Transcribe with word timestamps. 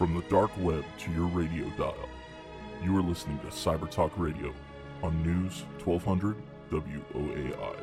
From 0.00 0.14
the 0.14 0.22
dark 0.30 0.50
web 0.60 0.82
to 1.00 1.12
your 1.12 1.26
radio 1.26 1.68
dial, 1.76 2.08
you 2.82 2.96
are 2.96 3.02
listening 3.02 3.38
to 3.40 3.48
Cyber 3.48 3.90
Talk 3.90 4.12
Radio 4.16 4.54
on 5.02 5.22
News 5.22 5.66
1200 5.84 6.36
WOAI. 6.70 7.76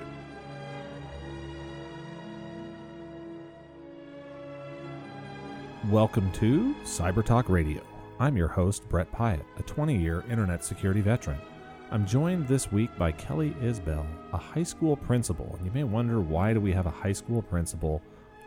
Welcome 5.92 6.32
to 6.32 6.74
Cyber 6.84 7.24
Talk 7.24 7.50
Radio. 7.50 7.84
I'm 8.20 8.36
your 8.36 8.48
host, 8.48 8.90
Bret 8.90 9.12
Piatt, 9.12 9.44
a 9.60 9.62
20 9.62 9.96
year 9.96 10.24
internet 10.28 10.66
security 10.66 11.02
veteran. 11.02 11.38
I'm 11.92 12.08
joined 12.08 12.48
this 12.48 12.72
week 12.72 12.90
by 12.98 13.12
Kelly 13.12 13.52
Isbell, 13.62 14.08
a 14.34 14.38
high 14.38 14.64
school 14.64 14.96
principal. 14.96 15.54
And 15.56 15.68
you 15.68 15.72
may 15.72 15.84
wonder 15.84 16.20
why 16.20 16.56
do 16.56 16.62
we 16.62 16.72
have 16.72 16.88
a 16.88 16.90
high 16.90 17.14
school 17.14 17.44
principal 17.44 18.02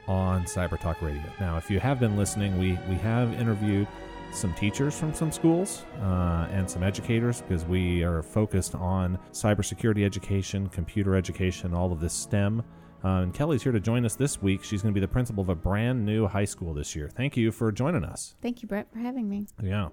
on 0.09 0.45
Cyber 0.45 0.79
Talk 0.79 1.03
Radio? 1.03 1.23
Now, 1.39 1.57
if 1.57 1.71
you 1.71 1.81
have 1.81 2.01
been 2.01 2.17
listening, 2.17 2.59
we, 2.59 2.79
we 2.89 2.97
have 2.97 3.33
interviewed 3.41 3.87
some 4.33 4.55
teachers 4.55 4.99
from 4.99 5.13
some 5.13 5.33
schools 5.33 5.85
uh, 6.01 6.47
and 6.51 6.71
some 6.71 6.83
educators 6.83 7.43
because 7.43 7.65
we 7.65 8.03
are 8.03 8.23
focused 8.23 8.75
on 8.75 9.19
cybersecurity 9.33 10.05
education, 10.05 10.69
computer 10.69 11.15
education, 11.17 11.75
all 11.75 11.93
of 11.93 12.01
this 12.01 12.15
STEM. 12.15 12.63
Uh, 13.03 13.23
and 13.23 13.35
Kelly's 13.35 13.63
here 13.63 13.73
to 13.73 13.81
join 13.81 14.05
us 14.05 14.15
this 14.15 14.43
week. 14.43 14.63
She's 14.63 14.83
going 14.83 14.93
to 14.93 14.99
be 14.99 15.05
the 15.05 15.09
principal 15.09 15.43
of 15.43 15.49
a 15.49 15.55
brand 15.55 16.05
new 16.05 16.27
high 16.27 16.45
school 16.45 16.75
this 16.75 16.95
year. 16.95 17.09
Thank 17.09 17.37
you 17.37 17.51
for 17.51 17.73
joining 17.73 18.05
us. 18.05 18.35
Thank 18.43 18.63
you, 18.63 18.69
Bret, 18.69 18.93
for 18.93 18.99
having 18.99 19.29
me. 19.29 19.47
Yeah. 19.63 19.89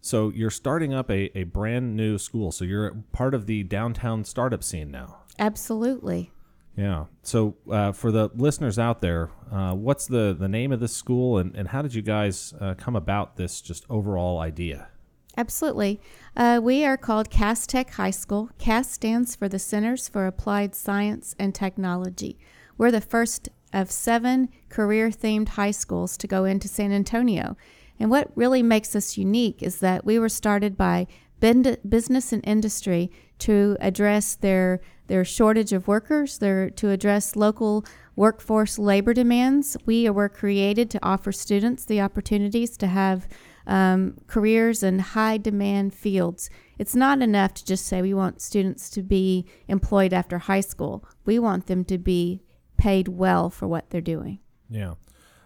So 0.00 0.30
you're 0.30 0.50
starting 0.50 0.94
up 0.94 1.10
a, 1.10 1.36
a 1.38 1.44
brand 1.44 1.94
new 1.96 2.18
school. 2.18 2.50
So 2.52 2.64
you're 2.64 2.92
part 3.12 3.34
of 3.34 3.46
the 3.46 3.64
downtown 3.64 4.24
startup 4.24 4.64
scene 4.64 4.90
now. 4.90 5.18
Absolutely. 5.38 6.32
Yeah. 6.78 7.06
So 7.24 7.56
uh, 7.68 7.90
for 7.90 8.12
the 8.12 8.30
listeners 8.36 8.78
out 8.78 9.00
there, 9.00 9.30
uh, 9.50 9.74
what's 9.74 10.06
the, 10.06 10.36
the 10.38 10.46
name 10.46 10.70
of 10.70 10.78
this 10.78 10.94
school 10.94 11.38
and, 11.38 11.52
and 11.56 11.66
how 11.66 11.82
did 11.82 11.92
you 11.92 12.02
guys 12.02 12.54
uh, 12.60 12.74
come 12.78 12.94
about 12.94 13.36
this 13.36 13.60
just 13.60 13.84
overall 13.90 14.38
idea? 14.38 14.86
Absolutely. 15.36 16.00
Uh, 16.36 16.60
we 16.62 16.84
are 16.84 16.96
called 16.96 17.30
CAST 17.30 17.70
Tech 17.70 17.90
High 17.90 18.12
School. 18.12 18.50
CAST 18.58 18.92
stands 18.92 19.34
for 19.34 19.48
the 19.48 19.58
Centers 19.58 20.08
for 20.08 20.28
Applied 20.28 20.76
Science 20.76 21.34
and 21.36 21.52
Technology. 21.52 22.38
We're 22.76 22.92
the 22.92 23.00
first 23.00 23.48
of 23.72 23.90
seven 23.90 24.48
career 24.68 25.10
themed 25.10 25.48
high 25.50 25.72
schools 25.72 26.16
to 26.18 26.28
go 26.28 26.44
into 26.44 26.68
San 26.68 26.92
Antonio. 26.92 27.56
And 27.98 28.08
what 28.08 28.30
really 28.36 28.62
makes 28.62 28.94
us 28.94 29.18
unique 29.18 29.64
is 29.64 29.80
that 29.80 30.04
we 30.04 30.16
were 30.20 30.28
started 30.28 30.76
by 30.76 31.08
business 31.40 32.32
and 32.32 32.46
industry 32.46 33.10
to 33.40 33.76
address 33.80 34.36
their 34.36 34.80
their 35.08 35.24
shortage 35.24 35.72
of 35.72 35.88
workers, 35.88 36.38
their, 36.38 36.70
to 36.70 36.90
address 36.90 37.36
local 37.36 37.84
workforce 38.14 38.78
labor 38.78 39.12
demands. 39.12 39.76
We 39.84 40.08
were 40.10 40.28
created 40.28 40.90
to 40.90 40.98
offer 41.02 41.32
students 41.32 41.84
the 41.84 42.00
opportunities 42.00 42.76
to 42.78 42.86
have 42.86 43.28
um, 43.66 44.14
careers 44.26 44.82
in 44.82 44.98
high 44.98 45.36
demand 45.36 45.94
fields. 45.94 46.48
It's 46.78 46.94
not 46.94 47.20
enough 47.20 47.54
to 47.54 47.64
just 47.64 47.86
say 47.86 48.00
we 48.00 48.14
want 48.14 48.40
students 48.40 48.88
to 48.90 49.02
be 49.02 49.46
employed 49.66 50.12
after 50.12 50.38
high 50.38 50.60
school. 50.60 51.04
We 51.24 51.38
want 51.38 51.66
them 51.66 51.84
to 51.86 51.98
be 51.98 52.42
paid 52.76 53.08
well 53.08 53.50
for 53.50 53.68
what 53.68 53.90
they're 53.90 54.00
doing. 54.00 54.38
Yeah. 54.70 54.94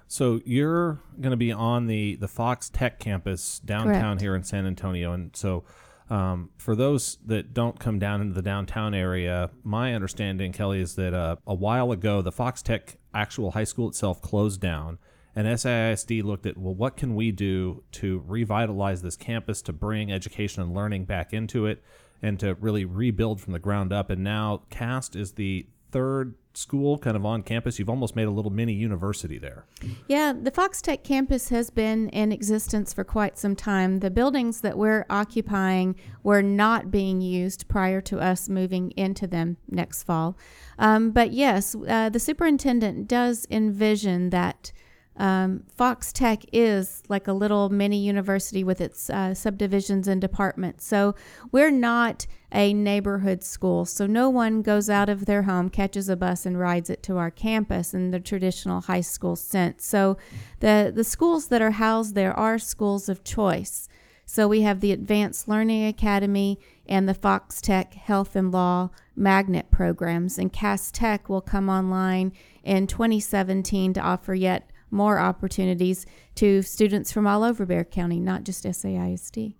So 0.06 0.40
you're 0.44 1.00
going 1.20 1.30
to 1.30 1.38
be 1.38 1.52
on 1.52 1.86
the 1.86 2.16
the 2.16 2.28
Fox 2.28 2.68
Tech 2.68 2.98
campus 2.98 3.60
downtown 3.60 4.02
Correct. 4.02 4.20
here 4.20 4.36
in 4.36 4.44
San 4.44 4.66
Antonio, 4.66 5.14
and 5.14 5.34
so 5.34 5.64
um, 6.12 6.50
for 6.58 6.76
those 6.76 7.16
that 7.24 7.54
don't 7.54 7.80
come 7.80 7.98
down 7.98 8.20
into 8.20 8.34
the 8.34 8.42
downtown 8.42 8.92
area, 8.92 9.48
my 9.64 9.94
understanding, 9.94 10.52
Kelly, 10.52 10.78
is 10.82 10.94
that 10.96 11.14
uh, 11.14 11.36
a 11.46 11.54
while 11.54 11.90
ago 11.90 12.20
the 12.20 12.30
Fox 12.30 12.60
Tech 12.60 12.98
actual 13.14 13.52
high 13.52 13.64
school 13.64 13.88
itself 13.88 14.20
closed 14.20 14.60
down, 14.60 14.98
and 15.34 15.46
SAISD 15.46 16.22
looked 16.22 16.44
at 16.44 16.58
well, 16.58 16.74
what 16.74 16.98
can 16.98 17.14
we 17.14 17.32
do 17.32 17.82
to 17.92 18.22
revitalize 18.26 19.00
this 19.00 19.16
campus 19.16 19.62
to 19.62 19.72
bring 19.72 20.12
education 20.12 20.62
and 20.62 20.74
learning 20.74 21.06
back 21.06 21.32
into 21.32 21.64
it, 21.64 21.82
and 22.20 22.38
to 22.40 22.56
really 22.56 22.84
rebuild 22.84 23.40
from 23.40 23.54
the 23.54 23.58
ground 23.58 23.90
up. 23.90 24.10
And 24.10 24.22
now 24.22 24.64
CAST 24.68 25.16
is 25.16 25.32
the 25.32 25.66
third 25.92 26.34
school 26.54 26.98
kind 26.98 27.16
of 27.16 27.24
on 27.24 27.42
campus. 27.42 27.78
You've 27.78 27.88
almost 27.88 28.16
made 28.16 28.26
a 28.26 28.30
little 28.30 28.50
mini 28.50 28.72
university 28.72 29.38
there. 29.38 29.64
Yeah, 30.08 30.32
the 30.38 30.50
Fox 30.50 30.82
Tech 30.82 31.04
campus 31.04 31.48
has 31.50 31.70
been 31.70 32.08
in 32.10 32.32
existence 32.32 32.92
for 32.92 33.04
quite 33.04 33.38
some 33.38 33.56
time. 33.56 34.00
The 34.00 34.10
buildings 34.10 34.60
that 34.62 34.76
we're 34.76 35.06
occupying 35.08 35.96
were 36.22 36.42
not 36.42 36.90
being 36.90 37.20
used 37.20 37.68
prior 37.68 38.00
to 38.02 38.18
us 38.18 38.48
moving 38.48 38.90
into 38.92 39.26
them 39.26 39.56
next 39.68 40.02
fall. 40.02 40.36
Um, 40.78 41.10
but 41.10 41.32
yes, 41.32 41.76
uh, 41.88 42.08
the 42.08 42.20
superintendent 42.20 43.08
does 43.08 43.46
envision 43.50 44.30
that 44.30 44.72
um, 45.16 45.64
Fox 45.74 46.12
Tech 46.12 46.42
is 46.52 47.02
like 47.08 47.28
a 47.28 47.32
little 47.32 47.68
mini 47.68 47.98
university 47.98 48.64
with 48.64 48.80
its 48.80 49.10
uh, 49.10 49.34
subdivisions 49.34 50.08
and 50.08 50.20
departments. 50.20 50.86
So 50.86 51.14
we're 51.50 51.70
not 51.70 52.26
a 52.52 52.74
neighborhood 52.74 53.42
school. 53.42 53.84
So 53.84 54.06
no 54.06 54.28
one 54.28 54.62
goes 54.62 54.90
out 54.90 55.08
of 55.08 55.24
their 55.24 55.42
home, 55.42 55.70
catches 55.70 56.08
a 56.08 56.16
bus, 56.16 56.44
and 56.44 56.58
rides 56.58 56.90
it 56.90 57.02
to 57.04 57.16
our 57.16 57.30
campus 57.30 57.94
in 57.94 58.10
the 58.10 58.20
traditional 58.20 58.82
high 58.82 59.00
school 59.00 59.36
sense. 59.36 59.84
So 59.84 60.18
the, 60.60 60.92
the 60.94 61.04
schools 61.04 61.48
that 61.48 61.62
are 61.62 61.72
housed 61.72 62.14
there 62.14 62.38
are 62.38 62.58
schools 62.58 63.08
of 63.08 63.24
choice. 63.24 63.88
So 64.26 64.46
we 64.48 64.62
have 64.62 64.80
the 64.80 64.92
Advanced 64.92 65.48
Learning 65.48 65.86
Academy 65.86 66.58
and 66.86 67.08
the 67.08 67.14
Fox 67.14 67.60
Tech 67.60 67.94
Health 67.94 68.36
and 68.36 68.52
Law 68.52 68.90
magnet 69.16 69.70
programs. 69.70 70.38
And 70.38 70.52
CAST 70.52 70.94
Tech 70.94 71.28
will 71.28 71.40
come 71.40 71.68
online 71.68 72.32
in 72.62 72.86
2017 72.86 73.94
to 73.94 74.00
offer 74.00 74.34
yet 74.34 74.70
more 74.90 75.18
opportunities 75.18 76.06
to 76.36 76.62
students 76.62 77.10
from 77.10 77.26
all 77.26 77.42
over 77.42 77.64
Bexar 77.64 77.84
County, 77.84 78.20
not 78.20 78.44
just 78.44 78.64
SAISD. 78.64 79.54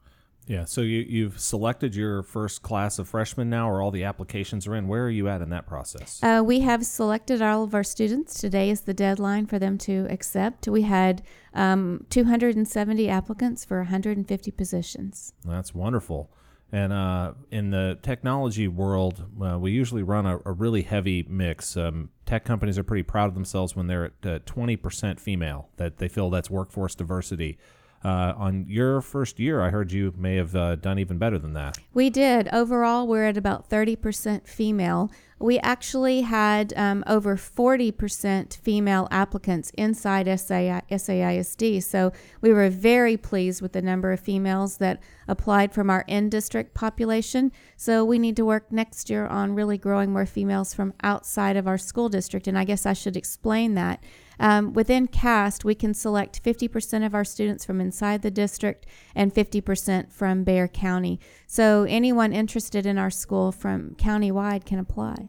Yeah, 0.46 0.64
so 0.64 0.80
you, 0.80 1.04
you've 1.08 1.38
selected 1.38 1.94
your 1.94 2.22
first 2.22 2.62
class 2.62 2.98
of 2.98 3.08
freshmen 3.08 3.48
now, 3.48 3.70
or 3.70 3.80
all 3.80 3.90
the 3.90 4.04
applications 4.04 4.66
are 4.66 4.74
in. 4.74 4.88
Where 4.88 5.04
are 5.04 5.10
you 5.10 5.28
at 5.28 5.40
in 5.40 5.50
that 5.50 5.66
process? 5.66 6.20
Uh, 6.22 6.42
we 6.44 6.60
have 6.60 6.84
selected 6.84 7.40
all 7.40 7.62
of 7.62 7.74
our 7.74 7.84
students. 7.84 8.40
Today 8.40 8.70
is 8.70 8.82
the 8.82 8.94
deadline 8.94 9.46
for 9.46 9.58
them 9.58 9.78
to 9.78 10.06
accept. 10.10 10.66
We 10.66 10.82
had 10.82 11.22
um, 11.54 12.06
270 12.10 13.08
applicants 13.08 13.64
for 13.64 13.78
150 13.78 14.50
positions. 14.50 15.32
That's 15.44 15.74
wonderful. 15.74 16.30
And 16.72 16.92
uh, 16.92 17.34
in 17.50 17.70
the 17.70 17.98
technology 18.02 18.66
world, 18.66 19.24
uh, 19.40 19.58
we 19.58 19.72
usually 19.72 20.02
run 20.02 20.24
a, 20.24 20.38
a 20.46 20.52
really 20.52 20.82
heavy 20.82 21.24
mix. 21.28 21.76
Um, 21.76 22.08
tech 22.24 22.44
companies 22.46 22.78
are 22.78 22.82
pretty 22.82 23.02
proud 23.02 23.28
of 23.28 23.34
themselves 23.34 23.76
when 23.76 23.88
they're 23.88 24.06
at 24.06 24.26
uh, 24.26 24.38
20% 24.40 25.20
female, 25.20 25.68
that 25.76 25.98
they 25.98 26.08
feel 26.08 26.30
that's 26.30 26.50
workforce 26.50 26.94
diversity. 26.94 27.58
Uh, 28.04 28.34
on 28.36 28.66
your 28.68 29.00
first 29.00 29.38
year, 29.38 29.60
I 29.60 29.70
heard 29.70 29.92
you 29.92 30.12
may 30.16 30.36
have 30.36 30.56
uh, 30.56 30.76
done 30.76 30.98
even 30.98 31.18
better 31.18 31.38
than 31.38 31.52
that. 31.52 31.78
We 31.94 32.10
did. 32.10 32.48
Overall, 32.52 33.06
we're 33.06 33.26
at 33.26 33.36
about 33.36 33.70
30% 33.70 34.48
female. 34.48 35.10
We 35.38 35.58
actually 35.58 36.20
had 36.20 36.72
um, 36.76 37.02
over 37.06 37.36
40% 37.36 38.56
female 38.58 39.08
applicants 39.10 39.70
inside 39.70 40.26
SAI, 40.26 40.82
SAISD. 40.88 41.82
So 41.82 42.12
we 42.40 42.52
were 42.52 42.70
very 42.70 43.16
pleased 43.16 43.60
with 43.60 43.72
the 43.72 43.82
number 43.82 44.12
of 44.12 44.20
females 44.20 44.76
that 44.76 45.02
applied 45.26 45.72
from 45.72 45.90
our 45.90 46.04
in 46.06 46.28
district 46.28 46.74
population. 46.74 47.50
So 47.76 48.04
we 48.04 48.20
need 48.20 48.36
to 48.36 48.44
work 48.44 48.70
next 48.70 49.10
year 49.10 49.26
on 49.26 49.54
really 49.54 49.78
growing 49.78 50.12
more 50.12 50.26
females 50.26 50.74
from 50.74 50.94
outside 51.02 51.56
of 51.56 51.66
our 51.66 51.78
school 51.78 52.08
district. 52.08 52.46
And 52.46 52.56
I 52.56 52.64
guess 52.64 52.86
I 52.86 52.92
should 52.92 53.16
explain 53.16 53.74
that. 53.74 54.02
Um, 54.42 54.72
within 54.72 55.06
CAST, 55.06 55.64
we 55.64 55.76
can 55.76 55.94
select 55.94 56.42
50% 56.42 57.06
of 57.06 57.14
our 57.14 57.24
students 57.24 57.64
from 57.64 57.80
inside 57.80 58.22
the 58.22 58.30
district 58.30 58.86
and 59.14 59.32
50% 59.32 60.10
from 60.10 60.42
Bexar 60.42 60.66
County. 60.66 61.20
So 61.46 61.84
anyone 61.88 62.32
interested 62.32 62.84
in 62.84 62.98
our 62.98 63.08
school 63.08 63.52
from 63.52 63.94
countywide 63.94 64.64
can 64.64 64.80
apply. 64.80 65.28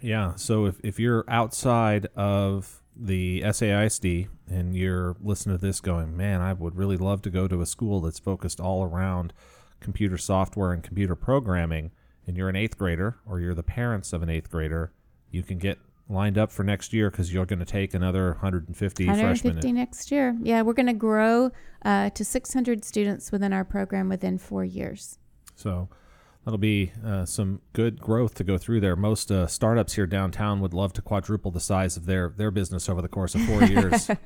Yeah. 0.00 0.36
So 0.36 0.66
if, 0.66 0.76
if 0.84 1.00
you're 1.00 1.24
outside 1.26 2.06
of 2.14 2.84
the 2.94 3.42
SAISD 3.42 4.28
and 4.48 4.76
you're 4.76 5.16
listening 5.20 5.58
to 5.58 5.66
this 5.66 5.80
going, 5.80 6.16
man, 6.16 6.40
I 6.40 6.52
would 6.52 6.76
really 6.76 6.96
love 6.96 7.22
to 7.22 7.30
go 7.30 7.48
to 7.48 7.60
a 7.60 7.66
school 7.66 8.00
that's 8.00 8.20
focused 8.20 8.60
all 8.60 8.84
around 8.84 9.32
computer 9.80 10.16
software 10.16 10.72
and 10.72 10.84
computer 10.84 11.16
programming, 11.16 11.90
and 12.28 12.36
you're 12.36 12.48
an 12.48 12.56
eighth 12.56 12.78
grader 12.78 13.16
or 13.26 13.40
you're 13.40 13.54
the 13.54 13.64
parents 13.64 14.12
of 14.12 14.22
an 14.22 14.30
eighth 14.30 14.50
grader, 14.50 14.92
you 15.30 15.42
can 15.42 15.58
get 15.58 15.78
lined 16.08 16.38
up 16.38 16.52
for 16.52 16.62
next 16.62 16.92
year 16.92 17.10
because 17.10 17.32
you're 17.32 17.46
going 17.46 17.58
to 17.58 17.64
take 17.64 17.92
another 17.94 18.30
150, 18.32 19.06
150 19.06 19.48
freshmen. 19.50 19.74
next 19.74 20.10
year. 20.12 20.36
Yeah, 20.42 20.62
we're 20.62 20.72
going 20.72 20.86
to 20.86 20.92
grow 20.92 21.50
uh, 21.84 22.10
to 22.10 22.24
600 22.24 22.84
students 22.84 23.32
within 23.32 23.52
our 23.52 23.64
program 23.64 24.08
within 24.08 24.38
four 24.38 24.64
years. 24.64 25.18
So 25.56 25.88
that'll 26.44 26.58
be 26.58 26.92
uh, 27.04 27.24
some 27.24 27.60
good 27.72 28.00
growth 28.00 28.34
to 28.36 28.44
go 28.44 28.56
through 28.56 28.80
there. 28.80 28.94
Most 28.94 29.32
uh, 29.32 29.46
startups 29.48 29.94
here 29.94 30.06
downtown 30.06 30.60
would 30.60 30.74
love 30.74 30.92
to 30.92 31.02
quadruple 31.02 31.50
the 31.50 31.60
size 31.60 31.96
of 31.96 32.06
their 32.06 32.28
their 32.36 32.50
business 32.52 32.88
over 32.88 33.02
the 33.02 33.08
course 33.08 33.34
of 33.34 33.42
four 33.42 33.64
years. 33.74 34.08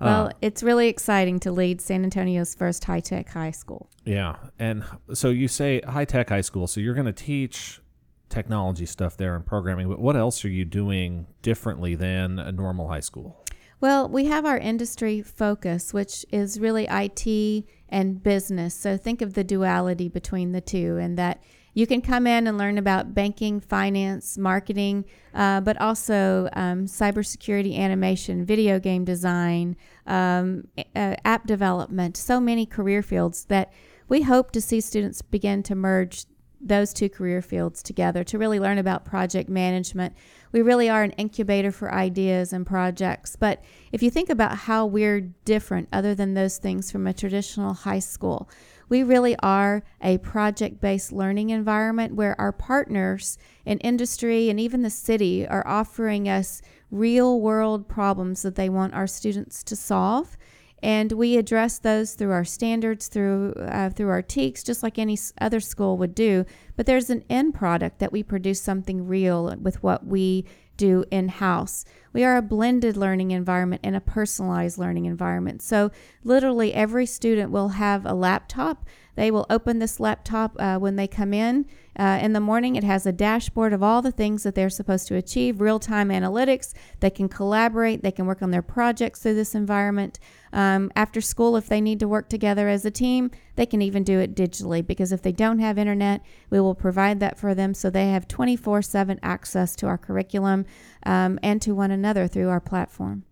Well, 0.00 0.28
Uh, 0.28 0.32
it's 0.40 0.62
really 0.62 0.88
exciting 0.88 1.40
to 1.40 1.52
lead 1.52 1.82
San 1.82 2.04
Antonio's 2.04 2.54
first 2.54 2.84
high 2.84 3.00
tech 3.00 3.28
high 3.28 3.50
school. 3.50 3.90
yeah, 4.06 4.36
and 4.58 4.82
so 5.12 5.28
you 5.28 5.46
say 5.46 5.82
high 5.82 6.06
tech 6.06 6.30
high 6.30 6.40
school, 6.40 6.66
so 6.66 6.80
you're 6.80 6.94
going 6.94 7.04
to 7.06 7.12
teach 7.12 7.82
technology 8.30 8.86
stuff 8.86 9.16
there 9.16 9.34
and 9.34 9.44
programming. 9.44 9.88
But 9.88 9.98
what 9.98 10.16
else 10.16 10.44
are 10.44 10.48
you 10.48 10.64
doing 10.64 11.26
differently 11.42 11.94
than 11.94 12.38
a 12.38 12.52
normal 12.52 12.88
high 12.88 13.00
school? 13.00 13.44
Well, 13.80 14.08
we 14.08 14.26
have 14.26 14.44
our 14.44 14.58
industry 14.58 15.22
focus, 15.22 15.94
which 15.94 16.26
is 16.30 16.60
really 16.60 16.86
IT 16.90 17.64
and 17.88 18.22
business. 18.22 18.74
So 18.74 18.96
think 18.96 19.22
of 19.22 19.34
the 19.34 19.44
duality 19.44 20.08
between 20.08 20.52
the 20.52 20.60
two, 20.60 20.98
and 20.98 21.18
that 21.18 21.42
you 21.72 21.86
can 21.86 22.02
come 22.02 22.26
in 22.26 22.46
and 22.46 22.58
learn 22.58 22.76
about 22.78 23.14
banking, 23.14 23.60
finance, 23.60 24.36
marketing, 24.36 25.06
uh, 25.34 25.60
but 25.62 25.80
also 25.80 26.48
um, 26.52 26.86
cybersecurity, 26.86 27.78
animation, 27.78 28.44
video 28.44 28.78
game 28.78 29.04
design, 29.04 29.76
um, 30.06 30.66
uh, 30.94 31.14
app 31.24 31.46
development. 31.46 32.16
So 32.16 32.38
many 32.38 32.66
career 32.66 33.02
fields 33.02 33.46
that 33.46 33.72
we 34.08 34.22
hope 34.22 34.50
to 34.52 34.60
see 34.60 34.80
students 34.80 35.22
begin 35.22 35.62
to 35.62 35.74
merge 35.74 36.26
those 36.60 36.92
two 36.92 37.08
career 37.08 37.40
fields 37.40 37.82
together 37.82 38.22
to 38.24 38.38
really 38.38 38.60
learn 38.60 38.78
about 38.78 39.04
project 39.04 39.48
management. 39.48 40.14
We 40.52 40.62
really 40.62 40.90
are 40.90 41.02
an 41.02 41.12
incubator 41.12 41.72
for 41.72 41.92
ideas 41.92 42.52
and 42.52 42.66
projects. 42.66 43.36
But 43.36 43.62
if 43.92 44.02
you 44.02 44.10
think 44.10 44.28
about 44.28 44.58
how 44.58 44.84
we're 44.84 45.20
different, 45.44 45.88
other 45.92 46.14
than 46.14 46.34
those 46.34 46.58
things 46.58 46.90
from 46.90 47.06
a 47.06 47.14
traditional 47.14 47.72
high 47.72 47.98
school, 47.98 48.50
we 48.90 49.02
really 49.02 49.36
are 49.38 49.84
a 50.02 50.18
project 50.18 50.80
based 50.80 51.12
learning 51.12 51.50
environment 51.50 52.14
where 52.14 52.38
our 52.40 52.52
partners 52.52 53.38
in 53.64 53.78
industry 53.78 54.50
and 54.50 54.58
even 54.58 54.82
the 54.82 54.90
city 54.90 55.46
are 55.46 55.66
offering 55.66 56.28
us 56.28 56.60
real 56.90 57.40
world 57.40 57.88
problems 57.88 58.42
that 58.42 58.56
they 58.56 58.68
want 58.68 58.92
our 58.92 59.06
students 59.06 59.62
to 59.62 59.76
solve 59.76 60.36
and 60.82 61.12
we 61.12 61.36
address 61.36 61.78
those 61.78 62.14
through 62.14 62.32
our 62.32 62.44
standards, 62.44 63.08
through 63.08 63.52
uh, 63.54 63.90
through 63.90 64.08
our 64.08 64.22
TEKS, 64.22 64.64
just 64.64 64.82
like 64.82 64.98
any 64.98 65.18
other 65.40 65.60
school 65.60 65.96
would 65.98 66.14
do. 66.14 66.44
But 66.76 66.86
there's 66.86 67.10
an 67.10 67.24
end 67.28 67.54
product 67.54 67.98
that 67.98 68.12
we 68.12 68.22
produce 68.22 68.60
something 68.60 69.06
real 69.06 69.54
with 69.60 69.82
what 69.82 70.06
we 70.06 70.46
do 70.76 71.04
in 71.10 71.28
house. 71.28 71.84
We 72.14 72.24
are 72.24 72.38
a 72.38 72.42
blended 72.42 72.96
learning 72.96 73.32
environment 73.32 73.82
and 73.84 73.94
a 73.94 74.00
personalized 74.00 74.78
learning 74.78 75.04
environment. 75.04 75.60
So 75.60 75.90
literally 76.24 76.72
every 76.72 77.04
student 77.04 77.50
will 77.50 77.68
have 77.68 78.06
a 78.06 78.14
laptop. 78.14 78.86
They 79.20 79.30
will 79.30 79.44
open 79.50 79.80
this 79.80 80.00
laptop 80.00 80.56
uh, 80.58 80.78
when 80.78 80.96
they 80.96 81.06
come 81.06 81.34
in. 81.34 81.66
Uh, 81.94 82.18
in 82.22 82.32
the 82.32 82.40
morning, 82.40 82.76
it 82.76 82.84
has 82.84 83.04
a 83.04 83.12
dashboard 83.12 83.74
of 83.74 83.82
all 83.82 84.00
the 84.00 84.10
things 84.10 84.44
that 84.44 84.54
they're 84.54 84.70
supposed 84.70 85.08
to 85.08 85.16
achieve, 85.16 85.60
real 85.60 85.78
time 85.78 86.08
analytics. 86.08 86.72
They 87.00 87.10
can 87.10 87.28
collaborate, 87.28 88.02
they 88.02 88.12
can 88.12 88.24
work 88.24 88.40
on 88.40 88.50
their 88.50 88.62
projects 88.62 89.20
through 89.20 89.34
this 89.34 89.54
environment. 89.54 90.18
Um, 90.54 90.90
after 90.96 91.20
school, 91.20 91.54
if 91.56 91.68
they 91.68 91.82
need 91.82 92.00
to 92.00 92.08
work 92.08 92.30
together 92.30 92.66
as 92.70 92.86
a 92.86 92.90
team, 92.90 93.30
they 93.56 93.66
can 93.66 93.82
even 93.82 94.04
do 94.04 94.18
it 94.20 94.34
digitally 94.34 94.86
because 94.86 95.12
if 95.12 95.20
they 95.20 95.32
don't 95.32 95.58
have 95.58 95.76
internet, 95.76 96.22
we 96.48 96.58
will 96.58 96.74
provide 96.74 97.20
that 97.20 97.38
for 97.38 97.54
them 97.54 97.74
so 97.74 97.90
they 97.90 98.08
have 98.08 98.26
24 98.26 98.80
7 98.80 99.20
access 99.22 99.76
to 99.76 99.86
our 99.86 99.98
curriculum 99.98 100.64
um, 101.04 101.38
and 101.42 101.60
to 101.60 101.74
one 101.74 101.90
another 101.90 102.26
through 102.26 102.48
our 102.48 102.58
platform. 102.58 103.24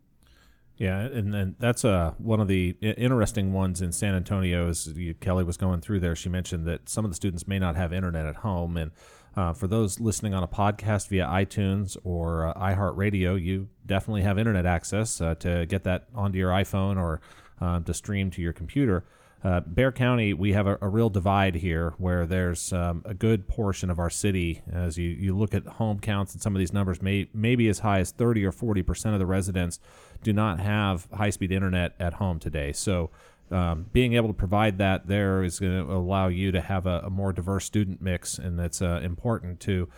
Yeah, 0.79 1.01
and, 1.01 1.35
and 1.35 1.57
that's 1.59 1.85
uh, 1.85 2.15
one 2.19 2.41
of 2.41 2.47
the 2.47 2.77
interesting 2.81 3.53
ones 3.53 3.83
in 3.83 3.91
San 3.91 4.15
Antonio. 4.15 4.69
As 4.69 4.89
Kelly 5.21 5.43
was 5.43 5.57
going 5.57 5.81
through 5.81 5.99
there, 5.99 6.15
she 6.15 6.29
mentioned 6.29 6.67
that 6.67 6.89
some 6.89 7.05
of 7.05 7.11
the 7.11 7.17
students 7.17 7.49
may 7.49 7.59
not 7.59 7.75
have 7.75 7.93
internet 7.93 8.27
at 8.27 8.37
home, 8.37 8.77
and 8.77 8.93
uh, 9.37 9.53
for 9.53 9.67
those 9.67 9.99
listening 9.99 10.35
on 10.35 10.45
a 10.45 10.49
podcast 10.49 11.09
via 11.09 11.27
iTunes 11.27 11.97
or 12.05 12.47
uh, 12.47 12.55
iHeartRadio, 12.55 13.41
you 13.41 13.69
definitely 13.87 14.23
have 14.23 14.39
internet 14.39 14.67
access 14.67 15.21
uh, 15.21 15.35
to 15.37 15.67
get 15.67 15.83
that 15.83 16.07
onto 16.15 16.39
your 16.39 16.51
iPhone 16.51 16.97
or 16.97 17.21
uh, 17.61 17.81
to 17.81 17.93
stream 17.93 18.31
to 18.31 18.41
your 18.41 18.53
computer. 18.53 19.05
Uh, 19.45 19.61
Bexar 19.61 19.93
County, 19.93 20.35
we 20.35 20.53
have 20.53 20.67
a, 20.67 20.79
a, 20.81 20.89
real 20.89 21.09
divide 21.11 21.55
here 21.55 21.95
where 21.99 22.27
there's 22.27 22.73
um, 22.73 23.03
a 23.05 23.15
good 23.15 23.47
portion 23.47 23.89
of 23.89 24.01
our 24.01 24.11
city, 24.11 24.63
as 24.73 24.99
you, 24.99 25.09
you 25.09 25.37
look 25.37 25.55
at 25.55 25.65
home 25.65 26.01
counts 26.01 26.33
and 26.33 26.43
some 26.43 26.57
of 26.57 26.59
these 26.59 26.73
numbers, 26.73 27.01
may, 27.01 27.29
maybe 27.33 27.69
as 27.69 27.79
high 27.79 28.01
as 28.01 28.11
30 28.11 28.45
or 28.45 28.51
40% 28.51 29.13
of 29.13 29.21
the 29.21 29.27
residents 29.27 29.79
do 30.23 30.33
not 30.33 30.61
have 30.61 31.09
high 31.13 31.31
speed 31.31 31.53
internet 31.53 31.95
at 31.99 32.15
home 32.15 32.39
today. 32.39 32.73
So, 32.73 33.11
um, 33.51 33.87
being 33.93 34.13
able 34.13 34.29
to 34.29 34.35
provide 34.35 34.77
that 34.79 35.07
there 35.07 35.43
is 35.43 35.59
going 35.59 35.87
to 35.87 35.93
allow 35.93 36.29
you 36.29 36.53
to 36.53 36.61
have 36.61 36.87
a, 36.87 37.01
a 37.05 37.11
more 37.11 37.33
diverse 37.33 37.65
student 37.65 38.03
mix, 38.03 38.37
and 38.39 38.59
that's 38.59 38.83
uh, 38.83 39.01
important 39.03 39.59
to 39.61 39.89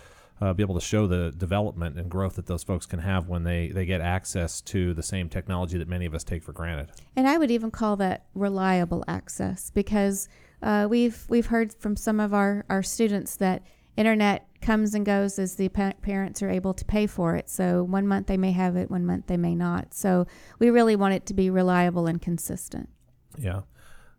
uh, 0.41 0.53
be 0.55 0.63
able 0.63 0.75
to 0.75 0.81
show 0.81 1.07
the 1.07 1.33
development 1.37 1.99
and 1.99 2.11
growth 2.11 2.37
that 2.37 2.47
those 2.47 2.63
folks 2.63 2.87
can 2.87 3.01
have 3.01 3.29
when 3.29 3.45
they, 3.45 3.69
they 3.69 3.85
get 3.85 4.01
access 4.01 4.61
to 4.63 4.95
the 4.95 5.03
same 5.03 5.29
technology 5.29 5.77
that 5.77 5.89
many 5.89 6.07
of 6.07 6.15
us 6.15 6.25
take 6.25 6.43
for 6.43 6.53
granted. 6.53 6.91
And 7.17 7.29
I 7.29 7.37
would 7.37 7.51
even 7.51 7.71
call 7.71 7.97
that 7.97 8.25
reliable 8.35 9.05
access 9.07 9.71
because 9.71 10.29
uh, 10.63 10.87
we've 10.89 11.25
we've 11.29 11.47
heard 11.47 11.73
from 11.75 11.97
some 11.97 12.21
of 12.21 12.33
our, 12.33 12.65
our 12.69 12.83
students 12.83 13.37
that 13.37 13.63
internet 13.97 14.47
comes 14.61 14.95
and 14.95 15.05
goes 15.07 15.39
as 15.39 15.57
the 15.57 15.69
pa- 15.69 15.95
parents 16.03 16.43
are 16.43 16.51
able 16.51 16.75
to 16.75 16.85
pay 16.85 17.07
for 17.07 17.37
it. 17.37 17.49
So 17.49 17.83
one 17.83 18.07
month 18.07 18.27
they 18.27 18.37
may 18.37 18.53
have 18.53 18.77
it, 18.77 18.91
one 18.91 19.07
month 19.07 19.27
they 19.27 19.37
may 19.37 19.55
not. 19.55 19.95
So 19.95 20.27
we 20.59 20.71
really 20.71 20.97
want 20.97 21.15
it 21.15 21.27
to 21.27 21.35
be 21.35 21.51
reliable 21.51 22.07
and 22.07 22.21
consistent. 22.21 22.89
Yeah. 23.39 23.63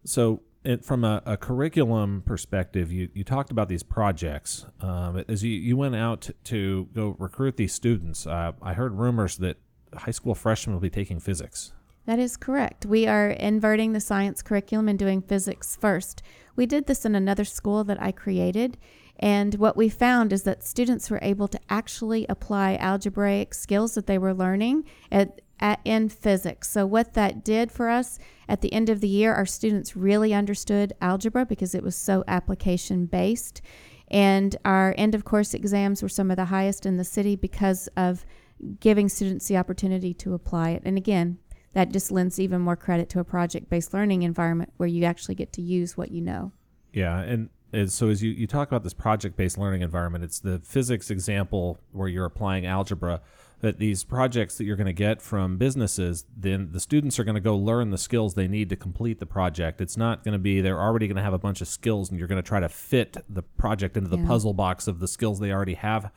So 0.03 0.41
it, 0.63 0.85
from 0.85 1.03
a, 1.03 1.21
a, 1.25 1.37
curriculum 1.37 2.23
perspective, 2.25 2.91
you, 2.91 3.09
you 3.13 3.23
talked 3.23 3.51
about 3.51 3.67
these 3.67 3.83
projects. 3.83 4.65
Um, 4.79 5.23
as 5.27 5.43
you, 5.43 5.51
you 5.51 5.77
went 5.77 5.95
out 5.95 6.21
to, 6.21 6.33
to 6.45 6.89
go 6.93 7.15
recruit 7.19 7.57
these 7.57 7.73
students, 7.73 8.27
uh, 8.27 8.53
I 8.61 8.73
heard 8.73 8.93
rumors 8.93 9.37
that 9.37 9.57
high 9.95 10.11
school 10.11 10.35
freshmen 10.35 10.75
will 10.75 10.81
be 10.81 10.89
taking 10.89 11.19
physics. 11.19 11.73
That 12.05 12.19
is 12.19 12.35
correct. 12.35 12.85
We 12.85 13.07
are 13.07 13.29
inverting 13.29 13.93
the 13.93 13.99
science 13.99 14.41
curriculum 14.41 14.87
and 14.87 14.97
doing 14.97 15.21
physics 15.21 15.77
first. 15.79 16.23
We 16.55 16.65
did 16.65 16.87
this 16.87 17.05
in 17.05 17.15
another 17.15 17.45
school 17.45 17.83
that 17.85 18.01
I 18.01 18.11
created. 18.11 18.77
And 19.19 19.55
what 19.55 19.77
we 19.77 19.89
found 19.89 20.33
is 20.33 20.43
that 20.43 20.63
students 20.63 21.09
were 21.09 21.19
able 21.21 21.47
to 21.47 21.59
actually 21.69 22.25
apply 22.27 22.75
algebraic 22.77 23.53
skills 23.53 23.93
that 23.95 24.07
they 24.07 24.17
were 24.17 24.33
learning 24.33 24.85
at, 25.11 25.41
at, 25.59 25.79
in 25.85 26.09
physics. 26.09 26.69
So, 26.69 26.85
what 26.85 27.13
that 27.13 27.43
did 27.43 27.71
for 27.71 27.89
us 27.89 28.17
at 28.49 28.61
the 28.61 28.73
end 28.73 28.89
of 28.89 28.99
the 28.99 29.07
year, 29.07 29.33
our 29.33 29.45
students 29.45 29.95
really 29.95 30.33
understood 30.33 30.93
algebra 31.01 31.45
because 31.45 31.75
it 31.75 31.83
was 31.83 31.95
so 31.95 32.23
application 32.27 33.05
based. 33.05 33.61
And 34.09 34.57
our 34.65 34.93
end 34.97 35.15
of 35.15 35.23
course 35.23 35.53
exams 35.53 36.03
were 36.03 36.09
some 36.09 36.31
of 36.31 36.37
the 36.37 36.45
highest 36.45 36.85
in 36.85 36.97
the 36.97 37.05
city 37.05 37.35
because 37.35 37.87
of 37.95 38.25
giving 38.79 39.07
students 39.07 39.47
the 39.47 39.57
opportunity 39.57 40.13
to 40.15 40.33
apply 40.33 40.71
it. 40.71 40.81
And 40.85 40.97
again, 40.97 41.39
that 41.73 41.91
just 41.91 42.11
lends 42.11 42.39
even 42.39 42.61
more 42.61 42.75
credit 42.75 43.09
to 43.09 43.19
a 43.19 43.23
project 43.23 43.69
based 43.69 43.93
learning 43.93 44.23
environment 44.23 44.73
where 44.77 44.89
you 44.89 45.05
actually 45.05 45.35
get 45.35 45.53
to 45.53 45.61
use 45.61 45.95
what 45.95 46.11
you 46.11 46.21
know. 46.21 46.51
Yeah. 46.91 47.19
And 47.21 47.49
so 47.87 48.09
as 48.09 48.21
you, 48.21 48.31
you 48.31 48.47
talk 48.47 48.67
about 48.67 48.83
this 48.83 48.93
project 48.93 49.35
based 49.35 49.57
learning 49.57 49.81
environment, 49.81 50.23
it's 50.23 50.39
the 50.39 50.59
physics 50.59 51.09
example 51.09 51.79
where 51.91 52.07
you're 52.07 52.25
applying 52.25 52.65
algebra 52.65 53.21
that 53.61 53.77
these 53.77 54.03
projects 54.03 54.57
that 54.57 54.65
you're 54.65 54.75
going 54.75 54.87
to 54.87 54.93
get 54.93 55.21
from 55.21 55.57
businesses, 55.57 56.25
then 56.35 56.69
the 56.71 56.79
students 56.79 57.19
are 57.19 57.23
going 57.23 57.35
to 57.35 57.41
go 57.41 57.55
learn 57.55 57.91
the 57.91 57.97
skills 57.97 58.33
they 58.33 58.47
need 58.47 58.69
to 58.69 58.75
complete 58.75 59.19
the 59.19 59.25
project. 59.25 59.79
It's 59.79 59.95
not 59.95 60.23
going 60.23 60.33
to 60.33 60.39
be 60.39 60.61
they're 60.61 60.81
already 60.81 61.07
going 61.07 61.17
to 61.17 61.21
have 61.21 61.33
a 61.33 61.39
bunch 61.39 61.61
of 61.61 61.67
skills 61.67 62.09
and 62.09 62.17
you're 62.17 62.27
going 62.27 62.41
to 62.41 62.47
try 62.47 62.59
to 62.59 62.69
fit 62.69 63.17
the 63.29 63.43
project 63.43 63.95
into 63.95 64.09
the 64.09 64.17
yeah. 64.17 64.27
puzzle 64.27 64.53
box 64.53 64.87
of 64.87 64.99
the 64.99 65.07
skills 65.07 65.39
they 65.39 65.51
already 65.51 65.75
have. 65.75 66.11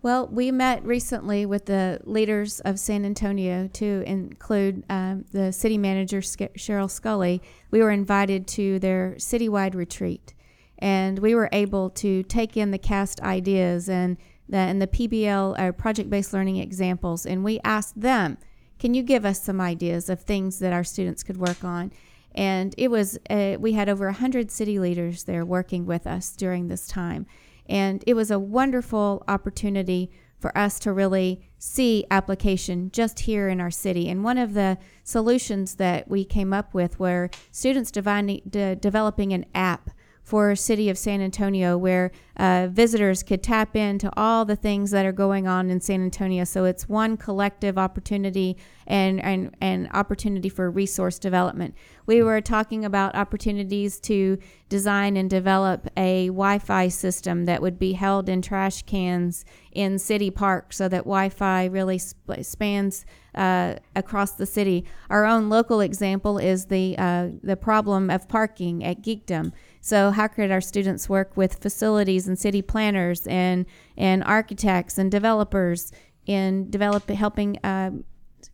Well, 0.03 0.29
we 0.29 0.53
met 0.53 0.85
recently 0.85 1.47
with 1.47 1.67
the 1.67 2.01
leaders 2.05 2.61
of 2.61 2.79
San 2.79 3.05
Antonio 3.05 3.69
to 3.75 4.05
include 4.07 4.85
um, 4.89 5.25
the 5.33 5.53
city 5.53 5.79
manager, 5.79 6.21
Sheryl 6.21 6.89
Sculley. 6.89 7.41
We 7.71 7.81
were 7.81 7.91
invited 7.91 8.47
to 8.49 8.79
their 8.79 9.15
citywide 9.19 9.75
retreat, 9.75 10.35
and 10.79 11.19
we 11.19 11.35
were 11.35 11.49
able 11.51 11.91
to 11.91 12.23
take 12.25 12.57
in 12.57 12.71
the 12.71 12.79
CAST 12.79 13.21
ideas 13.21 13.89
and 13.89 14.17
the, 14.49 14.59
and 14.59 14.81
the 14.81 14.87
PBL 14.87 15.59
or 15.59 15.73
project 15.73 16.09
based 16.09 16.33
learning 16.33 16.57
examples, 16.57 17.27
and 17.27 17.43
we 17.43 17.59
asked 17.65 18.01
them, 18.01 18.39
"Can 18.79 18.95
you 18.95 19.03
give 19.03 19.25
us 19.25 19.43
some 19.43 19.61
ideas 19.61 20.09
of 20.09 20.21
things 20.21 20.61
that 20.61 20.73
our 20.73 20.85
students 20.85 21.25
could 21.25 21.39
work 21.39 21.65
on?" 21.65 21.91
And 22.33 22.75
it 22.77 22.89
was 22.89 23.19
uh, 23.29 23.57
we 23.59 23.73
had 23.73 23.89
over 23.89 24.13
hundred 24.13 24.51
city 24.53 24.79
leaders 24.79 25.25
there 25.25 25.45
working 25.45 25.87
with 25.87 26.07
us 26.07 26.31
during 26.37 26.69
this 26.69 26.87
time, 26.87 27.27
and 27.69 28.03
it 28.07 28.15
was 28.15 28.31
a 28.31 28.39
wonderful 28.39 29.25
opportunity 29.29 30.11
for 30.39 30.57
us 30.57 30.79
to 30.81 30.93
really 30.93 31.41
see 31.59 32.05
application 32.11 32.91
just 32.93 33.21
here 33.21 33.49
in 33.49 33.61
our 33.61 33.71
city. 33.71 34.09
And 34.09 34.23
one 34.23 34.39
of 34.39 34.55
the 34.55 34.79
solutions 35.03 35.77
that 35.77 36.09
we 36.09 36.25
came 36.25 36.53
up 36.53 36.75
with 36.75 37.01
were 37.01 37.31
students 37.51 37.91
de- 37.91 38.77
developing 38.77 39.33
an 39.33 39.47
app 39.55 39.91
for 40.27 40.57
city 40.57 40.91
of 40.91 40.99
San 40.99 41.21
Antonio 41.21 41.79
where 41.79 42.11
uh, 42.37 42.67
visitors 42.69 43.23
could 43.23 43.45
tap 43.45 43.77
into 43.77 44.11
all 44.17 44.45
the 44.45 44.57
things 44.57 44.91
that 44.91 45.07
are 45.07 45.13
going 45.13 45.47
on 45.47 45.71
in 45.71 45.81
San 45.81 46.03
Antonio. 46.03 46.43
So 46.43 46.65
it's 46.65 46.89
one 46.89 47.17
collective 47.17 47.79
opportunity 47.79 48.57
and, 48.89 49.23
and, 49.23 49.55
and 49.61 49.89
opportunity 49.95 50.49
for 50.49 50.69
resource 50.69 51.21
development. 51.21 51.77
We 52.07 52.25
were 52.25 52.41
talking 52.41 52.85
about 52.85 53.15
opportunities 53.15 54.01
to 54.01 54.39
design 54.69 55.17
and 55.17 55.31
develop 55.31 55.87
a 55.97 56.27
Wi 56.27 56.59
Fi 56.59 56.89
system 56.89 57.45
that 57.45 57.63
would 57.63 57.79
be 57.79 57.93
held 57.93 58.29
in 58.29 58.43
trash 58.43 58.83
cans 58.83 59.45
in 59.71 59.97
city 59.97 60.33
parks 60.33 60.77
so 60.77 60.89
that 60.89 61.05
Wi 61.05 61.29
Fi 61.29 61.67
really 61.67 61.99
sp- 62.03 62.43
spans 62.43 63.07
uh, 63.37 63.77
across 63.95 64.33
the 64.33 64.47
city. 64.47 64.85
Our 65.09 65.25
own 65.25 65.49
local 65.49 65.81
example 65.81 66.39
is 66.39 66.67
the, 66.67 66.97
uh, 66.99 67.29
the 67.45 67.57
problem 67.57 68.11
of 68.11 68.29
parking 68.29 68.83
at 68.83 69.03
Geekdom. 69.03 69.53
So, 69.87 70.11
how 70.11 70.27
could 70.27 70.51
our 70.51 70.61
students 70.61 71.09
work 71.09 71.37
with 71.37 71.63
facilities 71.63 72.27
and 72.27 72.37
city 72.37 72.61
planners 72.61 73.25
and, 73.29 73.67
and 73.97 74.25
architects 74.25 74.99
and 74.99 75.13
developers 75.13 75.93
in 76.27 76.69
develop, 76.71 77.09
helping 77.09 77.61
uh, 77.63 77.93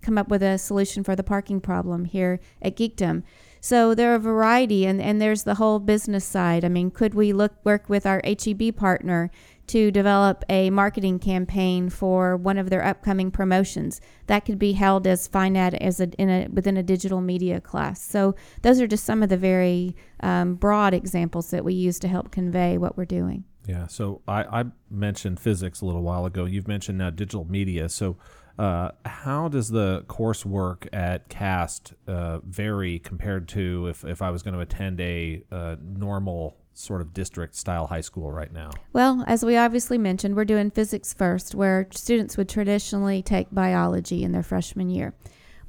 come 0.02 0.18
up 0.18 0.28
with 0.28 0.42
a 0.42 0.58
solution 0.58 1.02
for 1.02 1.16
the 1.16 1.22
parking 1.22 1.58
problem 1.58 2.04
here 2.04 2.38
at 2.60 2.76
Geekdom? 2.76 3.22
So 3.62 3.94
there 3.94 4.12
are 4.12 4.16
a 4.16 4.18
variety, 4.18 4.84
and, 4.84 5.00
and 5.00 5.22
there's 5.22 5.44
the 5.44 5.54
whole 5.54 5.78
business 5.78 6.26
side. 6.26 6.66
I 6.66 6.68
mean, 6.68 6.90
could 6.90 7.14
we 7.14 7.32
look 7.32 7.52
work 7.64 7.88
with 7.88 8.04
our 8.04 8.20
HEB 8.26 8.76
partner 8.76 9.30
to 9.68 9.90
develop 9.90 10.44
a 10.48 10.70
marketing 10.70 11.18
campaign 11.18 11.88
for 11.88 12.36
one 12.36 12.58
of 12.58 12.68
their 12.68 12.84
upcoming 12.84 13.30
promotions. 13.30 14.00
That 14.26 14.44
could 14.44 14.58
be 14.58 14.72
held 14.72 15.06
as 15.06 15.28
fine 15.28 15.52
FINAD 15.52 15.74
as 15.74 16.00
a, 16.00 16.08
in 16.20 16.30
a, 16.30 16.48
within 16.48 16.76
a 16.76 16.82
digital 16.82 17.20
media 17.20 17.60
class. 17.60 18.02
So 18.02 18.34
those 18.62 18.80
are 18.80 18.86
just 18.86 19.04
some 19.04 19.22
of 19.22 19.28
the 19.28 19.36
very 19.36 19.96
um, 20.20 20.54
broad 20.54 20.94
examples 20.94 21.50
that 21.50 21.64
we 21.64 21.74
use 21.74 21.98
to 22.00 22.08
help 22.08 22.30
convey 22.30 22.78
what 22.78 22.96
we're 22.96 23.04
doing. 23.04 23.44
Yeah. 23.66 23.86
So 23.86 24.22
I, 24.26 24.60
I 24.60 24.64
mentioned 24.90 25.38
physics 25.38 25.80
a 25.80 25.86
little 25.86 26.02
while 26.02 26.26
ago. 26.26 26.44
You've 26.44 26.68
mentioned 26.68 26.98
now 26.98 27.10
digital 27.10 27.44
media. 27.44 27.88
So 27.88 28.16
uh, 28.58 28.90
how 29.04 29.48
does 29.48 29.70
the 29.70 30.04
coursework 30.08 30.88
at 30.92 31.28
CAST 31.28 31.94
uh, 32.06 32.38
vary 32.40 32.98
compared 32.98 33.48
to 33.48 33.86
if, 33.88 34.04
if 34.04 34.20
I 34.20 34.30
was 34.30 34.42
going 34.42 34.54
to 34.54 34.60
attend 34.60 35.00
a 35.00 35.42
uh, 35.50 35.76
normal 35.80 36.56
sort 36.74 37.00
of 37.00 37.12
district 37.12 37.54
style 37.54 37.86
high 37.86 38.00
school 38.00 38.30
right 38.32 38.52
now? 38.52 38.70
Well, 38.92 39.24
as 39.26 39.44
we 39.44 39.56
obviously 39.56 39.98
mentioned, 39.98 40.36
we're 40.36 40.44
doing 40.44 40.70
physics 40.70 41.12
first, 41.12 41.54
where 41.54 41.88
students 41.92 42.36
would 42.36 42.48
traditionally 42.48 43.22
take 43.22 43.48
biology 43.52 44.22
in 44.22 44.32
their 44.32 44.42
freshman 44.42 44.90
year. 44.90 45.14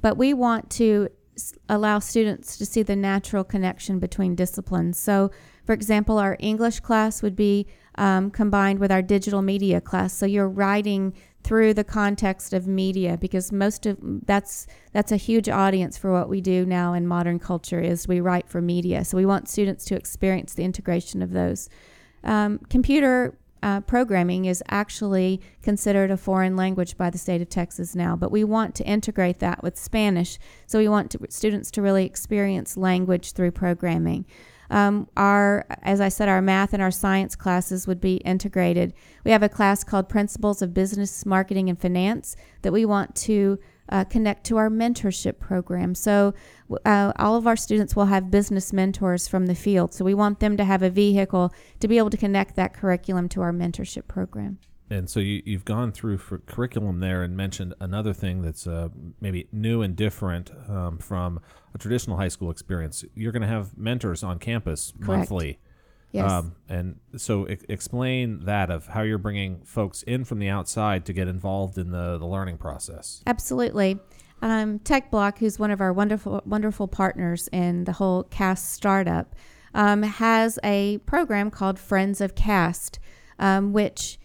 But 0.01 0.17
we 0.17 0.33
want 0.33 0.69
to 0.71 1.09
allow 1.69 1.99
students 1.99 2.57
to 2.57 2.65
see 2.65 2.83
the 2.83 2.95
natural 2.95 3.43
connection 3.43 3.99
between 3.99 4.35
disciplines. 4.35 4.97
So, 4.97 5.31
for 5.65 5.73
example, 5.73 6.17
our 6.17 6.37
English 6.39 6.81
class 6.81 7.21
would 7.21 7.35
be 7.35 7.67
um, 7.95 8.31
combined 8.31 8.79
with 8.79 8.91
our 8.91 9.01
digital 9.01 9.41
media 9.41 9.81
class. 9.81 10.13
So 10.13 10.25
you're 10.25 10.49
writing 10.49 11.13
through 11.43 11.73
the 11.73 11.83
context 11.83 12.53
of 12.53 12.67
media 12.67 13.17
because 13.17 13.51
most 13.51 13.85
of 13.85 13.97
that's 14.25 14.67
that's 14.91 15.11
a 15.11 15.17
huge 15.17 15.49
audience 15.49 15.97
for 15.97 16.11
what 16.11 16.29
we 16.29 16.39
do 16.39 16.65
now 16.65 16.93
in 16.93 17.05
modern 17.05 17.39
culture 17.39 17.79
is 17.79 18.07
we 18.07 18.21
write 18.21 18.47
for 18.47 18.61
media 18.61 19.03
so 19.03 19.17
we 19.17 19.25
want 19.25 19.49
students 19.49 19.83
to 19.85 19.95
experience 19.95 20.53
the 20.53 20.63
integration 20.63 21.21
of 21.21 21.31
those 21.31 21.69
um, 22.23 22.59
computer 22.69 23.37
uh, 23.63 23.79
programming 23.79 24.43
is 24.43 24.61
actually 24.69 25.41
considered 25.61 26.11
a 26.11 26.17
foreign 26.17 26.55
language 26.57 26.97
by 26.97 27.09
the 27.09 27.17
state 27.17 27.41
of 27.41 27.47
Texas 27.47 27.95
now, 27.95 28.13
but 28.13 28.29
we 28.29 28.43
want 28.43 28.75
to 28.75 28.83
integrate 28.85 29.39
that 29.39 29.63
with 29.63 29.77
Spanish. 29.77 30.37
So 30.67 30.79
we 30.79 30.89
want 30.89 31.09
to, 31.11 31.19
students 31.29 31.71
to 31.71 31.81
really 31.81 32.05
experience 32.05 32.75
language 32.75 33.31
through 33.31 33.51
programming. 33.51 34.25
Um, 34.73 35.07
our, 35.15 35.67
as 35.83 36.01
I 36.01 36.09
said, 36.09 36.29
our 36.29 36.41
math 36.41 36.73
and 36.73 36.81
our 36.81 36.89
science 36.89 37.35
classes 37.35 37.85
would 37.85 38.01
be 38.01 38.15
integrated. 38.17 38.95
We 39.23 39.29
have 39.29 39.43
a 39.43 39.47
class 39.47 39.83
called 39.83 40.09
Principles 40.09 40.63
of 40.63 40.73
Business, 40.73 41.27
Marketing, 41.27 41.69
and 41.69 41.79
Finance 41.79 42.35
that 42.63 42.73
we 42.73 42.83
want 42.83 43.15
to 43.17 43.59
uh, 43.89 44.03
connect 44.05 44.45
to 44.45 44.57
our 44.57 44.71
mentorship 44.71 45.37
program. 45.37 45.93
So, 45.93 46.33
uh, 46.85 47.13
all 47.19 47.35
of 47.35 47.45
our 47.45 47.55
students 47.55 47.95
will 47.95 48.05
have 48.05 48.31
business 48.31 48.73
mentors 48.73 49.27
from 49.27 49.45
the 49.45 49.53
field. 49.53 49.93
So, 49.93 50.03
we 50.03 50.15
want 50.15 50.39
them 50.39 50.57
to 50.57 50.63
have 50.63 50.81
a 50.81 50.89
vehicle 50.89 51.53
to 51.79 51.87
be 51.87 51.99
able 51.99 52.09
to 52.09 52.17
connect 52.17 52.55
that 52.55 52.73
curriculum 52.73 53.29
to 53.29 53.41
our 53.41 53.51
mentorship 53.53 54.07
program. 54.07 54.57
And 54.89 55.09
so 55.09 55.19
you, 55.19 55.41
have 55.53 55.65
gone 55.65 55.91
through 55.91 56.17
for 56.17 56.39
curriculum 56.39 56.99
there 56.99 57.23
and 57.23 57.35
mentioned 57.35 57.73
another 57.79 58.13
thing 58.13 58.41
that's 58.41 58.67
uh, 58.67 58.89
maybe 59.21 59.47
new 59.51 59.81
and 59.81 59.95
different 59.95 60.51
um, 60.67 60.97
from 60.97 61.39
a 61.73 61.77
traditional 61.77 62.17
high 62.17 62.27
school 62.27 62.51
experience. 62.51 63.03
You're 63.15 63.31
going 63.31 63.41
to 63.41 63.47
have 63.47 63.77
mentors 63.77 64.23
on 64.23 64.39
campus 64.39 64.91
Correct. 64.99 65.07
monthly. 65.07 65.59
Yes. 66.11 66.31
Um, 66.31 66.55
and 66.69 66.99
so 67.17 67.47
I- 67.47 67.57
explain 67.69 68.45
that 68.45 68.69
of 68.69 68.87
how 68.87 69.01
you're 69.01 69.17
bringing 69.17 69.63
folks 69.63 70.03
in 70.03 70.25
from 70.25 70.39
the 70.39 70.49
outside 70.49 71.05
to 71.05 71.13
get 71.13 71.27
involved 71.27 71.77
in 71.77 71.91
the, 71.91 72.17
the 72.19 72.27
learning 72.27 72.57
process. 72.57 73.23
Absolutely. 73.25 73.99
Um, 74.43 74.79
Tech 74.79 75.09
Bloc, 75.09 75.39
who's 75.39 75.57
one 75.57 75.71
of 75.71 75.81
our 75.81 75.93
wonderful 75.93 76.41
wonderful 76.45 76.87
partners 76.87 77.47
in 77.51 77.85
the 77.85 77.93
whole 77.93 78.23
CAST 78.23 78.73
startup, 78.73 79.35
um, 79.73 80.03
has 80.03 80.59
a 80.63 80.97
program 80.99 81.49
called 81.49 81.79
Friends 81.79 82.19
of 82.21 82.35
CAST, 82.35 82.99
um, 83.39 83.73
which 83.73 84.19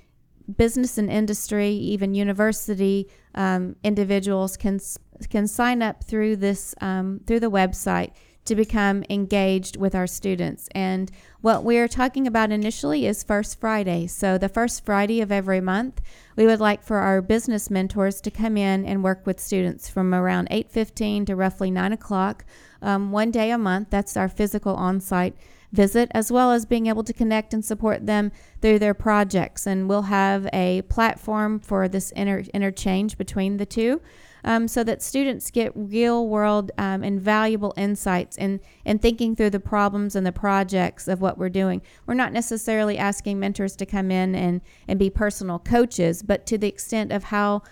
business 0.56 0.98
and 0.98 1.10
industry, 1.10 1.70
even 1.70 2.14
university 2.14 3.08
um, 3.34 3.76
individuals 3.84 4.56
can 4.56 4.80
can 5.30 5.46
sign 5.46 5.82
up 5.82 6.04
through 6.04 6.36
this 6.36 6.74
um, 6.80 7.20
through 7.26 7.40
the 7.40 7.50
website 7.50 8.12
to 8.48 8.54
become 8.54 9.04
engaged 9.10 9.76
with 9.76 9.94
our 9.94 10.06
students. 10.06 10.68
And 10.74 11.10
what 11.42 11.64
we're 11.64 11.86
talking 11.86 12.26
about 12.26 12.50
initially 12.50 13.04
is 13.04 13.22
First 13.22 13.60
Friday. 13.60 14.06
So 14.06 14.38
the 14.38 14.48
first 14.48 14.86
Friday 14.86 15.20
of 15.20 15.30
every 15.30 15.60
month, 15.60 16.00
we 16.34 16.46
would 16.46 16.58
like 16.58 16.82
for 16.82 16.96
our 16.96 17.20
business 17.20 17.70
mentors 17.70 18.22
to 18.22 18.30
come 18.30 18.56
in 18.56 18.86
and 18.86 19.04
work 19.04 19.26
with 19.26 19.38
students 19.38 19.90
from 19.90 20.14
around 20.14 20.48
8:15 20.50 21.26
to 21.26 21.36
roughly 21.36 21.70
9 21.70 21.92
o'clock, 21.92 22.46
um, 22.82 23.12
one 23.12 23.30
day 23.30 23.50
a 23.50 23.58
month. 23.58 23.88
That's 23.90 24.16
our 24.16 24.28
physical 24.28 24.74
on-site 24.74 25.34
visit, 25.72 26.10
as 26.14 26.32
well 26.32 26.52
as 26.52 26.64
being 26.64 26.86
able 26.86 27.04
to 27.04 27.12
connect 27.12 27.52
and 27.52 27.64
support 27.64 28.06
them 28.06 28.32
through 28.60 28.78
their 28.78 28.94
projects. 28.94 29.66
And 29.66 29.88
we'll 29.88 30.02
have 30.02 30.48
a 30.52 30.82
platform 30.82 31.60
for 31.60 31.88
this 31.88 32.10
inter- 32.12 32.44
interchange 32.54 33.18
between 33.18 33.56
the 33.56 33.66
two. 33.66 34.00
Um, 34.44 34.68
so 34.68 34.84
that 34.84 35.02
students 35.02 35.50
get 35.50 35.72
real 35.74 36.28
world 36.28 36.70
um, 36.78 37.02
and 37.02 37.20
valuable 37.20 37.74
insights 37.76 38.36
in, 38.38 38.60
in 38.84 39.00
thinking 39.00 39.34
through 39.34 39.50
the 39.50 39.58
problems 39.58 40.14
and 40.14 40.24
the 40.24 40.32
projects 40.32 41.08
of 41.08 41.20
what 41.20 41.38
we're 41.38 41.48
doing. 41.48 41.82
We're 42.06 42.14
not 42.14 42.32
necessarily 42.32 42.96
asking 42.96 43.40
mentors 43.40 43.74
to 43.76 43.84
come 43.84 44.12
in 44.12 44.36
and, 44.36 44.60
and 44.86 44.96
be 44.96 45.10
personal 45.10 45.58
coaches, 45.58 46.22
but 46.22 46.46
to 46.46 46.56
the 46.56 46.68
extent 46.68 47.12
of 47.12 47.24
how 47.24 47.62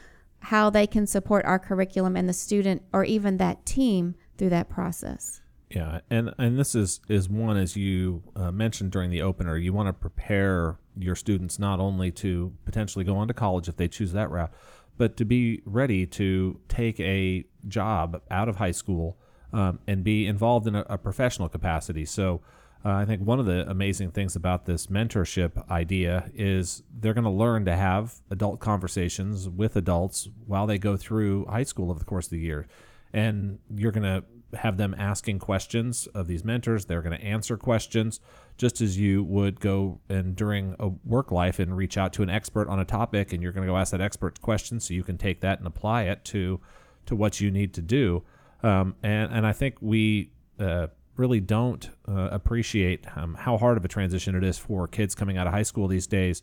how 0.40 0.70
they 0.70 0.86
can 0.86 1.06
support 1.06 1.44
our 1.44 1.58
curriculum 1.58 2.16
and 2.16 2.28
the 2.28 2.32
student 2.32 2.82
or 2.92 3.04
even 3.04 3.36
that 3.38 3.64
team 3.64 4.14
through 4.36 4.50
that 4.50 4.68
process. 4.68 5.40
Yeah, 5.70 6.00
and 6.10 6.32
and 6.38 6.58
this 6.58 6.74
is 6.74 7.00
is 7.08 7.28
one 7.28 7.56
as 7.56 7.76
you 7.76 8.22
uh, 8.36 8.52
mentioned 8.52 8.92
during 8.92 9.10
the 9.10 9.22
opener. 9.22 9.56
You 9.56 9.72
want 9.72 9.88
to 9.88 9.92
prepare 9.92 10.78
your 10.96 11.16
students 11.16 11.58
not 11.58 11.80
only 11.80 12.12
to 12.12 12.52
potentially 12.64 13.04
go 13.04 13.16
on 13.16 13.28
to 13.28 13.34
college 13.34 13.68
if 13.68 13.76
they 13.76 13.88
choose 13.88 14.12
that 14.12 14.30
route, 14.30 14.52
but 14.96 15.16
to 15.16 15.24
be 15.24 15.62
ready 15.64 16.06
to 16.06 16.60
take 16.68 17.00
a 17.00 17.44
job 17.66 18.22
out 18.30 18.48
of 18.48 18.56
high 18.56 18.70
school 18.70 19.18
um, 19.52 19.80
and 19.88 20.04
be 20.04 20.26
involved 20.26 20.68
in 20.68 20.76
a, 20.76 20.86
a 20.88 20.98
professional 20.98 21.48
capacity. 21.48 22.04
So. 22.04 22.42
Uh, 22.84 22.90
I 22.90 23.04
think 23.04 23.22
one 23.22 23.40
of 23.40 23.46
the 23.46 23.68
amazing 23.68 24.12
things 24.12 24.36
about 24.36 24.66
this 24.66 24.86
mentorship 24.86 25.68
idea 25.68 26.30
is 26.34 26.84
they're 26.96 27.14
going 27.14 27.24
to 27.24 27.30
learn 27.30 27.64
to 27.64 27.74
have 27.74 28.14
adult 28.30 28.60
conversations 28.60 29.48
with 29.48 29.74
adults 29.74 30.28
while 30.46 30.68
they 30.68 30.78
go 30.78 30.96
through 30.96 31.46
high 31.46 31.64
school 31.64 31.90
over 31.90 31.98
the 31.98 32.04
course 32.04 32.26
of 32.26 32.30
the 32.30 32.38
year 32.38 32.68
and 33.16 33.58
you're 33.74 33.92
going 33.92 34.02
to 34.02 34.22
have 34.58 34.76
them 34.76 34.94
asking 34.98 35.38
questions 35.38 36.06
of 36.08 36.26
these 36.26 36.44
mentors. 36.44 36.84
They're 36.84 37.02
going 37.02 37.18
to 37.18 37.24
answer 37.24 37.56
questions 37.56 38.20
just 38.58 38.80
as 38.80 38.98
you 38.98 39.24
would 39.24 39.58
go 39.58 40.00
and 40.08 40.36
during 40.36 40.76
a 40.78 40.88
work 41.04 41.32
life 41.32 41.58
and 41.58 41.76
reach 41.76 41.96
out 41.96 42.12
to 42.14 42.22
an 42.22 42.30
expert 42.30 42.68
on 42.68 42.78
a 42.78 42.84
topic 42.84 43.32
and 43.32 43.42
you're 43.42 43.52
going 43.52 43.66
to 43.66 43.72
go 43.72 43.76
ask 43.76 43.90
that 43.92 44.00
expert 44.00 44.40
questions 44.40 44.84
so 44.84 44.94
you 44.94 45.02
can 45.02 45.16
take 45.18 45.40
that 45.40 45.58
and 45.58 45.66
apply 45.66 46.04
it 46.04 46.24
to 46.26 46.60
to 47.06 47.16
what 47.16 47.40
you 47.40 47.50
need 47.50 47.72
to 47.72 47.82
do. 47.82 48.22
Um, 48.62 48.96
and 49.02 49.32
and 49.32 49.46
I 49.46 49.52
think 49.52 49.76
we 49.80 50.32
uh, 50.60 50.88
really 51.16 51.40
don't 51.40 51.88
uh, 52.06 52.28
appreciate 52.30 53.06
um, 53.16 53.34
how 53.34 53.56
hard 53.56 53.78
of 53.78 53.84
a 53.84 53.88
transition 53.88 54.34
it 54.34 54.44
is 54.44 54.58
for 54.58 54.86
kids 54.86 55.14
coming 55.14 55.38
out 55.38 55.46
of 55.46 55.54
high 55.54 55.62
school 55.62 55.88
these 55.88 56.06
days. 56.06 56.42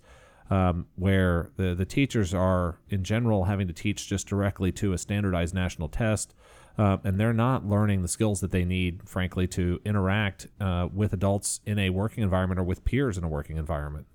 Um, 0.49 0.87
where 0.97 1.51
the, 1.55 1.73
the 1.73 1.85
teachers 1.85 2.33
are 2.33 2.77
in 2.89 3.05
general 3.05 3.45
having 3.45 3.65
to 3.67 3.73
teach 3.73 4.09
just 4.09 4.27
directly 4.27 4.73
to 4.73 4.91
a 4.91 4.97
standardized 4.97 5.55
national 5.55 5.87
test 5.87 6.35
uh, 6.77 6.97
and 7.03 7.19
they're 7.19 7.33
not 7.33 7.65
learning 7.65 8.01
the 8.01 8.07
skills 8.07 8.39
that 8.41 8.51
they 8.51 8.65
need, 8.65 9.07
frankly, 9.07 9.47
to 9.47 9.79
interact 9.85 10.47
uh, 10.59 10.87
with 10.93 11.13
adults 11.13 11.61
in 11.65 11.77
a 11.77 11.89
working 11.89 12.23
environment 12.23 12.59
or 12.59 12.63
with 12.63 12.83
peers 12.83 13.17
in 13.17 13.23
a 13.23 13.29
working 13.29 13.57
environment. 13.57 14.07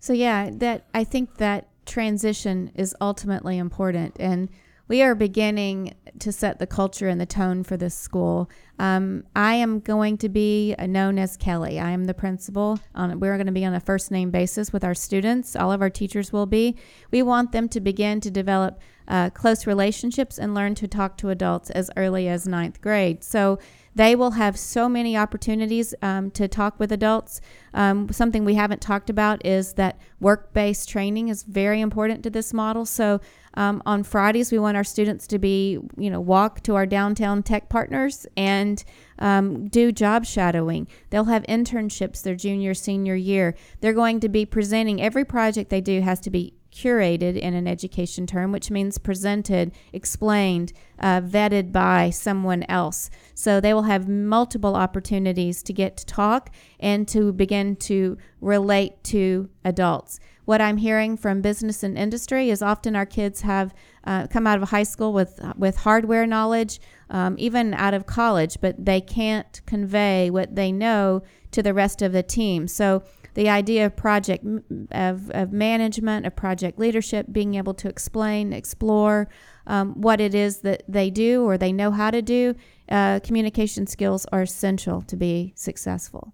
So 0.00 0.12
yeah, 0.12 0.50
that 0.54 0.86
I 0.94 1.04
think 1.04 1.38
that 1.38 1.68
transition 1.86 2.70
is 2.74 2.94
ultimately 3.00 3.58
important, 3.58 4.16
and 4.18 4.48
we 4.86 5.00
are 5.00 5.14
beginning 5.14 5.94
to 6.18 6.30
set 6.30 6.58
the 6.58 6.66
culture 6.66 7.08
and 7.08 7.18
the 7.18 7.26
tone 7.26 7.64
for 7.64 7.76
this 7.76 7.94
school. 7.94 8.50
Um, 8.78 9.24
I 9.34 9.54
am 9.54 9.80
going 9.80 10.18
to 10.18 10.28
be 10.28 10.74
known 10.78 11.18
as 11.18 11.38
Kelly. 11.38 11.80
I 11.80 11.90
am 11.90 12.04
the 12.04 12.12
principal. 12.12 12.78
On, 12.94 13.18
we're 13.18 13.36
going 13.36 13.46
to 13.46 13.52
be 13.52 13.64
on 13.64 13.72
a 13.72 13.80
first 13.80 14.10
name 14.10 14.30
basis 14.30 14.72
with 14.72 14.84
our 14.84 14.94
students. 14.94 15.56
All 15.56 15.72
of 15.72 15.80
our 15.80 15.88
teachers 15.88 16.32
will 16.32 16.46
be. 16.46 16.76
We 17.10 17.22
want 17.22 17.52
them 17.52 17.68
to 17.70 17.80
begin 17.80 18.20
to 18.20 18.30
develop 18.30 18.80
uh, 19.08 19.30
close 19.30 19.66
relationships 19.66 20.38
and 20.38 20.54
learn 20.54 20.74
to 20.76 20.88
talk 20.88 21.16
to 21.18 21.30
adults 21.30 21.70
as 21.70 21.90
early 21.96 22.28
as 22.28 22.46
ninth 22.46 22.80
grade. 22.80 23.22
So 23.22 23.58
they 23.94 24.16
will 24.16 24.32
have 24.32 24.58
so 24.58 24.88
many 24.88 25.16
opportunities 25.16 25.94
um, 26.02 26.30
to 26.32 26.48
talk 26.48 26.80
with 26.80 26.90
adults. 26.90 27.40
Um, 27.72 28.10
something 28.10 28.44
we 28.44 28.54
haven't 28.54 28.80
talked 28.80 29.08
about 29.08 29.44
is 29.46 29.74
that 29.74 30.00
work 30.18 30.52
based 30.52 30.88
training 30.88 31.28
is 31.28 31.44
very 31.44 31.80
important 31.80 32.24
to 32.24 32.30
this 32.30 32.52
model. 32.52 32.86
So 32.86 33.20
um, 33.54 33.82
on 33.86 34.02
Fridays, 34.02 34.50
we 34.50 34.58
want 34.58 34.76
our 34.76 34.82
students 34.84 35.28
to 35.28 35.38
be, 35.38 35.78
you 35.96 36.10
know, 36.10 36.20
walk 36.20 36.62
to 36.62 36.74
our 36.74 36.86
downtown 36.86 37.44
tech 37.44 37.68
partners 37.68 38.26
and 38.36 38.82
um, 39.20 39.68
do 39.68 39.92
job 39.92 40.24
shadowing. 40.24 40.88
They'll 41.10 41.24
have 41.24 41.44
internships 41.44 42.20
their 42.22 42.34
junior, 42.34 42.74
senior 42.74 43.14
year. 43.14 43.54
They're 43.80 43.92
going 43.92 44.18
to 44.20 44.28
be 44.28 44.44
presenting 44.44 45.00
every 45.00 45.24
project 45.24 45.70
they 45.70 45.80
do 45.80 46.00
has 46.00 46.18
to 46.20 46.30
be 46.30 46.54
curated 46.74 47.38
in 47.38 47.54
an 47.54 47.68
education 47.68 48.26
term, 48.26 48.50
which 48.50 48.70
means 48.70 48.98
presented, 48.98 49.72
explained, 49.92 50.72
uh, 50.98 51.20
vetted 51.20 51.70
by 51.70 52.10
someone 52.10 52.64
else. 52.64 53.10
So 53.34 53.60
they 53.60 53.72
will 53.72 53.82
have 53.84 54.08
multiple 54.08 54.74
opportunities 54.74 55.62
to 55.62 55.72
get 55.72 55.96
to 55.98 56.06
talk 56.06 56.50
and 56.80 57.06
to 57.08 57.32
begin 57.32 57.76
to 57.76 58.18
relate 58.40 59.02
to 59.04 59.48
adults. 59.64 60.18
What 60.44 60.60
I'm 60.60 60.76
hearing 60.76 61.16
from 61.16 61.40
business 61.40 61.82
and 61.82 61.96
industry 61.96 62.50
is 62.50 62.60
often 62.60 62.96
our 62.96 63.06
kids 63.06 63.40
have 63.42 63.72
uh, 64.04 64.26
come 64.26 64.46
out 64.46 64.60
of 64.60 64.68
high 64.68 64.82
school 64.82 65.12
with 65.12 65.40
with 65.56 65.76
hardware 65.76 66.26
knowledge, 66.26 66.80
um, 67.08 67.36
even 67.38 67.72
out 67.72 67.94
of 67.94 68.04
college, 68.04 68.58
but 68.60 68.84
they 68.84 69.00
can't 69.00 69.62
convey 69.64 70.28
what 70.28 70.54
they 70.54 70.70
know 70.70 71.22
to 71.52 71.62
the 71.62 71.72
rest 71.72 72.02
of 72.02 72.12
the 72.12 72.22
team. 72.22 72.68
So 72.68 73.04
the 73.34 73.48
idea 73.48 73.86
of 73.86 73.96
project 73.96 74.44
of, 74.92 75.30
of 75.30 75.52
management, 75.52 76.26
of 76.26 76.34
project 76.36 76.78
leadership, 76.78 77.26
being 77.30 77.54
able 77.54 77.74
to 77.74 77.88
explain, 77.88 78.52
explore 78.52 79.28
um, 79.66 80.00
what 80.00 80.20
it 80.20 80.34
is 80.34 80.58
that 80.60 80.82
they 80.88 81.10
do 81.10 81.44
or 81.44 81.58
they 81.58 81.72
know 81.72 81.90
how 81.90 82.10
to 82.10 82.22
do, 82.22 82.54
uh, 82.88 83.20
communication 83.20 83.86
skills 83.86 84.26
are 84.32 84.42
essential 84.42 85.02
to 85.02 85.16
be 85.16 85.52
successful. 85.56 86.32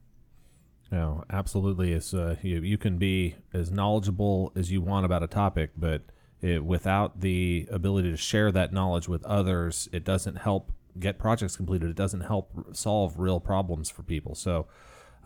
No, 0.91 1.25
absolutely. 1.31 1.93
It's 1.93 2.13
uh, 2.13 2.37
you, 2.43 2.61
you 2.63 2.77
can 2.77 2.99
be 2.99 3.37
as 3.53 3.71
knowledgeable 3.71 4.53
as 4.57 4.73
you 4.73 4.81
want 4.81 5.07
about 5.07 5.23
a 5.23 5.29
topic, 5.29 5.71
but 5.77 6.03
it, 6.43 6.65
without 6.65 7.21
the 7.21 7.69
ability 7.71 8.11
to 8.11 8.17
share 8.17 8.51
that 8.53 8.73
knowledge 8.73 9.09
with 9.09 9.25
others, 9.25 9.89
it 9.93 10.05
doesn't 10.05 10.37
help 10.37 10.73
get 10.99 11.19
projects 11.19 11.57
completed. 11.57 11.91
It 11.91 11.97
doesn't 11.97 12.23
help 12.23 12.77
solve 12.77 13.19
real 13.19 13.39
problems 13.39 13.89
for 13.89 14.03
people. 14.03 14.35
So, 14.35 14.67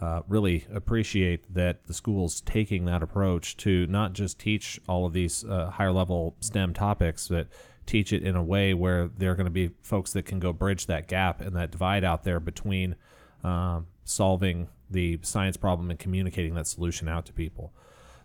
uh, 0.00 0.22
really 0.28 0.66
appreciate 0.72 1.52
that 1.54 1.86
the 1.86 1.94
school's 1.94 2.40
taking 2.40 2.84
that 2.86 3.02
approach 3.02 3.56
to 3.58 3.86
not 3.86 4.12
just 4.12 4.38
teach 4.38 4.80
all 4.88 5.06
of 5.06 5.12
these 5.12 5.44
uh, 5.44 5.70
higher 5.70 5.92
level 5.92 6.36
STEM 6.40 6.74
topics, 6.74 7.28
but 7.28 7.46
teach 7.86 8.12
it 8.12 8.22
in 8.22 8.34
a 8.34 8.42
way 8.42 8.74
where 8.74 9.08
there 9.08 9.30
are 9.30 9.34
going 9.34 9.46
to 9.46 9.50
be 9.50 9.70
folks 9.82 10.12
that 10.12 10.24
can 10.24 10.40
go 10.40 10.52
bridge 10.52 10.86
that 10.86 11.06
gap 11.06 11.40
and 11.40 11.54
that 11.54 11.70
divide 11.70 12.02
out 12.02 12.24
there 12.24 12.40
between 12.40 12.96
um, 13.42 13.86
solving 14.04 14.68
the 14.90 15.18
science 15.22 15.56
problem 15.56 15.90
and 15.90 15.98
communicating 15.98 16.54
that 16.54 16.66
solution 16.66 17.08
out 17.08 17.26
to 17.26 17.32
people. 17.32 17.72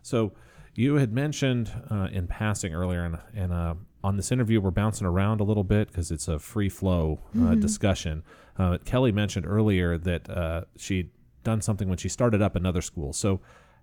So, 0.01 0.33
you 0.75 0.95
had 0.95 1.11
mentioned 1.11 1.71
uh, 1.91 2.07
in 2.11 2.27
passing 2.27 2.73
earlier, 2.73 3.03
and, 3.03 3.17
and 3.35 3.51
uh, 3.51 3.73
on 4.01 4.15
this 4.15 4.31
interview, 4.31 4.61
we're 4.61 4.71
bouncing 4.71 5.05
around 5.05 5.41
a 5.41 5.43
little 5.43 5.65
bit 5.65 5.89
because 5.89 6.09
it's 6.09 6.29
a 6.29 6.39
free 6.39 6.69
flow 6.69 7.19
uh, 7.35 7.37
mm-hmm. 7.37 7.59
discussion. 7.59 8.23
Uh, 8.57 8.77
Kelly 8.85 9.11
mentioned 9.11 9.45
earlier 9.45 9.97
that 9.97 10.29
uh, 10.29 10.61
she 10.77 11.09
done 11.49 11.61
something 11.61 11.89
when 11.89 11.97
she 11.97 12.09
started 12.09 12.41
up 12.41 12.55
another 12.55 12.81
school. 12.81 13.13
So, 13.13 13.41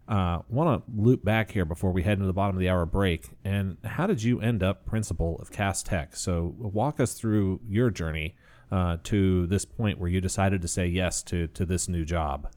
uh, 0.09 0.39
want 0.49 0.87
to 0.87 1.03
loop 1.03 1.25
back 1.25 1.51
here 1.51 1.65
before 1.65 1.91
we 1.91 2.05
head 2.05 2.13
into 2.13 2.27
the 2.27 2.33
bottom 2.33 2.55
of 2.55 2.61
the 2.61 2.69
hour 2.69 2.87
break. 2.87 3.31
And 3.45 3.77
how 3.85 4.07
did 4.07 4.23
you 4.23 4.41
end 4.41 4.63
up 4.63 4.87
principal 4.87 5.37
of 5.41 5.51
CAST 5.51 5.87
Tech? 5.87 6.15
So, 6.15 6.55
walk 6.59 7.01
us 7.01 7.15
through 7.15 7.61
your 7.67 7.91
journey 7.91 8.37
uh, 8.71 8.99
to 9.05 9.47
this 9.49 9.65
point 9.65 9.99
where 9.99 10.09
you 10.09 10.21
decided 10.21 10.63
to 10.63 10.69
say 10.69 10.87
yes 10.87 11.23
to 11.25 11.49
to 11.49 11.65
this 11.65 11.89
new 11.89 12.05
job. 12.05 12.49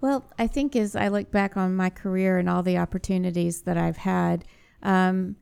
Well, 0.00 0.24
I 0.38 0.46
think 0.46 0.74
as 0.76 0.96
I 0.96 1.08
look 1.08 1.30
back 1.30 1.56
on 1.56 1.76
my 1.76 1.90
career 1.90 2.38
and 2.38 2.48
all 2.48 2.62
the 2.62 2.78
opportunities 2.78 3.62
that 3.62 3.76
I've 3.76 3.98
had, 3.98 4.44
um, 4.82 5.36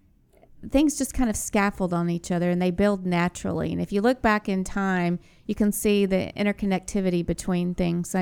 things 0.69 0.99
just 0.99 1.15
kind 1.15 1.31
of 1.31 1.37
scaffold 1.37 1.95
on 1.95 2.11
each 2.11 2.31
other 2.33 2.51
and 2.51 2.61
they 2.61 2.73
build 2.73 3.07
naturally. 3.07 3.73
And 3.73 3.81
if 3.81 3.93
you 3.93 4.01
look 4.01 4.21
back 4.21 4.49
in 4.49 4.65
time, 4.65 5.21
you 5.47 5.55
can 5.55 5.71
see 5.71 6.07
the 6.07 6.33
interconnectivity 6.37 7.25
between 7.25 7.75
things. 7.75 8.15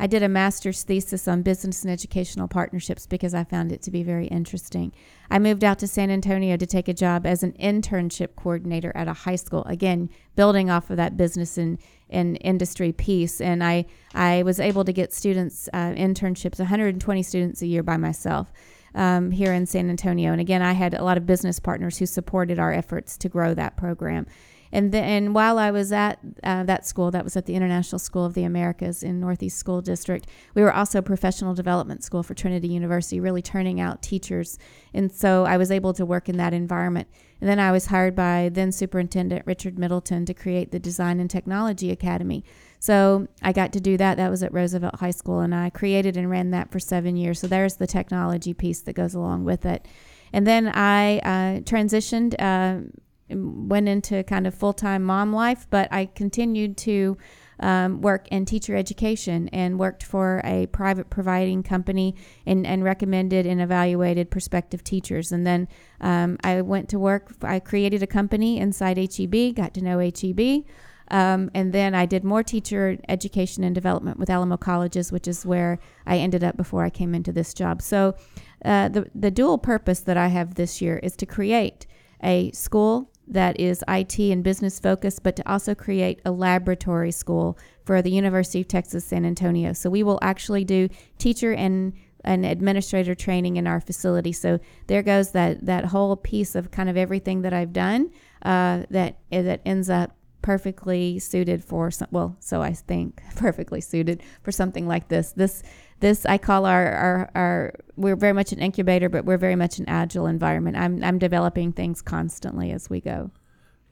I 0.00 0.06
did 0.06 0.22
a 0.22 0.28
master's 0.28 0.82
thesis 0.82 1.26
on 1.26 1.42
business 1.42 1.82
and 1.82 1.90
educational 1.90 2.46
partnerships 2.46 3.06
because 3.06 3.34
I 3.34 3.44
found 3.44 3.72
it 3.72 3.82
to 3.82 3.90
be 3.90 4.02
very 4.02 4.26
interesting. 4.26 4.92
I 5.30 5.38
moved 5.38 5.64
out 5.64 5.78
to 5.80 5.88
San 5.88 6.10
Antonio 6.10 6.56
to 6.56 6.66
take 6.66 6.88
a 6.88 6.94
job 6.94 7.26
as 7.26 7.42
an 7.42 7.52
internship 7.52 8.36
coordinator 8.36 8.92
at 8.94 9.08
a 9.08 9.12
high 9.12 9.36
school, 9.36 9.64
again, 9.64 10.08
building 10.36 10.70
off 10.70 10.90
of 10.90 10.96
that 10.98 11.16
business 11.16 11.58
and, 11.58 11.78
and 12.08 12.38
industry 12.40 12.92
piece. 12.92 13.40
And 13.40 13.64
I, 13.64 13.86
I 14.14 14.42
was 14.44 14.60
able 14.60 14.84
to 14.84 14.92
get 14.92 15.12
students 15.12 15.68
uh, 15.72 15.92
internships, 15.92 16.58
120 16.58 17.22
students 17.22 17.62
a 17.62 17.66
year 17.66 17.82
by 17.82 17.96
myself. 17.96 18.52
Um, 18.94 19.30
here 19.30 19.52
in 19.52 19.66
San 19.66 19.90
Antonio. 19.90 20.32
And 20.32 20.40
again, 20.40 20.62
I 20.62 20.72
had 20.72 20.94
a 20.94 21.04
lot 21.04 21.18
of 21.18 21.26
business 21.26 21.60
partners 21.60 21.98
who 21.98 22.06
supported 22.06 22.58
our 22.58 22.72
efforts 22.72 23.18
to 23.18 23.28
grow 23.28 23.52
that 23.54 23.76
program. 23.76 24.26
And 24.72 24.92
then 24.92 25.32
while 25.32 25.58
I 25.58 25.70
was 25.70 25.92
at 25.92 26.18
uh, 26.42 26.64
that 26.64 26.86
school, 26.86 27.10
that 27.10 27.24
was 27.24 27.36
at 27.36 27.46
the 27.46 27.54
International 27.54 27.98
School 27.98 28.24
of 28.24 28.34
the 28.34 28.44
Americas 28.44 29.02
in 29.02 29.20
Northeast 29.20 29.58
School 29.58 29.80
District, 29.80 30.26
we 30.54 30.62
were 30.62 30.72
also 30.72 30.98
a 30.98 31.02
professional 31.02 31.54
development 31.54 32.04
school 32.04 32.22
for 32.22 32.34
Trinity 32.34 32.68
University, 32.68 33.20
really 33.20 33.42
turning 33.42 33.80
out 33.80 34.02
teachers. 34.02 34.58
And 34.92 35.10
so 35.10 35.44
I 35.44 35.56
was 35.56 35.70
able 35.70 35.94
to 35.94 36.04
work 36.04 36.28
in 36.28 36.36
that 36.36 36.52
environment. 36.52 37.08
And 37.40 37.48
then 37.48 37.60
I 37.60 37.72
was 37.72 37.86
hired 37.86 38.14
by 38.14 38.50
then 38.52 38.72
Superintendent 38.72 39.46
Richard 39.46 39.78
Middleton 39.78 40.26
to 40.26 40.34
create 40.34 40.70
the 40.70 40.80
Design 40.80 41.20
and 41.20 41.30
Technology 41.30 41.90
Academy. 41.90 42.44
So 42.78 43.28
I 43.42 43.52
got 43.52 43.72
to 43.72 43.80
do 43.80 43.96
that. 43.96 44.16
That 44.16 44.30
was 44.30 44.42
at 44.42 44.52
Roosevelt 44.52 44.96
High 44.96 45.10
School, 45.10 45.40
and 45.40 45.54
I 45.54 45.70
created 45.70 46.16
and 46.16 46.30
ran 46.30 46.50
that 46.50 46.70
for 46.70 46.78
seven 46.78 47.16
years. 47.16 47.40
So 47.40 47.46
there's 47.46 47.76
the 47.76 47.86
technology 47.86 48.54
piece 48.54 48.80
that 48.82 48.94
goes 48.94 49.14
along 49.14 49.44
with 49.44 49.66
it. 49.66 49.86
And 50.32 50.46
then 50.46 50.68
I 50.68 51.18
uh, 51.18 51.60
transitioned 51.60 52.34
uh, 52.38 52.88
went 53.30 53.88
into 53.88 54.22
kind 54.24 54.46
of 54.46 54.54
full 54.54 54.72
time 54.72 55.02
mom 55.02 55.32
life, 55.32 55.66
but 55.70 55.88
I 55.92 56.06
continued 56.06 56.76
to 56.78 57.16
um, 57.60 58.00
work 58.00 58.28
in 58.28 58.44
teacher 58.44 58.76
education 58.76 59.48
and 59.48 59.78
worked 59.78 60.02
for 60.02 60.40
a 60.44 60.66
private 60.66 61.10
providing 61.10 61.62
company 61.62 62.14
and, 62.46 62.66
and 62.66 62.84
recommended 62.84 63.46
and 63.46 63.60
evaluated 63.60 64.30
prospective 64.30 64.84
teachers. 64.84 65.32
And 65.32 65.46
then 65.46 65.68
um, 66.00 66.38
I 66.44 66.62
went 66.62 66.88
to 66.90 66.98
work, 66.98 67.32
I 67.42 67.58
created 67.58 68.02
a 68.02 68.06
company 68.06 68.58
inside 68.58 68.96
HEB, 68.96 69.54
got 69.54 69.74
to 69.74 69.82
know 69.82 69.98
HEB. 69.98 70.64
Um, 71.10 71.50
and 71.54 71.72
then 71.72 71.94
I 71.94 72.06
did 72.06 72.24
more 72.24 72.42
teacher 72.42 72.98
education 73.08 73.64
and 73.64 73.74
development 73.74 74.18
with 74.18 74.30
Alamo 74.30 74.56
Colleges, 74.56 75.10
which 75.10 75.26
is 75.26 75.46
where 75.46 75.78
I 76.06 76.18
ended 76.18 76.44
up 76.44 76.56
before 76.56 76.84
I 76.84 76.90
came 76.90 77.14
into 77.14 77.32
this 77.32 77.54
job. 77.54 77.82
So 77.82 78.14
uh, 78.64 78.88
the, 78.88 79.10
the 79.14 79.30
dual 79.30 79.58
purpose 79.58 80.00
that 80.00 80.16
I 80.16 80.28
have 80.28 80.54
this 80.54 80.82
year 80.82 80.98
is 80.98 81.16
to 81.16 81.26
create 81.26 81.86
a 82.22 82.50
school 82.52 83.10
that 83.26 83.60
is 83.60 83.84
IT 83.88 84.18
and 84.18 84.42
business 84.42 84.80
focused, 84.80 85.22
but 85.22 85.36
to 85.36 85.50
also 85.50 85.74
create 85.74 86.20
a 86.24 86.30
laboratory 86.30 87.12
school 87.12 87.58
for 87.84 88.00
the 88.02 88.10
University 88.10 88.60
of 88.60 88.68
Texas 88.68 89.04
San 89.04 89.24
Antonio. 89.24 89.72
So 89.72 89.90
we 89.90 90.02
will 90.02 90.18
actually 90.22 90.64
do 90.64 90.88
teacher 91.18 91.52
and 91.52 91.92
an 92.24 92.44
administrator 92.44 93.14
training 93.14 93.56
in 93.56 93.66
our 93.66 93.80
facility. 93.80 94.32
So 94.32 94.58
there 94.86 95.02
goes 95.02 95.32
that 95.32 95.64
that 95.66 95.86
whole 95.86 96.16
piece 96.16 96.54
of 96.54 96.70
kind 96.70 96.88
of 96.88 96.96
everything 96.96 97.42
that 97.42 97.52
I've 97.52 97.72
done 97.72 98.10
uh, 98.42 98.84
that 98.90 99.18
that 99.30 99.60
ends 99.64 99.88
up 99.88 100.17
perfectly 100.42 101.18
suited 101.18 101.64
for 101.64 101.90
some, 101.90 102.08
well, 102.10 102.36
so 102.40 102.62
I 102.62 102.72
think 102.72 103.20
perfectly 103.36 103.80
suited 103.80 104.22
for 104.42 104.52
something 104.52 104.86
like 104.86 105.08
this. 105.08 105.32
This 105.32 105.62
this 106.00 106.24
I 106.24 106.38
call 106.38 106.64
our, 106.64 106.92
our 106.92 107.30
our 107.34 107.74
we're 107.96 108.16
very 108.16 108.32
much 108.32 108.52
an 108.52 108.60
incubator, 108.60 109.08
but 109.08 109.24
we're 109.24 109.38
very 109.38 109.56
much 109.56 109.78
an 109.78 109.84
agile 109.88 110.26
environment. 110.26 110.76
I'm 110.76 111.02
I'm 111.02 111.18
developing 111.18 111.72
things 111.72 112.02
constantly 112.02 112.70
as 112.70 112.88
we 112.88 113.00
go. 113.00 113.30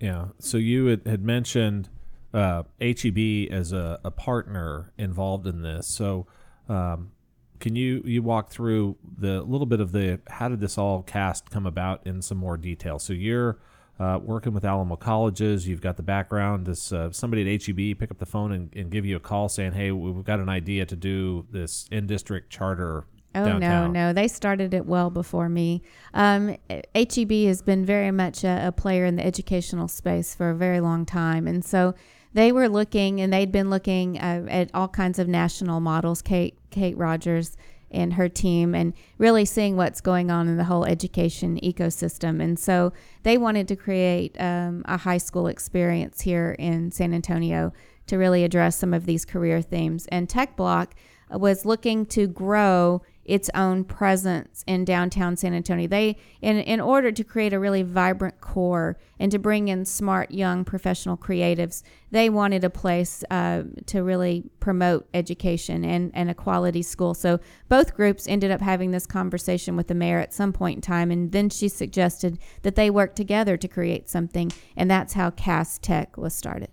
Yeah. 0.00 0.26
So 0.38 0.58
you 0.58 0.86
had, 0.86 1.24
mentioned 1.24 1.88
uh, 2.34 2.64
HEB 2.80 3.50
as 3.50 3.72
a, 3.72 3.98
a 4.04 4.10
partner 4.10 4.92
involved 4.98 5.46
in 5.46 5.62
this. 5.62 5.86
So 5.86 6.26
um, 6.68 7.12
can 7.60 7.76
you 7.76 8.02
you 8.04 8.22
walk 8.22 8.50
through 8.50 8.96
the 9.18 9.42
little 9.42 9.66
bit 9.66 9.80
of 9.80 9.92
the 9.92 10.20
how 10.28 10.48
did 10.48 10.60
this 10.60 10.76
all 10.76 11.02
CAST 11.02 11.50
come 11.50 11.66
about 11.66 12.06
in 12.06 12.22
some 12.22 12.38
more 12.38 12.56
detail? 12.56 12.98
So 12.98 13.12
you're 13.12 13.58
uh, 13.98 14.18
working 14.22 14.52
with 14.52 14.64
Alamo 14.64 14.96
colleges. 14.96 15.66
You've 15.66 15.80
got 15.80 15.96
the 15.96 16.02
background. 16.02 16.66
This 16.66 16.92
uh, 16.92 17.10
somebody 17.12 17.54
at 17.54 17.62
HEB 17.62 17.98
pick 17.98 18.10
up 18.10 18.18
the 18.18 18.26
phone 18.26 18.52
and, 18.52 18.74
and, 18.76 18.90
give 18.90 19.06
you 19.06 19.16
a 19.16 19.20
call 19.20 19.48
saying, 19.48 19.72
"Hey, 19.72 19.90
we've 19.90 20.24
got 20.24 20.40
an 20.40 20.48
idea 20.48 20.84
to 20.86 20.96
do 20.96 21.46
this 21.50 21.88
in 21.90 22.06
district 22.06 22.50
charter." 22.50 23.04
Oh 23.34 23.44
downtown. 23.44 23.92
no, 23.92 24.08
no, 24.08 24.12
they 24.14 24.28
started 24.28 24.72
it 24.72 24.86
well 24.86 25.10
before 25.10 25.48
me. 25.48 25.82
Um, 26.14 26.56
HEB 26.94 27.32
has 27.46 27.60
been 27.60 27.84
very 27.84 28.10
much 28.10 28.44
a, 28.44 28.68
a 28.68 28.72
player 28.72 29.04
in 29.04 29.16
the 29.16 29.26
educational 29.26 29.88
space 29.88 30.34
for 30.34 30.50
a 30.50 30.54
very 30.54 30.80
long 30.80 31.04
time, 31.04 31.46
and 31.46 31.64
so 31.64 31.94
they 32.32 32.52
were 32.52 32.68
looking, 32.68 33.20
and 33.20 33.32
they'd 33.32 33.52
been 33.52 33.70
looking 33.70 34.18
uh, 34.18 34.46
at 34.48 34.70
all 34.74 34.88
kinds 34.88 35.18
of 35.18 35.28
national 35.28 35.80
models. 35.80 36.22
Kate 36.22 36.58
Kate 36.70 36.96
Rogers 36.96 37.56
and 37.90 38.14
her 38.14 38.28
team 38.28 38.74
and 38.74 38.92
really 39.18 39.44
seeing 39.44 39.76
what's 39.76 40.00
going 40.00 40.30
on 40.30 40.48
in 40.48 40.56
the 40.56 40.64
whole 40.64 40.84
education 40.84 41.58
ecosystem. 41.62 42.42
And 42.42 42.58
so 42.58 42.92
they 43.22 43.38
wanted 43.38 43.68
to 43.68 43.76
create 43.76 44.36
um, 44.40 44.82
a 44.86 44.96
high 44.96 45.18
school 45.18 45.46
experience 45.46 46.20
here 46.20 46.56
in 46.58 46.90
San 46.90 47.14
Antonio 47.14 47.72
to 48.06 48.16
really 48.16 48.44
address 48.44 48.76
some 48.76 48.94
of 48.94 49.06
these 49.06 49.24
career 49.24 49.62
themes. 49.62 50.06
And 50.08 50.28
Tech 50.28 50.56
Bloc 50.56 50.94
was 51.30 51.64
looking 51.64 52.06
to 52.06 52.26
grow 52.26 53.02
its 53.26 53.50
own 53.54 53.84
presence 53.84 54.64
in 54.66 54.84
downtown 54.84 55.36
San 55.36 55.52
Antonio. 55.52 55.86
They, 55.86 56.16
in, 56.40 56.58
in 56.58 56.80
order 56.80 57.12
to 57.12 57.24
create 57.24 57.52
a 57.52 57.58
really 57.58 57.82
vibrant 57.82 58.40
core 58.40 58.96
and 59.18 59.30
to 59.32 59.38
bring 59.38 59.68
in 59.68 59.84
smart, 59.84 60.30
young 60.30 60.64
professional 60.64 61.16
creatives, 61.16 61.82
they 62.10 62.30
wanted 62.30 62.64
a 62.64 62.70
place 62.70 63.24
uh, 63.30 63.64
to 63.86 64.02
really 64.02 64.44
promote 64.60 65.08
education 65.12 65.84
and, 65.84 66.10
and 66.14 66.30
a 66.30 66.34
quality 66.34 66.82
school. 66.82 67.14
So 67.14 67.40
both 67.68 67.94
groups 67.94 68.26
ended 68.28 68.50
up 68.50 68.60
having 68.60 68.92
this 68.92 69.06
conversation 69.06 69.76
with 69.76 69.88
the 69.88 69.94
mayor 69.94 70.20
at 70.20 70.32
some 70.32 70.52
point 70.52 70.76
in 70.76 70.82
time, 70.82 71.10
and 71.10 71.32
then 71.32 71.50
she 71.50 71.68
suggested 71.68 72.38
that 72.62 72.76
they 72.76 72.90
work 72.90 73.14
together 73.14 73.56
to 73.56 73.68
create 73.68 74.08
something, 74.08 74.52
and 74.76 74.90
that's 74.90 75.14
how 75.14 75.30
CAST 75.30 75.82
Tech 75.82 76.16
was 76.16 76.34
started. 76.34 76.70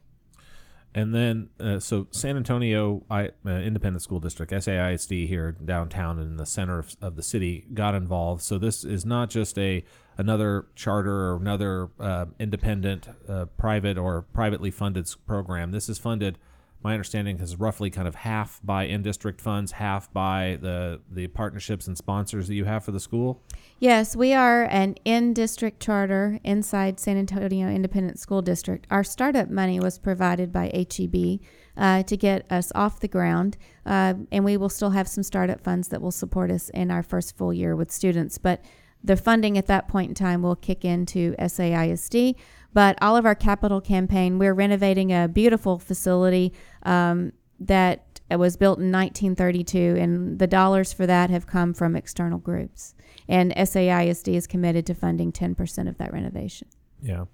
And 0.96 1.14
then, 1.14 1.50
uh, 1.60 1.80
so 1.80 2.08
San 2.12 2.38
Antonio 2.38 3.04
I, 3.10 3.30
uh, 3.46 3.50
Independent 3.50 4.04
School 4.04 4.20
District, 4.20 4.52
SAISD 4.52 5.28
here 5.28 5.52
downtown 5.52 6.20
in 6.20 6.38
the 6.38 6.46
center 6.46 6.80
of, 6.80 6.96
of, 7.02 7.16
the 7.16 7.24
city, 7.24 7.66
got 7.74 7.96
involved. 7.96 8.44
So 8.44 8.60
this 8.60 8.84
is 8.84 9.04
not 9.04 9.30
just 9.30 9.58
a 9.58 9.84
another 10.18 10.68
charter 10.76 11.32
or 11.32 11.38
another 11.38 11.90
uh, 12.00 12.26
independent, 12.40 13.08
uh, 13.28 13.46
private 13.58 13.98
or 13.98 14.22
privately 14.22 14.70
funded 14.70 15.10
program. 15.26 15.72
This 15.72 15.90
is 15.90 15.98
funded 15.98 16.38
my 16.84 16.94
understanding 16.94 17.40
is 17.40 17.56
roughly 17.56 17.90
kind 17.90 18.08
of 18.08 18.16
half 18.16 18.60
by 18.64 18.84
in-district 18.84 19.40
funds, 19.40 19.72
half 19.74 20.12
by 20.12 20.58
the 20.62 21.00
the 21.10 21.28
partnerships 21.28 21.88
and 21.88 21.98
sponsors 21.98 22.48
that 22.48 22.56
you 22.56 22.66
have 22.66 22.84
for 22.84 22.92
the 22.92 23.00
school. 23.00 23.42
Yes, 23.80 24.16
we 24.16 24.34
are 24.34 24.64
an 24.66 24.96
in-district 25.06 25.82
charter 25.82 26.40
inside 26.44 27.00
San 27.00 27.18
Antonio 27.18 27.70
Independent 27.70 28.20
School 28.20 28.42
District. 28.42 28.86
Our 28.92 29.04
startup 29.04 29.50
money 29.50 29.80
was 29.80 29.98
provided 29.98 30.52
by 30.52 30.72
HEB 30.74 31.40
uh, 31.78 32.04
to 32.04 32.18
get 32.18 32.52
us 32.52 32.72
off 32.76 33.00
the 33.00 33.08
ground, 33.08 33.58
uh, 33.86 34.16
and 34.32 34.44
we 34.44 34.58
will 34.58 34.70
still 34.70 34.92
have 34.92 35.08
some 35.08 35.24
startup 35.24 35.62
funds 35.62 35.88
that 35.88 36.02
will 36.02 36.12
support 36.12 36.52
us 36.52 36.70
in 36.70 36.92
our 36.92 37.04
first 37.04 37.38
full 37.38 37.54
year 37.54 37.76
with 37.76 37.92
students, 37.92 38.38
but. 38.38 38.64
The 39.06 39.18
funding 39.18 39.58
at 39.58 39.68
that 39.68 39.90
point 39.90 40.08
in 40.08 40.16
time 40.16 40.42
will 40.42 40.56
kick 40.56 40.86
into 40.86 41.36
SAISD, 41.38 42.36
but 42.74 42.98
all 43.02 43.16
of 43.16 43.26
our 43.26 43.36
capital 43.36 43.82
campaign, 43.82 44.40
we're 44.40 44.54
renovating 44.54 45.12
a 45.12 45.28
beautiful 45.28 45.80
facility 45.80 46.54
um, 46.84 47.32
that 47.60 48.06
was 48.30 48.58
built 48.58 48.80
in 48.80 48.92
1932, 48.92 49.96
and 50.00 50.40
the 50.40 50.48
dollars 50.48 50.92
for 50.92 51.06
that 51.06 51.30
have 51.30 51.46
come 51.46 51.74
from 51.74 51.96
external 51.96 52.40
groups. 52.40 52.96
And 53.28 53.54
SAISD 53.56 54.34
is 54.34 54.48
committed 54.48 54.86
to 54.88 54.96
funding 54.96 55.32
10% 55.32 55.88
of 55.88 55.98
that 55.98 56.12
renovation. 56.12 56.68
Yeah. 57.02 57.26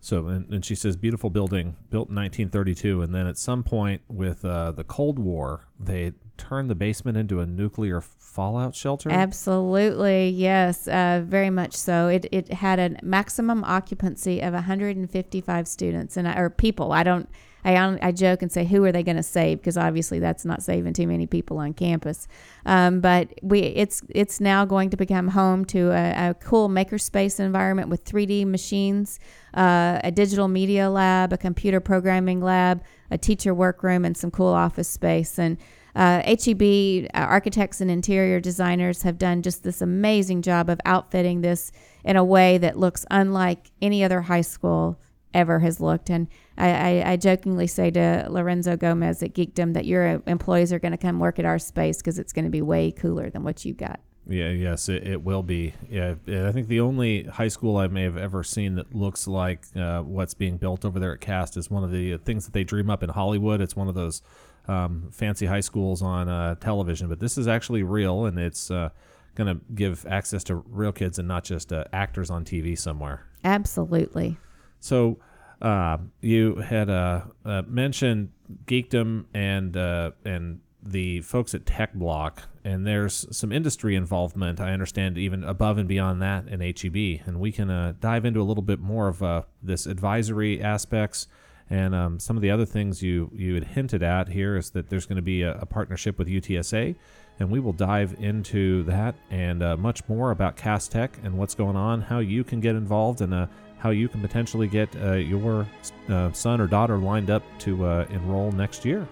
So, 0.00 0.26
and, 0.26 0.52
and, 0.52 0.64
she 0.64 0.74
says, 0.74 0.96
beautiful 0.96 1.30
building 1.30 1.76
built 1.90 2.08
in 2.08 2.16
1932. 2.16 3.02
And 3.02 3.14
then 3.14 3.28
at 3.28 3.38
some 3.38 3.62
point 3.62 4.02
with 4.08 4.44
uh, 4.44 4.72
the 4.72 4.82
Cold 4.82 5.18
War, 5.18 5.68
they 5.78 6.12
turned 6.36 6.70
the 6.70 6.74
basement 6.74 7.16
into 7.16 7.40
a 7.40 7.46
nuclear 7.46 8.00
fallout 8.00 8.74
shelter? 8.74 9.10
Absolutely, 9.10 10.30
yes, 10.30 10.88
uh, 10.88 11.22
very 11.24 11.50
much 11.50 11.74
so. 11.74 12.08
It, 12.08 12.26
it 12.32 12.52
had 12.52 12.78
a 12.78 12.96
maximum 13.02 13.62
occupancy 13.64 14.40
of 14.40 14.54
155 14.54 15.68
students 15.68 16.16
and 16.16 16.26
or 16.26 16.50
people. 16.50 16.92
I 16.92 17.02
don't. 17.02 17.28
I, 17.64 17.98
I 18.02 18.10
joke 18.10 18.42
and 18.42 18.50
say, 18.50 18.64
who 18.64 18.82
are 18.84 18.90
they 18.90 19.04
going 19.04 19.18
to 19.18 19.22
save? 19.22 19.58
Because 19.58 19.76
obviously 19.76 20.18
that's 20.18 20.44
not 20.44 20.64
saving 20.64 20.94
too 20.94 21.06
many 21.06 21.28
people 21.28 21.58
on 21.58 21.74
campus. 21.74 22.26
Um, 22.66 23.00
but 23.00 23.28
we, 23.40 23.60
it's 23.60 24.02
it's 24.08 24.40
now 24.40 24.64
going 24.64 24.90
to 24.90 24.96
become 24.96 25.28
home 25.28 25.64
to 25.66 25.92
a, 25.92 26.30
a 26.30 26.34
cool 26.34 26.68
makerspace 26.68 27.38
environment 27.38 27.88
with 27.88 28.04
3D 28.04 28.46
machines, 28.46 29.20
uh, 29.54 30.00
a 30.02 30.10
digital 30.10 30.48
media 30.48 30.90
lab, 30.90 31.32
a 31.32 31.38
computer 31.38 31.78
programming 31.78 32.40
lab, 32.40 32.82
a 33.12 33.18
teacher 33.18 33.54
workroom, 33.54 34.04
and 34.04 34.16
some 34.16 34.32
cool 34.32 34.52
office 34.52 34.88
space. 34.88 35.38
And 35.38 35.56
uh, 35.94 36.22
HEB 36.24 37.08
uh, 37.14 37.18
architects 37.18 37.80
and 37.80 37.90
interior 37.90 38.40
designers 38.40 39.02
have 39.02 39.18
done 39.18 39.42
just 39.42 39.62
this 39.62 39.82
amazing 39.82 40.42
job 40.42 40.70
of 40.70 40.80
outfitting 40.84 41.42
this 41.42 41.70
in 42.04 42.16
a 42.16 42.24
way 42.24 42.58
that 42.58 42.78
looks 42.78 43.04
unlike 43.10 43.70
any 43.80 44.02
other 44.02 44.22
high 44.22 44.40
school 44.40 44.98
ever 45.34 45.58
has 45.60 45.80
looked. 45.80 46.10
And 46.10 46.28
I, 46.56 46.70
I, 46.70 47.12
I 47.12 47.16
jokingly 47.16 47.66
say 47.66 47.90
to 47.90 48.26
Lorenzo 48.28 48.76
Gomez 48.76 49.22
at 49.22 49.34
Geekdom 49.34 49.74
that 49.74 49.86
your 49.86 50.22
employees 50.26 50.72
are 50.72 50.78
going 50.78 50.92
to 50.92 50.98
come 50.98 51.18
work 51.18 51.38
at 51.38 51.44
our 51.44 51.58
space 51.58 51.98
because 51.98 52.18
it's 52.18 52.32
going 52.32 52.44
to 52.44 52.50
be 52.50 52.62
way 52.62 52.90
cooler 52.90 53.30
than 53.30 53.44
what 53.44 53.64
you've 53.64 53.78
got. 53.78 54.00
Yeah, 54.28 54.50
yes, 54.50 54.88
it, 54.88 55.06
it 55.06 55.22
will 55.22 55.42
be. 55.42 55.74
Yeah, 55.90 56.14
I 56.28 56.52
think 56.52 56.68
the 56.68 56.80
only 56.80 57.24
high 57.24 57.48
school 57.48 57.76
I 57.76 57.88
may 57.88 58.04
have 58.04 58.16
ever 58.16 58.44
seen 58.44 58.76
that 58.76 58.94
looks 58.94 59.26
like 59.26 59.64
uh, 59.74 60.02
what's 60.02 60.34
being 60.34 60.58
built 60.58 60.84
over 60.84 61.00
there 61.00 61.12
at 61.12 61.20
Cast 61.20 61.56
is 61.56 61.70
one 61.70 61.82
of 61.82 61.90
the 61.90 62.18
things 62.18 62.44
that 62.44 62.52
they 62.52 62.62
dream 62.62 62.88
up 62.88 63.02
in 63.02 63.10
Hollywood. 63.10 63.60
It's 63.60 63.74
one 63.74 63.88
of 63.88 63.94
those 63.94 64.22
um, 64.68 65.08
fancy 65.12 65.46
high 65.46 65.60
schools 65.60 66.02
on 66.02 66.28
uh, 66.28 66.54
television, 66.56 67.08
but 67.08 67.20
this 67.20 67.36
is 67.36 67.48
actually 67.48 67.82
real, 67.82 68.26
and 68.26 68.38
it's 68.38 68.70
uh, 68.70 68.90
going 69.34 69.54
to 69.54 69.64
give 69.74 70.06
access 70.06 70.44
to 70.44 70.56
real 70.56 70.92
kids 70.92 71.18
and 71.18 71.26
not 71.26 71.44
just 71.44 71.72
uh, 71.72 71.84
actors 71.92 72.30
on 72.30 72.44
TV 72.44 72.78
somewhere. 72.78 73.26
Absolutely. 73.44 74.38
So 74.80 75.18
uh, 75.60 75.98
you 76.20 76.56
had 76.56 76.90
uh, 76.90 77.22
uh, 77.44 77.62
mentioned 77.66 78.30
geekdom 78.66 79.26
and 79.34 79.76
and 80.24 80.60
the 80.84 81.20
folks 81.20 81.54
at 81.54 81.64
Tech 81.64 81.94
Bloc, 81.94 82.42
and 82.64 82.84
there's 82.84 83.26
some 83.36 83.52
industry 83.52 83.94
involvement. 83.94 84.60
I 84.60 84.72
understand 84.72 85.16
even 85.16 85.44
above 85.44 85.78
and 85.78 85.88
beyond 85.88 86.20
that 86.22 86.48
in 86.48 86.60
HEB, 86.60 87.26
and 87.26 87.38
we 87.38 87.52
can 87.52 87.96
dive 88.00 88.24
into 88.24 88.40
a 88.40 88.42
little 88.42 88.64
bit 88.64 88.80
more 88.80 89.06
of 89.08 89.46
this 89.62 89.86
advisory 89.86 90.60
aspects 90.60 91.28
and 91.70 91.94
um, 91.94 92.18
some 92.18 92.36
of 92.36 92.42
the 92.42 92.50
other 92.50 92.66
things 92.66 93.02
you, 93.02 93.30
you 93.34 93.54
had 93.54 93.64
hinted 93.64 94.02
at 94.02 94.28
here 94.28 94.56
is 94.56 94.70
that 94.70 94.88
there's 94.88 95.06
going 95.06 95.16
to 95.16 95.22
be 95.22 95.42
a, 95.42 95.54
a, 95.58 95.66
partnership 95.66 96.18
with 96.18 96.28
UTSA, 96.28 96.94
and 97.38 97.50
we 97.50 97.60
will 97.60 97.72
dive 97.72 98.14
into 98.18 98.82
that 98.84 99.14
and 99.30 99.62
uh, 99.62 99.76
much 99.76 100.06
more 100.08 100.30
about 100.30 100.56
Cast 100.56 100.92
Tech 100.92 101.18
and 101.22 101.38
what's 101.38 101.54
going 101.54 101.76
on, 101.76 102.00
how 102.00 102.18
you 102.18 102.44
can 102.44 102.60
get 102.60 102.74
involved, 102.74 103.20
and 103.20 103.32
uh, 103.32 103.46
how 103.78 103.90
you 103.90 104.08
can 104.08 104.20
potentially 104.20 104.68
get 104.68 104.94
uh, 104.96 105.12
your 105.14 105.66
uh, 106.08 106.30
son 106.32 106.60
or 106.60 106.66
daughter 106.66 106.98
lined 106.98 107.30
up 107.30 107.42
to 107.58 107.84
uh, 107.84 108.06
enroll 108.10 108.52
next 108.52 108.84
year. 108.84 109.08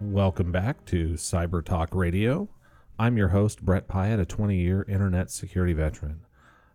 Welcome 0.00 0.52
back 0.52 0.84
to 0.86 1.14
Cyber 1.14 1.64
Talk 1.64 1.92
Radio. 1.92 2.48
I'm 3.00 3.16
your 3.16 3.30
host, 3.30 3.64
Bret 3.64 3.88
Piatt, 3.88 4.20
a 4.20 4.24
20 4.24 4.56
year 4.56 4.86
internet 4.88 5.28
security 5.28 5.72
veteran. 5.72 6.20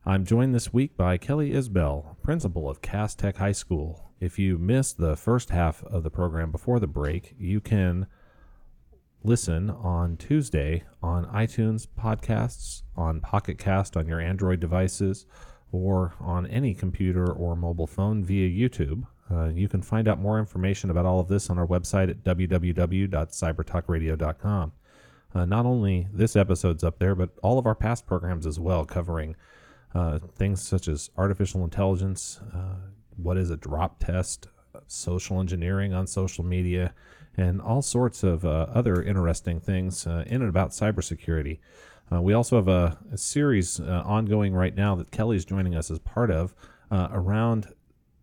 I'm 0.05 0.25
joined 0.25 0.53
this 0.53 0.73
week 0.73 0.97
by 0.97 1.17
Kelly 1.17 1.51
Isbell, 1.51 2.17
principal 2.21 2.69
of 2.69 2.81
CAST 2.81 3.19
Tech 3.19 3.37
High 3.37 3.53
School. 3.53 4.11
If 4.19 4.37
you 4.37 4.57
missed 4.57 4.97
the 4.97 5.15
first 5.15 5.51
half 5.51 5.85
of 5.85 6.03
the 6.03 6.09
program 6.09 6.51
before 6.51 6.81
the 6.81 6.87
break, 6.87 7.33
you 7.39 7.61
can 7.61 8.07
listen 9.23 9.69
on 9.69 10.17
Tuesday 10.17 10.83
on 11.01 11.25
iTunes 11.27 11.87
podcasts, 11.87 12.81
on 12.97 13.21
Pocket 13.21 13.57
Cast 13.57 13.95
on 13.95 14.05
your 14.05 14.19
Android 14.19 14.59
devices, 14.59 15.25
or 15.71 16.13
on 16.19 16.45
any 16.47 16.73
computer 16.73 17.31
or 17.31 17.55
mobile 17.55 17.87
phone 17.87 18.21
via 18.21 18.49
YouTube. 18.49 19.05
Uh, 19.31 19.45
you 19.47 19.69
can 19.69 19.81
find 19.81 20.07
out 20.07 20.19
more 20.19 20.39
information 20.39 20.89
about 20.89 21.05
all 21.05 21.19
of 21.19 21.27
this 21.27 21.49
on 21.49 21.57
our 21.57 21.67
website 21.67 22.09
at 22.09 22.23
www.cybertalkradio.com. 22.23 24.71
Uh, 25.35 25.45
not 25.45 25.65
only 25.65 26.07
this 26.13 26.35
episode's 26.35 26.83
up 26.83 26.99
there, 26.99 27.15
but 27.15 27.29
all 27.41 27.57
of 27.57 27.65
our 27.65 27.75
past 27.75 28.05
programs 28.05 28.45
as 28.45 28.59
well, 28.59 28.85
covering 28.85 29.35
uh, 29.95 30.19
things 30.35 30.61
such 30.61 30.87
as 30.87 31.09
artificial 31.17 31.63
intelligence, 31.63 32.39
uh, 32.53 32.75
what 33.17 33.37
is 33.37 33.49
a 33.49 33.57
drop 33.57 33.99
test, 33.99 34.47
social 34.87 35.39
engineering 35.39 35.93
on 35.93 36.05
social 36.05 36.43
media, 36.43 36.93
and 37.35 37.61
all 37.61 37.81
sorts 37.81 38.23
of 38.23 38.45
uh, 38.45 38.67
other 38.73 39.01
interesting 39.01 39.59
things 39.59 40.05
uh, 40.05 40.23
in 40.27 40.41
and 40.41 40.49
about 40.49 40.69
cybersecurity. 40.69 41.57
we 42.11 42.33
also 42.33 42.57
have 42.57 42.67
a, 42.67 42.97
a 43.11 43.17
series 43.17 43.79
ongoing 43.79 44.53
right 44.53 44.75
now 44.75 44.93
that 44.93 45.09
Kelly's 45.09 45.45
joining 45.45 45.75
us 45.75 45.89
as 45.89 45.97
part 45.99 46.29
of 46.29 46.53
around 46.91 47.73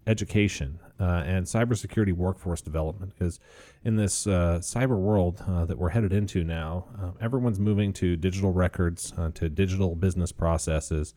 education 0.07 0.79
uh, 1.01 1.23
and 1.27 1.47
cybersecurity 1.47 2.13
workforce 2.13 2.61
development. 2.61 3.13
Because 3.19 3.41
in 3.85 3.97
this 3.97 4.27
uh, 4.27 4.59
cyber 4.61 4.99
world 4.99 5.43
uh, 5.49 5.65
that 5.65 5.79
we're 5.79 5.91
headed 5.91 6.13
into 6.13 6.45
now, 6.45 6.87
uh, 7.01 7.11
everyone's 7.21 7.59
moving 7.59 7.93
to 7.95 8.17
digital 8.17 8.53
records, 8.53 9.13
uh, 9.17 9.31
to 9.35 9.49
digital 9.49 9.95
business 9.95 10.33
processes, 10.33 11.15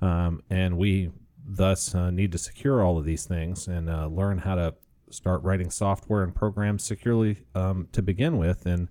um, 0.00 0.42
and 0.50 0.76
we 0.76 1.10
thus 1.46 1.94
uh, 1.94 2.10
need 2.10 2.32
to 2.32 2.38
secure 2.38 2.82
all 2.82 2.96
of 2.96 3.04
these 3.04 3.26
things 3.26 3.68
and 3.68 3.86
learn 4.14 4.38
how 4.38 4.54
to 4.54 4.74
start 5.10 5.42
writing 5.42 5.70
software 5.70 6.22
and 6.22 6.34
programs 6.34 6.82
securely 6.82 7.44
um, 7.54 7.88
to 7.92 8.02
begin 8.02 8.38
with. 8.38 8.66
And 8.66 8.88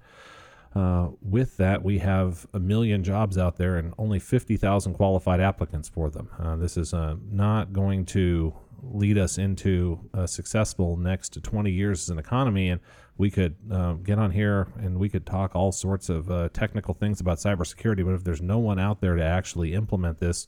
uh, 0.75 1.09
with 1.21 1.57
that, 1.57 1.83
we 1.83 1.99
have 1.99 2.47
a 2.53 2.59
million 2.59 3.03
jobs 3.03 3.37
out 3.37 3.57
there 3.57 3.77
and 3.77 3.93
only 3.97 4.19
50,000 4.19 4.93
qualified 4.93 5.39
applicants 5.39 5.87
for 5.87 6.09
them. 6.09 6.29
Uh, 6.39 6.55
this 6.55 6.77
is 6.77 6.93
uh, 6.93 7.15
not 7.29 7.73
going 7.73 8.05
to 8.07 8.53
lead 8.91 9.17
us 9.17 9.37
into 9.37 10.09
a 10.13 10.27
successful 10.27 10.97
next 10.97 11.41
20 11.41 11.71
years 11.71 12.03
as 12.03 12.09
an 12.09 12.19
economy. 12.19 12.69
And 12.69 12.81
we 13.17 13.29
could 13.29 13.55
uh, 13.71 13.93
get 13.93 14.19
on 14.19 14.31
here 14.31 14.67
and 14.77 14.99
we 14.99 15.09
could 15.09 15.25
talk 15.25 15.55
all 15.55 15.71
sorts 15.71 16.09
of 16.09 16.29
uh, 16.29 16.49
technical 16.53 16.93
things 16.93 17.21
about 17.21 17.37
cybersecurity. 17.37 18.05
But 18.05 18.15
if 18.15 18.23
there's 18.23 18.41
no 18.41 18.59
one 18.59 18.79
out 18.79 19.01
there 19.01 19.15
to 19.15 19.23
actually 19.23 19.73
implement 19.73 20.19
this, 20.19 20.47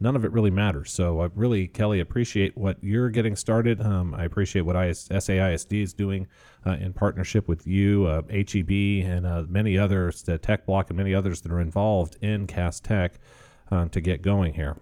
none 0.00 0.16
of 0.16 0.24
it 0.24 0.32
really 0.32 0.50
matters. 0.50 0.90
So 0.90 1.20
I 1.20 1.28
really, 1.34 1.66
Kelly, 1.66 2.00
appreciate 2.00 2.56
what 2.56 2.82
you're 2.82 3.10
getting 3.10 3.36
started. 3.36 3.80
Um, 3.80 4.14
I 4.14 4.24
appreciate 4.24 4.62
what 4.62 4.76
IS, 4.76 5.08
SAISD 5.08 5.82
is 5.82 5.92
doing 5.92 6.26
uh, 6.66 6.72
in 6.72 6.92
partnership 6.92 7.48
with 7.48 7.66
you, 7.66 8.06
uh, 8.06 8.22
HEB, 8.30 8.70
and 9.04 9.26
uh, 9.26 9.44
many 9.48 9.78
others, 9.78 10.22
the 10.22 10.38
Tech 10.38 10.66
Bloc, 10.66 10.90
and 10.90 10.96
many 10.96 11.14
others 11.14 11.40
that 11.42 11.52
are 11.52 11.60
involved 11.60 12.16
in 12.22 12.46
Cast 12.46 12.84
Tech 12.84 13.18
uh, 13.70 13.86
to 13.88 14.00
get 14.00 14.22
going 14.22 14.54
here. 14.54 14.76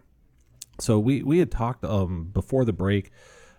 So 0.79 0.99
we 0.99 1.23
we 1.23 1.39
had 1.39 1.51
talked 1.51 1.85
um, 1.85 2.31
before 2.33 2.65
the 2.65 2.73
break. 2.73 3.11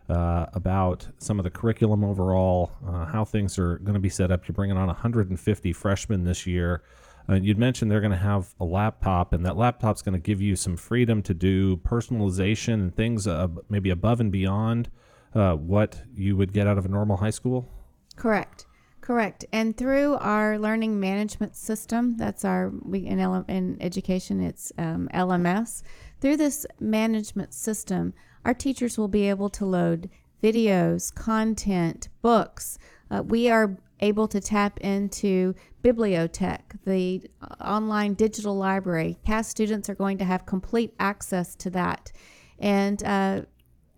Uh, 0.10 0.46
about 0.54 1.06
some 1.18 1.38
of 1.38 1.44
the 1.44 1.50
curriculum 1.50 2.02
overall, 2.02 2.72
uh, 2.88 3.04
how 3.04 3.26
things 3.26 3.60
are 3.60 3.78
going 3.80 3.94
to 3.94 4.00
be 4.00 4.08
set 4.08 4.32
up. 4.32 4.48
You're 4.48 4.54
bringing 4.54 4.78
on 4.78 4.88
150 4.88 5.74
freshmen 5.74 6.24
this 6.24 6.48
year. 6.48 6.82
Uh, 7.28 7.34
you'd 7.34 7.58
mentioned 7.58 7.92
they're 7.92 8.00
going 8.00 8.12
to 8.12 8.18
have 8.18 8.54
a 8.62 8.64
laptop, 8.64 9.34
and 9.34 9.46
that 9.46 9.58
laptop's 9.58 10.02
going 10.02 10.14
to 10.14 10.20
give 10.20 10.40
you 10.42 10.56
some 10.56 10.78
freedom 10.78 11.22
to 11.24 11.34
do 11.34 11.76
personalization 11.76 12.76
and 12.76 12.96
things 12.96 13.28
maybe 13.68 13.90
above 13.90 14.22
and 14.22 14.32
beyond 14.32 14.90
uh, 15.36 15.56
what 15.56 16.02
you 16.14 16.38
would 16.38 16.54
get 16.54 16.68
out 16.68 16.78
of 16.78 16.86
a 16.86 16.88
normal 16.88 17.18
high 17.18 17.30
school. 17.30 17.70
Correct. 18.16 18.67
Correct. 19.08 19.46
And 19.54 19.78
through 19.78 20.16
our 20.16 20.60
learning 20.60 21.00
management 21.00 21.56
system, 21.56 22.18
that's 22.18 22.44
our 22.44 22.74
we 22.82 23.06
in, 23.06 23.20
in 23.48 23.78
education, 23.80 24.42
it's 24.42 24.74
um, 24.78 25.08
LMS. 25.14 25.82
Through 26.20 26.36
this 26.36 26.66
management 26.82 27.54
system, 27.54 28.14
our 28.44 28.54
teachers 28.54 28.98
will 28.98 29.08
be 29.08 29.30
able 29.30 29.48
to 29.52 29.66
load 29.66 30.10
videos, 30.44 31.16
content, 31.16 32.10
books. 32.22 32.80
Uh, 33.10 33.24
we 33.24 33.50
are 33.50 33.78
able 34.02 34.28
to 34.28 34.42
tap 34.42 34.78
into 34.82 35.56
Bibliotech, 35.82 36.64
the 36.86 37.24
uh, 37.42 37.64
online 37.64 38.14
digital 38.14 38.58
library. 38.58 39.20
CAST 39.26 39.50
students 39.50 39.90
are 39.90 39.96
going 39.96 40.18
to 40.18 40.26
have 40.26 40.46
complete 40.46 40.94
access 41.00 41.56
to 41.56 41.70
that. 41.70 42.12
And 42.60 43.02
uh, 43.06 43.44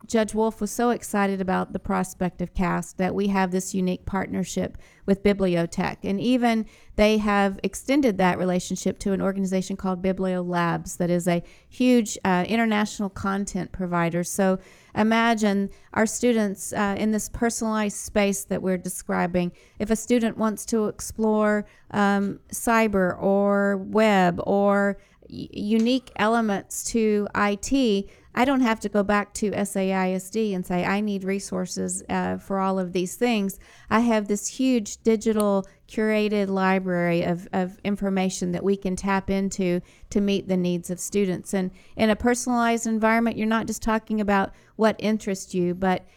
Judge 0.10 0.34
Wolff 0.34 0.60
was 0.60 0.72
so 0.72 0.90
excited 0.90 1.40
about 1.40 1.72
the 1.72 1.78
prospect 1.78 2.42
of 2.42 2.56
CAST 2.56 2.98
that 2.98 3.14
we 3.14 3.28
have 3.28 3.52
this 3.52 3.76
unique 3.76 4.08
partnership 4.08 4.76
with 5.06 5.22
Bibliotech. 5.22 5.98
And 6.04 6.20
even 6.20 6.66
they 6.96 7.20
have 7.20 7.60
extended 7.62 8.18
that 8.18 8.40
relationship 8.40 8.98
to 9.00 9.14
an 9.14 9.22
organization 9.22 9.78
called 9.78 10.02
Bibliolabs, 10.02 10.98
that 10.98 11.12
is 11.12 11.28
a 11.28 11.44
huge 11.70 12.18
uh, 12.26 12.44
international 12.48 13.10
content 13.10 13.72
provider. 13.72 14.24
So 14.24 14.58
imagine 14.96 15.70
our 15.94 16.08
students 16.08 16.74
uh, 16.74 16.96
in 16.98 17.12
this 17.12 17.30
personalized 17.30 17.98
space 17.98 18.44
that 18.46 18.64
we're 18.64 18.80
describing. 18.80 19.52
If 19.78 19.92
a 19.92 19.96
student 19.96 20.40
wants 20.40 20.66
to 20.68 20.88
explore 20.88 21.68
um, 21.92 22.40
cyber 22.52 23.16
or 23.22 23.78
web 23.78 24.42
or 24.44 24.98
unique 25.30 26.12
elements 26.16 26.84
to 26.86 27.28
IT, 27.36 28.10
I 28.40 28.46
don't 28.46 28.62
have 28.62 28.80
to 28.80 28.90
go 28.90 29.04
back 29.04 29.34
to 29.34 29.52
SAISD 29.52 30.56
and 30.56 30.66
say, 30.66 30.86
I 30.86 31.02
need 31.02 31.26
resources 31.26 32.04
uh, 32.08 32.38
for 32.38 32.60
all 32.60 32.80
of 32.80 32.94
these 32.94 33.16
things. 33.16 33.60
I 33.90 34.00
have 34.00 34.30
this 34.30 34.48
huge 34.48 35.04
digital 35.04 35.68
curated 35.90 36.48
library 36.48 37.24
of, 37.24 37.50
of 37.52 37.78
information 37.84 38.54
that 38.54 38.64
we 38.64 38.78
can 38.78 38.96
tap 38.96 39.30
into 39.30 39.82
to 40.12 40.22
meet 40.22 40.48
the 40.48 40.56
needs 40.56 40.90
of 40.90 41.02
students. 41.02 41.54
And 41.54 41.72
in 41.98 42.10
a 42.10 42.16
personalized 42.16 42.88
environment, 42.88 43.36
you're 43.36 43.46
not 43.46 43.68
just 43.68 43.82
talking 43.82 44.22
about 44.22 44.54
what 44.78 44.96
interests 45.00 45.54
you, 45.54 45.76
but 45.76 46.08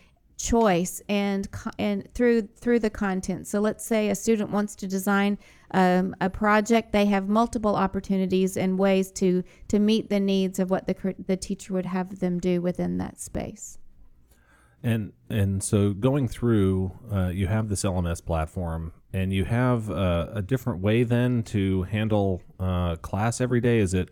choice 0.43 1.01
and 1.09 1.49
and 1.79 2.13
through 2.15 2.43
through 2.57 2.81
the 2.81 2.91
content. 2.91 3.47
So 3.47 3.61
let's 3.61 3.85
say 3.85 4.11
a 4.11 4.15
student 4.15 4.51
wants 4.51 4.75
to 4.77 4.89
design 4.89 5.39
um, 5.71 6.15
a 6.21 6.29
project, 6.29 6.93
they 6.93 7.07
have 7.07 7.29
multiple 7.29 7.77
opportunities 7.77 8.57
and 8.57 8.79
ways 8.79 9.11
to 9.13 9.45
to 9.69 9.79
meet 9.79 10.11
the 10.11 10.21
needs 10.21 10.59
of 10.59 10.69
what 10.71 10.87
the 10.87 11.15
the 11.27 11.37
teacher 11.37 11.73
would 11.73 11.87
have 11.87 12.19
them 12.19 12.39
do 12.39 12.61
within 12.61 12.99
that 12.99 13.21
space. 13.21 13.79
And 14.83 15.13
and 15.31 15.63
so 15.63 15.93
going 15.93 16.27
through, 16.27 16.93
uh, 17.11 17.29
you 17.29 17.47
have 17.47 17.69
this 17.69 17.85
LMS 17.85 18.25
platform, 18.25 18.93
and 19.13 19.33
you 19.33 19.45
have 19.45 19.89
uh, 19.91 20.27
a 20.33 20.43
different 20.43 20.81
way 20.81 21.05
then 21.05 21.45
to 21.45 21.85
handle 21.85 22.43
uh, 22.59 22.97
class 22.97 23.41
every 23.41 23.61
day. 23.61 23.79
Is 23.79 23.95
it 23.95 24.09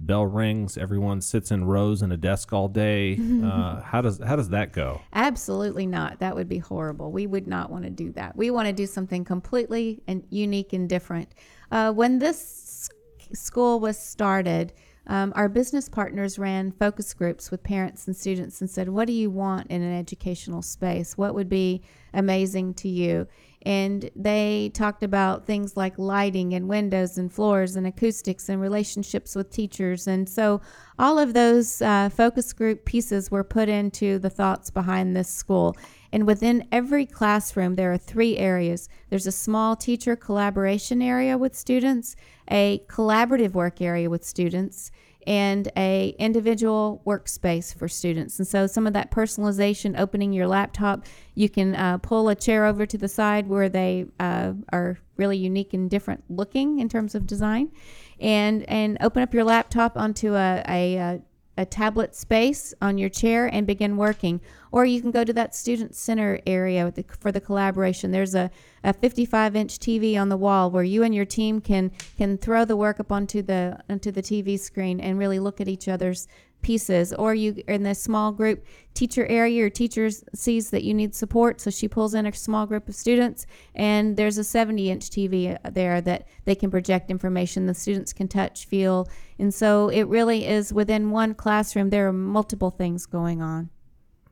bell 0.00 0.26
rings, 0.26 0.76
everyone 0.76 1.20
sits 1.20 1.50
in 1.50 1.64
rows 1.64 2.02
in 2.02 2.10
a 2.10 2.16
desk 2.16 2.52
all 2.52 2.68
day. 2.68 3.18
Uh, 3.40 3.80
how 3.80 4.00
does 4.00 4.20
how 4.24 4.36
does 4.36 4.50
that 4.50 4.72
go? 4.72 5.00
Absolutely 5.12 5.86
not. 5.86 6.18
That 6.20 6.34
would 6.34 6.48
be 6.48 6.58
horrible. 6.58 7.10
We 7.10 7.26
would 7.26 7.46
not 7.46 7.70
want 7.70 7.84
to 7.84 7.90
do 7.90 8.12
that. 8.12 8.36
We 8.36 8.50
want 8.50 8.66
to 8.66 8.72
do 8.72 8.86
something 8.86 9.24
completely 9.24 10.02
and 10.06 10.24
unique 10.30 10.72
and 10.72 10.88
different. 10.88 11.34
Uh, 11.70 11.90
when 11.92 12.18
this 12.18 12.90
school 13.32 13.80
was 13.80 13.98
started. 13.98 14.72
Um, 15.06 15.32
our 15.34 15.48
business 15.48 15.88
partners 15.88 16.38
ran 16.38 16.70
focus 16.70 17.14
groups 17.14 17.50
with 17.50 17.64
parents 17.64 18.06
and 18.06 18.16
students 18.16 18.60
and 18.60 18.70
said, 18.70 18.88
What 18.88 19.06
do 19.06 19.12
you 19.12 19.30
want 19.30 19.68
in 19.68 19.82
an 19.82 19.98
educational 19.98 20.62
space? 20.62 21.16
What 21.16 21.34
would 21.34 21.48
be 21.48 21.82
amazing 22.12 22.74
to 22.74 22.88
you? 22.88 23.26
And 23.62 24.10
they 24.16 24.70
talked 24.72 25.02
about 25.02 25.44
things 25.44 25.76
like 25.76 25.98
lighting 25.98 26.54
and 26.54 26.68
windows 26.68 27.18
and 27.18 27.30
floors 27.32 27.76
and 27.76 27.86
acoustics 27.86 28.48
and 28.48 28.60
relationships 28.60 29.36
with 29.36 29.50
teachers. 29.50 30.06
And 30.06 30.28
so 30.28 30.62
all 30.98 31.18
of 31.18 31.34
those 31.34 31.82
uh, 31.82 32.08
focus 32.08 32.54
group 32.54 32.86
pieces 32.86 33.30
were 33.30 33.44
put 33.44 33.68
into 33.68 34.18
the 34.18 34.30
thoughts 34.30 34.70
behind 34.70 35.14
this 35.14 35.28
school. 35.28 35.76
And 36.12 36.26
within 36.26 36.66
every 36.72 37.06
classroom, 37.06 37.74
there 37.74 37.92
are 37.92 37.98
three 37.98 38.36
areas 38.36 38.88
there's 39.10 39.26
a 39.26 39.32
small 39.32 39.76
teacher 39.76 40.16
collaboration 40.16 41.02
area 41.02 41.36
with 41.36 41.54
students, 41.54 42.16
a 42.50 42.82
collaborative 42.88 43.52
work 43.52 43.80
area 43.80 44.08
with 44.08 44.24
students, 44.24 44.90
and 45.26 45.70
a 45.76 46.14
individual 46.18 47.02
workspace 47.06 47.74
for 47.74 47.88
students. 47.88 48.38
And 48.38 48.48
so 48.48 48.66
some 48.66 48.86
of 48.86 48.92
that 48.92 49.10
personalization, 49.10 49.98
opening 49.98 50.32
your 50.32 50.46
laptop, 50.46 51.04
you 51.34 51.48
can 51.48 51.74
uh, 51.74 51.98
pull 51.98 52.28
a 52.28 52.34
chair 52.34 52.66
over 52.66 52.86
to 52.86 52.98
the 52.98 53.08
side 53.08 53.48
where 53.48 53.68
they 53.68 54.06
uh, 54.18 54.52
are 54.72 54.98
really 55.16 55.36
unique 55.36 55.74
and 55.74 55.90
different 55.90 56.24
looking 56.28 56.78
in 56.78 56.88
terms 56.88 57.14
of 57.14 57.26
design, 57.26 57.70
and 58.18 58.68
and 58.68 58.96
open 59.00 59.22
up 59.22 59.34
your 59.34 59.44
laptop 59.44 59.96
onto 59.96 60.34
a, 60.34 60.64
a, 60.68 60.96
a 60.96 61.20
a 61.60 61.66
tablet 61.66 62.16
space 62.16 62.72
on 62.80 62.96
your 62.96 63.10
chair 63.10 63.46
and 63.46 63.66
begin 63.66 63.98
working. 63.98 64.40
Or 64.72 64.86
you 64.86 65.02
can 65.02 65.10
go 65.10 65.24
to 65.24 65.32
that 65.34 65.54
student 65.54 65.94
center 65.94 66.40
area 66.46 66.90
the, 66.90 67.04
for 67.18 67.30
the 67.30 67.40
collaboration. 67.40 68.12
There's 68.12 68.34
a, 68.34 68.50
a 68.82 68.94
55 68.94 69.54
inch 69.54 69.78
TV 69.78 70.18
on 70.18 70.30
the 70.30 70.38
wall 70.38 70.70
where 70.70 70.82
you 70.82 71.02
and 71.02 71.14
your 71.14 71.26
team 71.26 71.60
can 71.60 71.90
can 72.16 72.38
throw 72.38 72.64
the 72.64 72.76
work 72.76 72.98
up 72.98 73.12
onto 73.12 73.42
the 73.42 73.78
onto 73.90 74.10
the 74.10 74.22
TV 74.22 74.58
screen 74.58 75.00
and 75.00 75.18
really 75.18 75.38
look 75.38 75.60
at 75.60 75.68
each 75.68 75.86
other's 75.86 76.26
pieces 76.62 77.12
or 77.14 77.34
you 77.34 77.62
in 77.68 77.82
the 77.82 77.94
small 77.94 78.32
group 78.32 78.64
teacher 78.94 79.26
area 79.26 79.56
your 79.56 79.70
teacher 79.70 80.10
sees 80.34 80.70
that 80.70 80.82
you 80.82 80.92
need 80.92 81.14
support 81.14 81.60
so 81.60 81.70
she 81.70 81.88
pulls 81.88 82.14
in 82.14 82.26
a 82.26 82.32
small 82.32 82.66
group 82.66 82.88
of 82.88 82.94
students 82.94 83.46
and 83.74 84.16
there's 84.16 84.38
a 84.38 84.44
70 84.44 84.90
inch 84.90 85.10
tv 85.10 85.56
there 85.72 86.00
that 86.00 86.26
they 86.44 86.54
can 86.54 86.70
project 86.70 87.10
information 87.10 87.66
the 87.66 87.74
students 87.74 88.12
can 88.12 88.28
touch 88.28 88.66
feel 88.66 89.08
and 89.38 89.54
so 89.54 89.88
it 89.88 90.02
really 90.04 90.46
is 90.46 90.70
within 90.70 91.10
one 91.10 91.34
classroom. 91.34 91.88
There 91.88 92.06
are 92.06 92.12
multiple 92.12 92.70
things 92.70 93.06
going 93.06 93.40
on. 93.40 93.70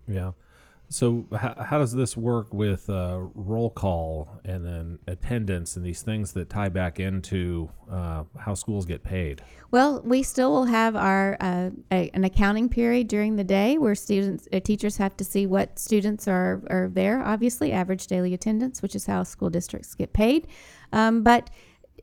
Yeah 0.07 0.33
so 0.91 1.27
how, 1.37 1.55
how 1.63 1.79
does 1.79 1.93
this 1.93 2.17
work 2.17 2.53
with 2.53 2.89
uh, 2.89 3.19
roll 3.35 3.71
call 3.71 4.41
and 4.45 4.65
then 4.65 4.99
attendance 5.07 5.77
and 5.77 5.85
these 5.85 6.01
things 6.01 6.33
that 6.33 6.49
tie 6.49 6.71
back 6.71 6.99
into 6.99 7.69
uh, 7.91 8.25
how 8.39 8.55
schools 8.55 8.87
get 8.87 9.03
paid? 9.03 9.43
Well, 9.71 10.01
we 10.03 10.23
still 10.23 10.51
will 10.51 10.65
have 10.65 10.97
our 10.97 11.37
uh, 11.41 11.71
a, 11.93 12.11
an 12.15 12.25
accounting 12.25 12.71
period 12.71 13.07
during 13.09 13.37
the 13.37 13.45
day 13.45 13.77
where 13.77 13.95
students, 13.95 14.49
uh, 14.51 14.61
teachers 14.61 14.97
have 14.97 15.15
to 15.19 15.25
see 15.25 15.47
what 15.47 15.79
students 15.79 16.27
are 16.27 16.63
are 16.71 16.89
there. 16.91 17.23
Obviously, 17.23 17.71
average 17.73 18.07
daily 18.07 18.33
attendance, 18.33 18.81
which 18.81 18.95
is 18.95 19.05
how 19.05 19.23
school 19.25 19.51
districts 19.51 19.95
get 19.95 20.15
paid. 20.15 20.47
Um, 20.93 21.23
but 21.23 21.51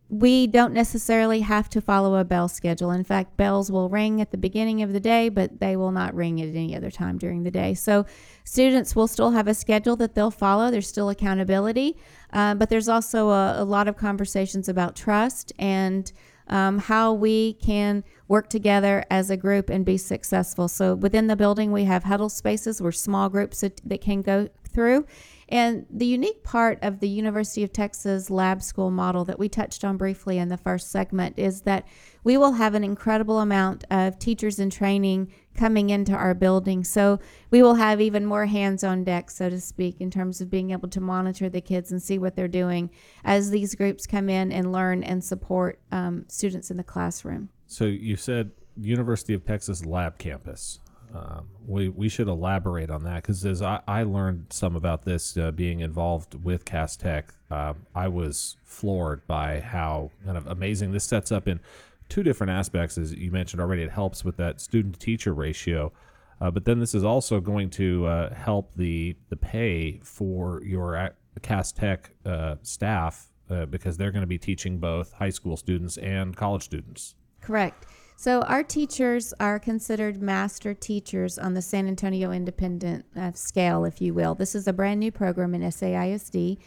we 0.08 0.46
don't 0.46 0.74
necessarily 0.74 1.40
have 1.40 1.68
to 1.70 1.82
follow 1.82 2.16
a 2.16 2.24
bell 2.24 2.48
schedule. 2.48 2.92
In 2.92 3.04
fact, 3.04 3.38
bells 3.38 3.72
will 3.72 3.90
ring 3.90 4.22
at 4.22 4.30
the 4.30 4.38
beginning 4.38 4.84
of 4.84 4.94
the 4.94 5.00
day, 5.00 5.30
but 5.30 5.60
they 5.60 5.76
will 5.76 5.92
not 5.92 6.14
ring 6.14 6.40
at 6.40 6.50
any 6.50 6.76
other 6.76 6.92
time 6.92 7.18
during 7.18 7.44
the 7.44 7.50
day. 7.50 7.74
So 7.74 8.06
students 8.44 8.96
will 8.96 9.08
still 9.08 9.32
have 9.32 9.48
a 9.48 9.56
schedule 9.56 9.96
that 9.96 10.14
they'll 10.14 10.30
follow. 10.30 10.70
There's 10.70 10.88
still 10.88 11.10
accountability, 11.10 11.98
uh, 12.32 12.54
but 12.54 12.70
there's 12.70 12.88
also 12.88 13.30
a, 13.30 13.64
a, 13.64 13.66
lot 13.66 13.88
of 13.88 13.98
conversations 13.98 14.70
about 14.70 14.96
trust 14.96 15.52
and 15.58 16.12
um, 16.48 16.78
how 16.78 17.12
we 17.12 17.54
can 17.54 18.04
work 18.28 18.48
together 18.50 19.04
as 19.10 19.32
a 19.32 19.38
group 19.38 19.72
and 19.72 19.84
be 19.84 19.98
successful. 19.98 20.68
So 20.68 20.94
within 20.94 21.26
the 21.26 21.36
building, 21.36 21.72
we 21.72 21.86
have 21.86 22.04
huddle 22.04 22.30
spaces 22.30 22.80
where 22.80 22.92
small 22.92 23.30
groups 23.30 23.62
that, 23.62 23.82
that 23.86 24.02
can 24.02 24.22
go 24.22 24.50
through. 24.70 25.08
And 25.50 25.86
the 25.92 26.06
unique 26.08 26.44
part 26.44 26.80
of 26.82 27.00
the 27.00 27.08
University 27.08 27.64
of 27.64 27.72
Texas 27.72 28.30
lab 28.30 28.64
school 28.64 28.90
model 28.90 29.26
that 29.26 29.38
we 29.38 29.48
touched 29.48 29.84
on 29.84 29.96
briefly 29.96 30.40
in 30.40 30.50
the 30.50 30.58
first 30.58 30.90
segment 30.90 31.38
is 31.38 31.62
that 31.62 31.88
we 32.24 32.36
will 32.38 32.54
have 32.54 32.74
an 32.74 32.84
incredible 32.84 33.40
amount 33.40 33.84
of 33.92 34.18
teachers 34.18 34.60
in 34.60 34.72
training 34.72 35.32
coming 35.54 35.92
into 35.92 36.14
our 36.14 36.34
building. 36.34 36.84
So 36.84 37.20
we 37.52 37.62
will 37.62 37.76
have 37.76 38.02
even 38.02 38.26
more 38.26 38.48
hands 38.48 38.84
on 38.84 39.04
deck, 39.04 39.30
so 39.30 39.50
to 39.50 39.62
speak, 39.62 40.02
in 40.02 40.10
terms 40.10 40.42
of 40.42 40.50
being 40.50 40.72
able 40.72 40.90
to 40.90 41.00
monitor 41.00 41.48
the 41.48 41.62
kids 41.62 41.92
and 41.92 42.02
see 42.02 42.18
what 42.18 42.36
they're 42.36 42.48
doing 42.48 42.90
as 43.24 43.52
these 43.52 43.76
groups 43.76 44.08
come 44.08 44.30
in 44.30 44.52
and 44.52 44.72
learn 44.72 45.04
and 45.04 45.24
support 45.24 45.80
um, 45.92 46.26
students 46.28 46.72
in 46.72 46.78
the 46.78 46.84
classroom. 46.84 47.50
So 47.68 47.86
you 47.86 48.16
said 48.16 48.52
University 48.78 49.34
of 49.34 49.46
Texas 49.46 49.86
Lab 49.86 50.18
Campus. 50.18 50.80
Um, 51.16 51.48
we 51.66 51.88
we 51.88 52.10
should 52.10 52.28
elaborate 52.28 52.90
on 52.90 53.04
that 53.04 53.24
because 53.24 53.46
as 53.46 53.62
I, 53.62 53.80
I 53.88 54.04
learned 54.04 54.48
some 54.50 54.76
about 54.76 55.06
this 55.06 55.38
uh, 55.38 55.52
being 55.52 55.80
involved 55.80 56.44
with 56.44 56.66
CAST 56.66 57.00
Tech, 57.00 57.34
uh, 57.50 57.74
I 57.94 58.10
was 58.10 58.58
floored 58.66 59.26
by 59.26 59.62
how 59.62 60.12
kind 60.26 60.38
of 60.38 60.46
amazing 60.48 60.92
this 60.92 61.06
sets 61.06 61.32
up 61.32 61.48
in 61.48 61.62
two 62.10 62.22
different 62.22 62.52
aspects. 62.52 62.98
As 62.98 63.14
you 63.14 63.32
mentioned 63.32 63.62
already, 63.62 63.84
it 63.84 63.92
helps 63.92 64.26
with 64.26 64.36
that 64.38 64.60
student 64.60 65.00
teacher 65.00 65.34
ratio, 65.34 65.94
uh, 66.42 66.52
but 66.52 66.66
then 66.66 66.80
this 66.80 66.94
is 66.94 67.06
also 67.06 67.40
going 67.40 67.70
to 67.72 68.06
uh, 68.06 68.34
help 68.34 68.74
the 68.76 69.16
the 69.30 69.38
pay 69.38 70.02
for 70.04 70.62
your 70.64 71.12
CAST 71.42 71.78
Tech 71.78 72.12
uh, 72.26 72.56
staff 72.62 73.32
uh, 73.50 73.66
because 73.66 73.96
they're 73.96 74.12
going 74.12 74.24
to 74.24 74.28
be 74.28 74.38
teaching 74.38 74.80
both 74.80 75.14
high 75.14 75.30
school 75.30 75.56
students 75.56 75.98
and 75.98 76.36
college 76.36 76.64
students. 76.64 77.16
Correct. 77.42 77.86
So 78.18 78.42
our 78.44 78.64
teachers 78.64 79.34
are 79.40 79.60
considered 79.60 80.22
master 80.22 80.74
teachers 80.74 81.38
on 81.38 81.54
the 81.54 81.62
San 81.62 81.88
Antonio 81.88 82.32
Independent 82.32 83.06
uh, 83.16 83.34
scale, 83.34 83.86
if 83.86 84.02
you 84.02 84.14
will. 84.14 84.36
This 84.36 84.56
is 84.56 84.68
a 84.68 84.74
brand 84.74 85.00
new 85.00 85.12
program 85.12 85.54
in 85.54 85.62
SAISD. 85.62 86.58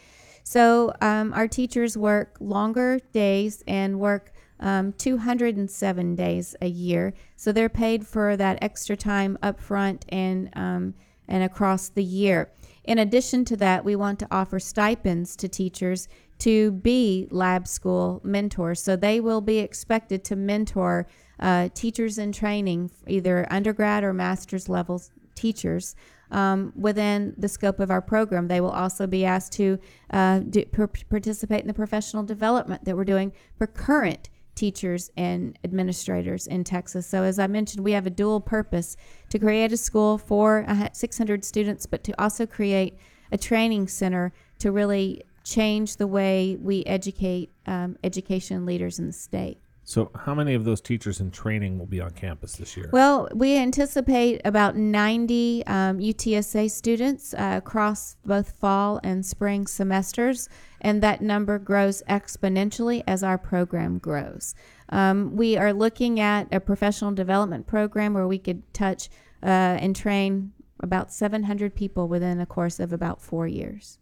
So 0.43 0.93
um, 1.01 1.33
our 1.33 1.47
teachers 1.47 1.97
work 1.97 2.37
longer 2.39 2.99
days 3.13 3.63
and 3.67 3.99
work 3.99 4.31
um, 4.59 4.93
207 4.93 6.15
days 6.15 6.55
a 6.61 6.67
year. 6.67 7.13
So 7.35 7.51
they're 7.51 7.69
paid 7.69 8.05
for 8.05 8.37
that 8.37 8.59
extra 8.61 8.95
time 8.95 9.37
up 9.41 9.59
front 9.59 10.05
and 10.09 10.49
um, 10.55 10.93
and 11.27 11.43
across 11.43 11.89
the 11.89 12.03
year. 12.03 12.51
In 12.83 12.97
addition 12.97 13.45
to 13.45 13.57
that, 13.57 13.85
we 13.85 13.95
want 13.95 14.17
to 14.19 14.27
offer 14.31 14.59
stipends 14.59 15.35
to 15.35 15.47
teachers 15.47 16.07
to 16.39 16.71
be 16.71 17.27
lab 17.29 17.67
school 17.67 18.19
mentors. 18.23 18.81
So 18.81 18.95
they 18.95 19.19
will 19.19 19.41
be 19.41 19.59
expected 19.59 20.23
to 20.25 20.35
mentor 20.35 21.05
uh, 21.39 21.69
teachers 21.73 22.17
in 22.17 22.31
training, 22.31 22.91
either 23.07 23.47
undergrad 23.49 24.03
or 24.03 24.13
master's 24.13 24.69
level 24.69 25.01
teachers. 25.35 25.95
Um, 26.31 26.73
within 26.75 27.33
the 27.37 27.47
scope 27.47 27.79
of 27.79 27.89
our 27.89 28.01
program, 28.01 28.47
they 28.47 28.61
will 28.61 28.69
also 28.69 29.07
be 29.07 29.25
asked 29.25 29.51
to 29.53 29.79
uh, 30.11 30.39
do, 30.39 30.63
participate 31.09 31.61
in 31.61 31.67
the 31.67 31.73
professional 31.73 32.23
development 32.23 32.85
that 32.85 32.95
we're 32.95 33.03
doing 33.03 33.33
for 33.57 33.65
current 33.65 34.29
teachers 34.53 35.09
and 35.15 35.57
administrators 35.63 36.45
in 36.45 36.63
Texas. 36.63 37.07
So, 37.07 37.23
as 37.23 37.39
I 37.39 37.47
mentioned, 37.47 37.83
we 37.83 37.93
have 37.93 38.05
a 38.05 38.11
dual 38.11 38.41
purpose 38.41 38.97
to 39.29 39.39
create 39.39 39.71
a 39.71 39.77
school 39.77 40.17
for 40.17 40.67
600 40.91 41.45
students, 41.45 41.85
but 41.85 42.03
to 42.03 42.21
also 42.21 42.45
create 42.45 42.97
a 43.31 43.37
training 43.37 43.87
center 43.87 44.33
to 44.59 44.71
really 44.71 45.23
change 45.43 45.95
the 45.95 46.07
way 46.07 46.57
we 46.61 46.83
educate 46.85 47.51
um, 47.65 47.97
education 48.03 48.65
leaders 48.65 48.99
in 48.99 49.07
the 49.07 49.13
state. 49.13 49.57
So, 49.89 50.11
how 50.13 50.35
many 50.35 50.53
of 50.53 50.65
those 50.65 50.81
teachers 50.81 51.19
in 51.19 51.31
training 51.31 51.79
will 51.79 51.87
be 51.87 51.99
on 51.99 52.11
campus 52.11 52.57
this 52.57 52.77
year? 52.77 52.91
Well, 52.93 53.27
we 53.33 53.57
anticipate 53.57 54.39
about 54.45 54.75
90 54.75 55.65
um, 55.65 55.97
UTSA 55.97 56.69
students 56.69 57.33
uh, 57.33 57.55
across 57.57 58.15
both 58.23 58.51
fall 58.59 58.99
and 59.03 59.25
spring 59.25 59.65
semesters, 59.65 60.47
and 60.79 61.01
that 61.01 61.21
number 61.23 61.57
grows 61.57 62.03
exponentially 62.07 63.01
as 63.07 63.23
our 63.23 63.39
program 63.39 63.97
grows. 63.97 64.53
Um, 64.89 65.35
we 65.35 65.57
are 65.57 65.73
looking 65.73 66.19
at 66.19 66.53
a 66.53 66.59
professional 66.59 67.11
development 67.11 67.65
program 67.65 68.13
where 68.13 68.27
we 68.27 68.37
could 68.37 68.71
touch 68.75 69.09
uh, 69.41 69.47
and 69.81 69.95
train 69.95 70.51
about 70.81 71.11
700 71.11 71.73
people 71.73 72.07
within 72.07 72.39
a 72.39 72.45
course 72.45 72.79
of 72.79 72.93
about 72.93 73.23
four 73.23 73.47
years. 73.47 73.97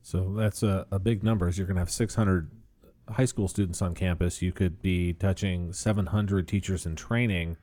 So 0.00 0.32
that's 0.36 0.62
a, 0.62 0.86
a 0.92 1.00
big 1.00 1.24
number. 1.24 1.48
As 1.48 1.58
you're 1.58 1.66
going 1.66 1.74
to 1.74 1.80
have 1.80 1.90
600 1.90 2.52
high 3.10 3.24
school 3.24 3.48
students 3.48 3.82
on 3.82 3.94
campus, 3.94 4.42
you 4.42 4.52
could 4.52 4.80
be 4.82 5.12
touching 5.12 5.72
700 5.72 6.46
teachers 6.46 6.86
in 6.86 6.96
training. 6.96 7.56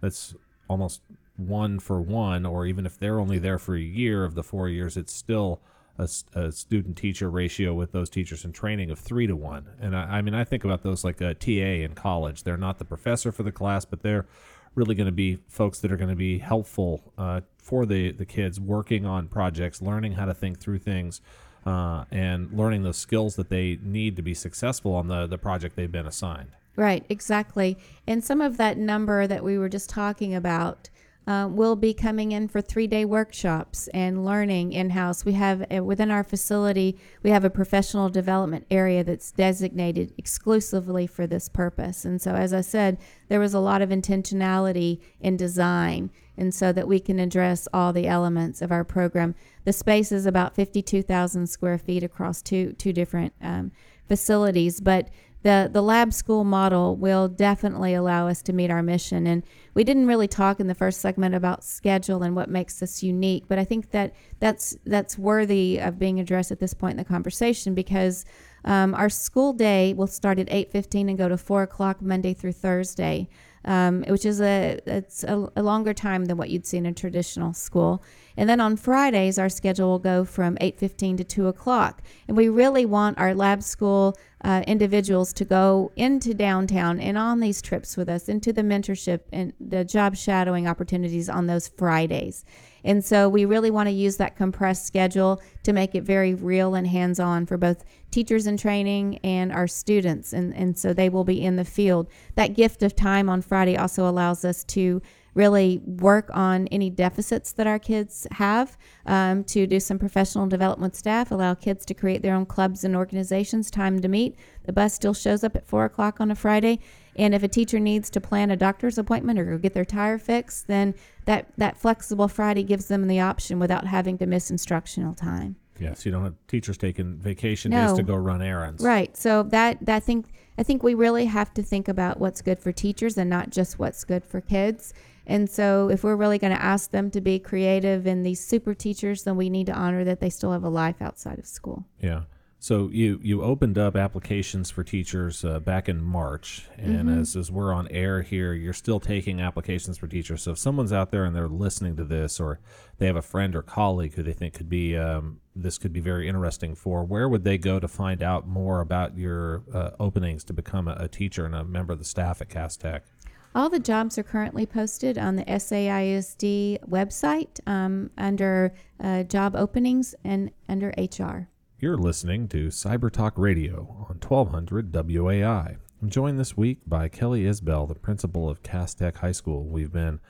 That's 0.00 0.34
almost 0.68 1.02
one 1.36 1.78
for 1.80 2.00
one, 2.00 2.46
or 2.46 2.66
even 2.66 2.86
if 2.86 2.98
they're 2.98 3.18
only 3.18 3.38
there 3.38 3.58
for 3.58 3.74
a 3.74 3.80
year 3.80 4.24
of 4.24 4.34
the 4.34 4.42
four 4.42 4.68
years, 4.68 4.96
it's 4.96 5.12
still 5.12 5.60
a, 5.98 6.08
a 6.34 6.52
student 6.52 6.96
teacher 6.96 7.30
ratio 7.30 7.74
with 7.74 7.92
those 7.92 8.10
teachers 8.10 8.44
in 8.44 8.52
training 8.52 8.90
of 8.90 8.98
three 8.98 9.26
to 9.26 9.36
one. 9.36 9.66
And 9.80 9.96
I, 9.96 10.18
I 10.18 10.22
mean, 10.22 10.34
I 10.34 10.44
think 10.44 10.64
about 10.64 10.82
those 10.82 11.04
like 11.04 11.20
a 11.20 11.34
TA 11.34 11.84
in 11.84 11.94
college. 11.94 12.44
They're 12.44 12.56
not 12.56 12.78
the 12.78 12.84
professor 12.84 13.32
for 13.32 13.42
the 13.42 13.52
class, 13.52 13.84
but 13.84 14.02
they're 14.02 14.26
really 14.74 14.94
going 14.94 15.06
to 15.06 15.12
be 15.12 15.38
folks 15.48 15.80
that 15.80 15.90
are 15.90 15.96
going 15.96 16.10
to 16.10 16.16
be 16.16 16.38
helpful 16.38 17.12
uh, 17.18 17.40
for 17.58 17.86
the, 17.86 18.12
the 18.12 18.24
kids 18.24 18.60
working 18.60 19.04
on 19.04 19.28
projects, 19.28 19.82
learning 19.82 20.12
how 20.12 20.26
to 20.26 20.34
think 20.34 20.60
through 20.60 20.78
things 20.78 21.20
uh, 21.66 22.04
and 22.10 22.52
learning 22.52 22.82
those 22.82 22.96
skills 22.96 23.36
that 23.36 23.48
they 23.48 23.78
need 23.82 24.16
to 24.16 24.22
be 24.22 24.34
successful 24.34 24.94
on 24.94 25.08
the, 25.08 25.26
the 25.26 25.38
project 25.38 25.76
they've 25.76 25.92
been 25.92 26.06
assigned. 26.06 26.50
Right, 26.76 27.04
exactly. 27.08 27.76
And 28.06 28.24
some 28.24 28.40
of 28.40 28.56
that 28.56 28.78
number 28.78 29.26
that 29.26 29.44
we 29.44 29.58
were 29.58 29.68
just 29.68 29.90
talking 29.90 30.34
about 30.34 30.88
uh, 31.26 31.48
will 31.50 31.76
be 31.76 31.92
coming 31.92 32.32
in 32.32 32.48
for 32.48 32.60
three 32.60 32.86
day 32.86 33.04
workshops 33.04 33.88
and 33.88 34.24
learning 34.24 34.72
in 34.72 34.90
house. 34.90 35.24
We 35.24 35.34
have 35.34 35.64
uh, 35.72 35.84
within 35.84 36.10
our 36.10 36.24
facility, 36.24 36.98
we 37.22 37.30
have 37.30 37.44
a 37.44 37.50
professional 37.50 38.08
development 38.08 38.66
area 38.70 39.04
that's 39.04 39.30
designated 39.30 40.12
exclusively 40.16 41.06
for 41.06 41.26
this 41.26 41.48
purpose. 41.48 42.04
And 42.04 42.20
so, 42.20 42.34
as 42.34 42.52
I 42.52 42.62
said, 42.62 42.98
there 43.28 43.40
was 43.40 43.54
a 43.54 43.60
lot 43.60 43.82
of 43.82 43.90
intentionality 43.90 45.00
in 45.20 45.36
design, 45.36 46.10
and 46.36 46.54
so 46.54 46.72
that 46.72 46.88
we 46.88 46.98
can 46.98 47.20
address 47.20 47.68
all 47.72 47.92
the 47.92 48.06
elements 48.06 48.62
of 48.62 48.72
our 48.72 48.84
program. 48.84 49.34
The 49.64 49.72
space 49.72 50.10
is 50.10 50.26
about 50.26 50.54
52,000 50.54 51.46
square 51.46 51.78
feet 51.78 52.02
across 52.02 52.42
two, 52.42 52.72
two 52.72 52.92
different 52.92 53.34
um, 53.42 53.72
facilities, 54.08 54.80
but 54.80 55.08
the 55.42 55.70
the 55.72 55.82
lab 55.82 56.12
school 56.12 56.44
model 56.44 56.96
will 56.96 57.28
definitely 57.28 57.94
allow 57.94 58.28
us 58.28 58.42
to 58.42 58.52
meet 58.52 58.70
our 58.70 58.82
mission 58.82 59.26
and 59.26 59.42
we 59.74 59.84
didn't 59.84 60.06
really 60.06 60.28
talk 60.28 60.60
in 60.60 60.66
the 60.66 60.74
first 60.74 61.00
segment 61.00 61.34
about 61.34 61.64
schedule 61.64 62.22
and 62.22 62.36
what 62.36 62.48
makes 62.50 62.82
us 62.82 63.02
unique 63.02 63.44
but 63.48 63.58
i 63.58 63.64
think 63.64 63.90
that 63.90 64.14
that's 64.38 64.76
that's 64.84 65.16
worthy 65.18 65.78
of 65.78 65.98
being 65.98 66.20
addressed 66.20 66.50
at 66.50 66.60
this 66.60 66.74
point 66.74 66.92
in 66.92 66.96
the 66.98 67.04
conversation 67.04 67.74
because 67.74 68.24
um, 68.64 68.94
our 68.94 69.08
school 69.08 69.54
day 69.54 69.94
will 69.94 70.06
start 70.06 70.38
at 70.38 70.46
8.15 70.48 71.08
and 71.08 71.18
go 71.18 71.28
to 71.28 71.38
4 71.38 71.62
o'clock 71.62 72.02
monday 72.02 72.34
through 72.34 72.52
thursday 72.52 73.28
um, 73.64 74.04
which 74.08 74.24
is 74.24 74.40
a 74.40 74.78
it's 74.86 75.22
a, 75.24 75.48
a, 75.56 75.62
longer 75.62 75.92
time 75.92 76.26
than 76.26 76.36
what 76.36 76.50
you'd 76.50 76.66
see 76.66 76.78
in 76.78 76.86
a 76.86 76.92
traditional 76.92 77.52
school. 77.52 78.02
And 78.36 78.48
then 78.48 78.60
on 78.60 78.76
Fridays, 78.76 79.38
our 79.38 79.50
schedule 79.50 79.90
will 79.90 79.98
go 79.98 80.24
from 80.24 80.56
8:15 80.56 81.18
to 81.18 81.24
2 81.24 81.46
o'clock, 81.48 82.02
and 82.26 82.36
we 82.36 82.48
really 82.48 82.86
want 82.86 83.18
our 83.18 83.34
lab 83.34 83.62
school 83.62 84.16
uh, 84.42 84.62
individuals 84.66 85.32
to 85.34 85.44
go 85.44 85.92
into 85.96 86.32
downtown 86.32 86.98
and 86.98 87.18
on 87.18 87.40
these 87.40 87.60
trips 87.60 87.96
with 87.96 88.08
us, 88.08 88.28
into 88.28 88.52
the 88.52 88.62
mentorship 88.62 89.20
and 89.32 89.52
the 89.60 89.84
job 89.84 90.16
shadowing 90.16 90.66
opportunities 90.66 91.28
on 91.28 91.46
those 91.46 91.68
Fridays. 91.68 92.44
And 92.82 93.04
so 93.04 93.28
we 93.28 93.44
really 93.44 93.70
want 93.70 93.88
to 93.88 93.92
use 93.92 94.16
that 94.16 94.36
compressed 94.36 94.86
schedule 94.86 95.42
to 95.64 95.72
make 95.72 95.94
it 95.94 96.02
very 96.02 96.34
real 96.34 96.74
and 96.74 96.86
hands 96.86 97.20
on 97.20 97.44
for 97.44 97.58
both 97.58 97.84
teachers 98.10 98.46
in 98.46 98.56
training 98.56 99.18
and 99.18 99.52
our 99.52 99.66
students. 99.66 100.32
And, 100.32 100.54
and 100.54 100.78
so 100.78 100.94
they 100.94 101.10
will 101.10 101.24
be 101.24 101.42
in 101.42 101.56
the 101.56 101.64
field. 101.64 102.08
That 102.36 102.54
gift 102.54 102.82
of 102.82 102.96
time 102.96 103.28
on 103.28 103.42
Friday 103.42 103.76
also 103.76 104.08
allows 104.08 104.44
us 104.44 104.64
to 104.64 105.02
really 105.34 105.80
work 105.84 106.30
on 106.32 106.66
any 106.68 106.90
deficits 106.90 107.52
that 107.52 107.66
our 107.66 107.78
kids 107.78 108.26
have, 108.32 108.76
um, 109.06 109.44
to 109.44 109.66
do 109.66 109.80
some 109.80 109.98
professional 109.98 110.46
development 110.46 110.94
staff, 110.96 111.30
allow 111.30 111.54
kids 111.54 111.84
to 111.86 111.94
create 111.94 112.22
their 112.22 112.34
own 112.34 112.46
clubs 112.46 112.84
and 112.84 112.96
organizations, 112.96 113.70
time 113.70 114.00
to 114.00 114.08
meet. 114.08 114.36
The 114.64 114.72
bus 114.72 114.94
still 114.94 115.14
shows 115.14 115.44
up 115.44 115.56
at 115.56 115.66
four 115.66 115.84
o'clock 115.84 116.20
on 116.20 116.30
a 116.30 116.34
Friday. 116.34 116.80
And 117.16 117.34
if 117.34 117.42
a 117.42 117.48
teacher 117.48 117.80
needs 117.80 118.08
to 118.10 118.20
plan 118.20 118.50
a 118.50 118.56
doctor's 118.56 118.98
appointment 118.98 119.38
or 119.38 119.44
go 119.44 119.58
get 119.58 119.74
their 119.74 119.84
tire 119.84 120.18
fixed, 120.18 120.68
then 120.68 120.94
that, 121.24 121.48
that 121.58 121.76
flexible 121.76 122.28
Friday 122.28 122.62
gives 122.62 122.86
them 122.86 123.08
the 123.08 123.20
option 123.20 123.58
without 123.58 123.86
having 123.86 124.16
to 124.18 124.26
miss 124.26 124.50
instructional 124.50 125.14
time. 125.14 125.56
Yes, 125.78 126.04
you 126.04 126.12
don't 126.12 126.24
have 126.24 126.34
teachers 126.46 126.76
taking 126.76 127.16
vacation 127.16 127.70
no. 127.70 127.88
days 127.88 127.96
to 127.96 128.02
go 128.02 128.14
run 128.14 128.42
errands. 128.42 128.84
Right. 128.84 129.16
So 129.16 129.42
that, 129.44 129.84
that 129.86 129.96
I 129.96 130.00
think 130.00 130.26
I 130.58 130.62
think 130.62 130.82
we 130.82 130.92
really 130.92 131.24
have 131.24 131.54
to 131.54 131.62
think 131.62 131.88
about 131.88 132.20
what's 132.20 132.42
good 132.42 132.58
for 132.58 132.70
teachers 132.70 133.16
and 133.16 133.30
not 133.30 133.48
just 133.48 133.78
what's 133.78 134.04
good 134.04 134.22
for 134.22 134.42
kids. 134.42 134.92
And 135.26 135.48
so, 135.48 135.88
if 135.90 136.02
we're 136.02 136.16
really 136.16 136.38
going 136.38 136.54
to 136.54 136.62
ask 136.62 136.90
them 136.90 137.10
to 137.12 137.20
be 137.20 137.38
creative 137.38 138.06
and 138.06 138.24
these 138.24 138.44
super 138.44 138.74
teachers, 138.74 139.24
then 139.24 139.36
we 139.36 139.50
need 139.50 139.66
to 139.66 139.72
honor 139.72 140.04
that 140.04 140.20
they 140.20 140.30
still 140.30 140.52
have 140.52 140.64
a 140.64 140.68
life 140.68 141.00
outside 141.00 141.38
of 141.38 141.46
school. 141.46 141.84
Yeah. 142.00 142.22
So 142.62 142.90
you 142.92 143.18
you 143.22 143.42
opened 143.42 143.78
up 143.78 143.96
applications 143.96 144.70
for 144.70 144.84
teachers 144.84 145.46
uh, 145.46 145.60
back 145.60 145.88
in 145.88 146.04
March, 146.04 146.68
and 146.76 147.08
mm-hmm. 147.08 147.20
as 147.20 147.34
as 147.34 147.50
we're 147.50 147.72
on 147.72 147.88
air 147.88 148.20
here, 148.20 148.52
you're 148.52 148.74
still 148.74 149.00
taking 149.00 149.40
applications 149.40 149.96
for 149.96 150.06
teachers. 150.06 150.42
So 150.42 150.50
if 150.50 150.58
someone's 150.58 150.92
out 150.92 151.10
there 151.10 151.24
and 151.24 151.34
they're 151.34 151.48
listening 151.48 151.96
to 151.96 152.04
this, 152.04 152.38
or 152.38 152.60
they 152.98 153.06
have 153.06 153.16
a 153.16 153.22
friend 153.22 153.56
or 153.56 153.62
colleague 153.62 154.12
who 154.12 154.22
they 154.22 154.34
think 154.34 154.52
could 154.52 154.68
be 154.68 154.94
um, 154.94 155.40
this 155.56 155.78
could 155.78 155.94
be 155.94 156.00
very 156.00 156.28
interesting 156.28 156.74
for, 156.74 157.02
where 157.02 157.30
would 157.30 157.44
they 157.44 157.56
go 157.56 157.80
to 157.80 157.88
find 157.88 158.22
out 158.22 158.46
more 158.46 158.82
about 158.82 159.16
your 159.16 159.62
uh, 159.72 159.92
openings 159.98 160.44
to 160.44 160.52
become 160.52 160.86
a, 160.86 160.96
a, 161.00 161.08
teacher 161.08 161.46
and 161.46 161.54
a 161.54 161.64
member 161.64 161.94
of 161.94 161.98
the 161.98 162.04
staff 162.04 162.42
at 162.42 162.50
CAST 162.50 162.82
Tech? 162.82 163.04
All 163.52 163.68
the 163.68 163.80
jobs 163.80 164.16
are 164.16 164.22
currently 164.22 164.64
posted 164.64 165.18
on 165.18 165.34
the 165.34 165.44
SAISD 165.44 166.78
website 166.88 167.58
um, 167.66 168.10
under 168.16 168.72
uh, 169.02 169.24
job 169.24 169.56
openings 169.56 170.14
and 170.22 170.52
under 170.68 170.94
HR. 170.96 171.48
You're 171.80 171.96
listening 171.96 172.46
to 172.48 172.68
Cyber 172.68 173.10
Talk 173.10 173.36
Radio 173.36 174.06
on 174.08 174.20
1200 174.20 174.92
WOAI. 174.92 175.78
I'm 176.00 176.10
joined 176.10 176.38
this 176.38 176.56
week 176.56 176.78
by 176.86 177.08
Kelly 177.08 177.42
Isbell, 177.42 177.88
the 177.88 177.96
principal 177.96 178.48
of 178.48 178.62
CAST 178.62 178.98
Tech 178.98 179.16
High 179.16 179.32
School. 179.32 179.64
We've 179.64 179.92
been 179.92 180.20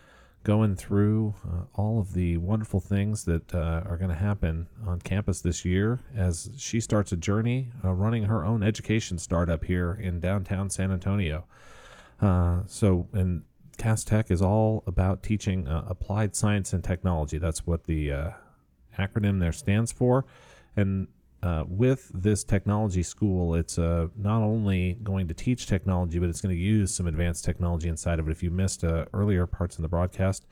going 0.42 0.74
through 0.74 1.34
uh, 1.46 1.64
all 1.74 2.00
of 2.00 2.14
the 2.14 2.38
wonderful 2.38 2.80
things 2.80 3.24
that 3.24 3.54
uh, 3.54 3.82
are 3.84 3.98
going 3.98 4.08
to 4.08 4.16
happen 4.16 4.66
on 4.86 4.98
campus 4.98 5.42
this 5.42 5.62
year 5.66 6.00
as 6.16 6.50
she 6.56 6.80
starts 6.80 7.12
a 7.12 7.18
journey 7.18 7.70
uh, 7.84 7.92
running 7.92 8.24
her 8.24 8.46
own 8.46 8.62
education 8.62 9.18
startup 9.18 9.64
here 9.64 9.92
in 10.00 10.20
downtown 10.20 10.70
San 10.70 10.90
Antonio. 10.90 11.44
Uh, 12.20 12.60
so, 12.66 13.08
and 13.12 13.42
CAST 13.78 14.08
Tech 14.08 14.30
is 14.30 14.42
all 14.42 14.84
about 14.86 15.22
teaching 15.22 15.66
uh, 15.66 15.84
applied 15.88 16.36
science 16.36 16.72
and 16.72 16.84
technology. 16.84 17.38
That's 17.38 17.66
what 17.66 17.84
the 17.84 18.12
uh, 18.12 18.30
acronym 18.98 19.40
there 19.40 19.52
stands 19.52 19.90
for. 19.90 20.26
And 20.76 21.08
uh, 21.42 21.64
with 21.66 22.10
this 22.12 22.44
technology 22.44 23.02
school, 23.02 23.54
it's 23.54 23.78
uh, 23.78 24.08
not 24.16 24.42
only 24.42 24.98
going 25.02 25.28
to 25.28 25.34
teach 25.34 25.66
technology, 25.66 26.18
but 26.18 26.28
it's 26.28 26.42
going 26.42 26.54
to 26.54 26.60
use 26.60 26.92
some 26.92 27.06
advanced 27.06 27.44
technology 27.44 27.88
inside 27.88 28.18
of 28.18 28.28
it. 28.28 28.32
If 28.32 28.42
you 28.42 28.50
missed 28.50 28.84
uh, 28.84 29.06
earlier 29.14 29.46
parts 29.46 29.78
in 29.78 29.82
the 29.82 29.88
broadcast, 29.88 30.46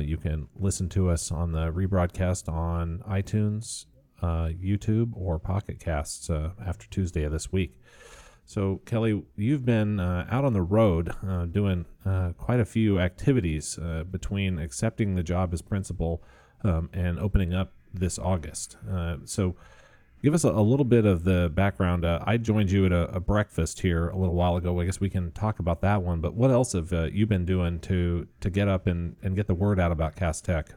you 0.00 0.16
can 0.16 0.48
listen 0.58 0.88
to 0.90 1.10
us 1.10 1.30
on 1.32 1.52
the 1.52 1.70
rebroadcast 1.72 2.48
on 2.48 3.02
iTunes, 3.06 3.86
YouTube, 4.22 5.10
or 5.14 5.38
Pocket 5.40 5.80
Casts 5.80 6.30
after 6.30 6.86
Tuesday 6.88 7.24
of 7.24 7.32
this 7.32 7.52
week. 7.52 7.78
So, 8.44 8.80
Kelly, 8.84 9.22
you've 9.36 9.64
been 9.64 9.98
out 9.98 10.44
on 10.44 10.52
the 10.52 10.62
road 10.62 11.14
doing 11.52 11.86
quite 12.36 12.60
a 12.60 12.64
few 12.64 12.98
activities 12.98 13.78
between 14.10 14.58
accepting 14.58 15.14
the 15.14 15.22
job 15.22 15.54
as 15.54 15.62
principal 15.62 16.22
um, 16.64 16.90
and 16.92 17.18
opening 17.18 17.54
up 17.54 17.72
this 17.94 18.18
August. 18.18 18.76
so, 19.24 19.56
give 20.22 20.34
us 20.34 20.44
a, 20.44 20.48
a, 20.48 20.62
little 20.62 20.84
bit 20.84 21.04
of 21.04 21.24
the 21.24 21.50
background. 21.52 22.04
Uh, 22.04 22.20
I 22.24 22.36
joined 22.36 22.70
you 22.70 22.86
at 22.86 22.92
a, 22.92 23.10
a, 23.10 23.20
breakfast 23.20 23.80
here 23.80 24.08
a 24.08 24.16
little 24.16 24.34
while 24.34 24.56
ago. 24.56 24.80
I 24.80 24.84
guess 24.84 25.00
we 25.00 25.10
can 25.10 25.32
talk 25.32 25.58
about 25.58 25.80
that 25.82 26.02
one. 26.02 26.20
But 26.20 26.34
what 26.34 26.50
else 26.50 26.72
have 26.72 26.92
uh, 26.92 27.04
you 27.04 27.26
been 27.26 27.44
doing 27.44 27.80
to 27.80 28.26
to 28.40 28.50
get 28.50 28.68
up 28.68 28.86
and, 28.86 29.16
and 29.22 29.36
get 29.36 29.46
the 29.46 29.54
word 29.54 29.80
out 29.80 29.92
about 29.92 30.16
CAST 30.16 30.44
Tech? 30.44 30.68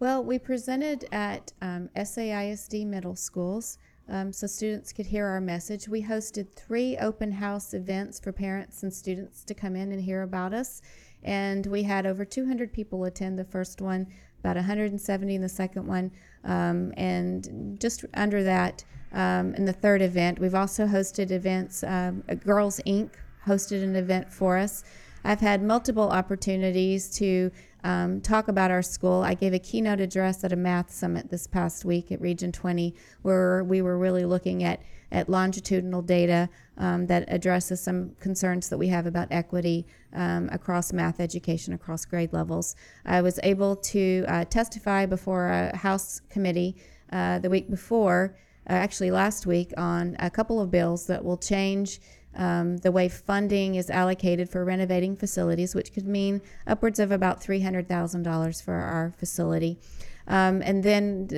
Well, 0.00 0.22
we 0.22 0.38
presented 0.38 1.06
at 1.12 1.52
um, 1.62 1.88
SAISD 1.96 2.86
middle 2.86 3.16
schools 3.16 3.78
um, 4.08 4.32
so 4.32 4.46
students 4.46 4.92
could 4.92 5.06
hear 5.06 5.26
our 5.26 5.40
message. 5.40 5.88
We 5.88 6.02
hosted 6.02 6.52
three 6.52 6.96
open 6.98 7.32
house 7.32 7.72
events 7.74 8.20
for 8.20 8.32
parents 8.32 8.82
and 8.82 8.92
students 8.92 9.44
to 9.44 9.54
come 9.54 9.76
in 9.76 9.92
and 9.92 10.02
hear 10.02 10.22
about 10.22 10.52
us. 10.52 10.82
And 11.22 11.64
we 11.66 11.84
had 11.84 12.06
over 12.06 12.24
200 12.24 12.72
people 12.72 13.04
attend 13.04 13.38
the 13.38 13.44
first 13.44 13.80
one, 13.80 14.06
about 14.40 14.56
170 14.56 15.34
in 15.34 15.40
the 15.40 15.48
second 15.48 15.86
one, 15.86 16.10
um, 16.44 16.92
and 16.96 17.78
just 17.80 18.04
under 18.12 18.42
that 18.44 18.84
um, 19.12 19.54
in 19.54 19.64
the 19.64 19.72
third 19.72 20.02
event. 20.02 20.38
We've 20.38 20.54
also 20.54 20.86
hosted 20.86 21.30
events. 21.30 21.82
Um, 21.82 22.22
Girls 22.44 22.80
Inc. 22.86 23.10
hosted 23.46 23.82
an 23.82 23.96
event 23.96 24.30
for 24.30 24.58
us. 24.58 24.84
I've 25.24 25.40
had 25.40 25.62
multiple 25.62 26.10
opportunities 26.10 27.08
to 27.16 27.50
um, 27.84 28.22
talk 28.22 28.48
about 28.48 28.70
our 28.70 28.82
school. 28.82 29.22
I 29.22 29.34
gave 29.34 29.52
a 29.52 29.58
keynote 29.58 30.00
address 30.00 30.42
at 30.42 30.52
a 30.52 30.56
math 30.56 30.90
summit 30.90 31.30
this 31.30 31.46
past 31.46 31.84
week 31.84 32.10
at 32.10 32.20
Region 32.20 32.50
20, 32.50 32.94
where 33.20 33.62
we 33.62 33.82
were 33.82 33.98
really 33.98 34.24
looking 34.24 34.64
at, 34.64 34.80
at 35.12 35.28
longitudinal 35.28 36.00
data 36.00 36.48
um, 36.78 37.06
that 37.06 37.26
addresses 37.28 37.82
some 37.82 38.12
concerns 38.20 38.70
that 38.70 38.78
we 38.78 38.88
have 38.88 39.04
about 39.06 39.28
equity 39.30 39.86
um, 40.14 40.48
across 40.50 40.94
math 40.94 41.20
education, 41.20 41.74
across 41.74 42.06
grade 42.06 42.32
levels. 42.32 42.74
I 43.04 43.20
was 43.20 43.38
able 43.42 43.76
to 43.76 44.24
uh, 44.28 44.44
testify 44.46 45.04
before 45.04 45.48
a 45.48 45.76
House 45.76 46.22
committee 46.30 46.76
uh, 47.12 47.38
the 47.38 47.50
week 47.50 47.68
before, 47.68 48.34
uh, 48.68 48.72
actually 48.72 49.10
last 49.10 49.46
week, 49.46 49.74
on 49.76 50.16
a 50.18 50.30
couple 50.30 50.58
of 50.58 50.70
bills 50.70 51.06
that 51.06 51.22
will 51.22 51.36
change 51.36 52.00
um, 52.36 52.78
the 52.78 52.92
way 52.92 53.08
funding 53.08 53.74
is 53.74 53.90
allocated 53.90 54.48
for 54.48 54.64
renovating 54.64 55.16
facilities, 55.16 55.74
which 55.74 55.92
could 55.92 56.06
mean 56.06 56.40
upwards 56.66 56.98
of 56.98 57.10
about 57.10 57.40
$300,000 57.40 58.62
for 58.62 58.74
our 58.74 59.12
facility. 59.16 59.78
Um, 60.26 60.62
and 60.62 60.82
then 60.82 61.28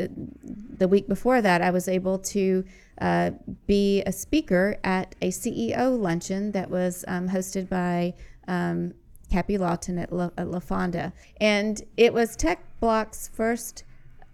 the, 0.78 0.88
week 0.88 1.08
before 1.08 1.42
that, 1.42 1.60
I 1.60 1.70
was 1.70 1.88
able 1.88 2.18
to 2.20 2.64
uh, 3.00 3.32
be 3.66 4.02
a 4.02 4.12
speaker 4.12 4.78
at 4.84 5.14
a 5.20 5.30
CEO 5.30 5.98
luncheon 5.98 6.52
that 6.52 6.70
was 6.70 7.04
um, 7.08 7.28
hosted 7.28 7.68
by 7.68 8.14
um, 8.46 8.94
Cappy 9.30 9.58
Lawton 9.58 9.98
at 9.98 10.12
La, 10.12 10.30
at 10.38 10.48
La 10.48 10.60
Fonda. 10.60 11.12
And 11.40 11.82
it 11.96 12.14
was 12.14 12.36
Tech 12.36 12.60
Bloc's 12.80 13.28
first 13.28 13.84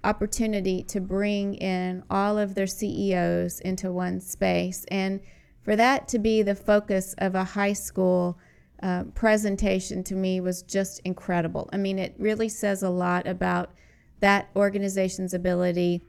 opportunity 0.04 0.82
to 0.82 1.00
bring 1.00 1.54
in 1.54 2.02
all 2.10 2.36
of 2.36 2.54
their 2.54 2.66
CEOs 2.66 3.60
into 3.60 3.90
one 3.90 4.20
space. 4.20 4.84
And 4.88 5.20
for 5.62 5.76
that 5.76 6.08
to 6.08 6.18
be 6.18 6.42
the 6.42 6.54
focus 6.54 7.14
of 7.18 7.34
a 7.34 7.44
high 7.44 7.72
school 7.72 8.38
uh, 8.82 9.04
presentation 9.14 10.02
to 10.04 10.14
me 10.14 10.40
was 10.40 10.62
just 10.62 11.00
incredible. 11.04 11.68
I 11.72 11.76
mean, 11.76 11.98
it 11.98 12.14
really 12.18 12.48
says 12.48 12.82
a 12.82 12.90
lot 12.90 13.26
about 13.26 13.70
that 14.20 14.48
organization's 14.56 15.34
ability 15.34 16.02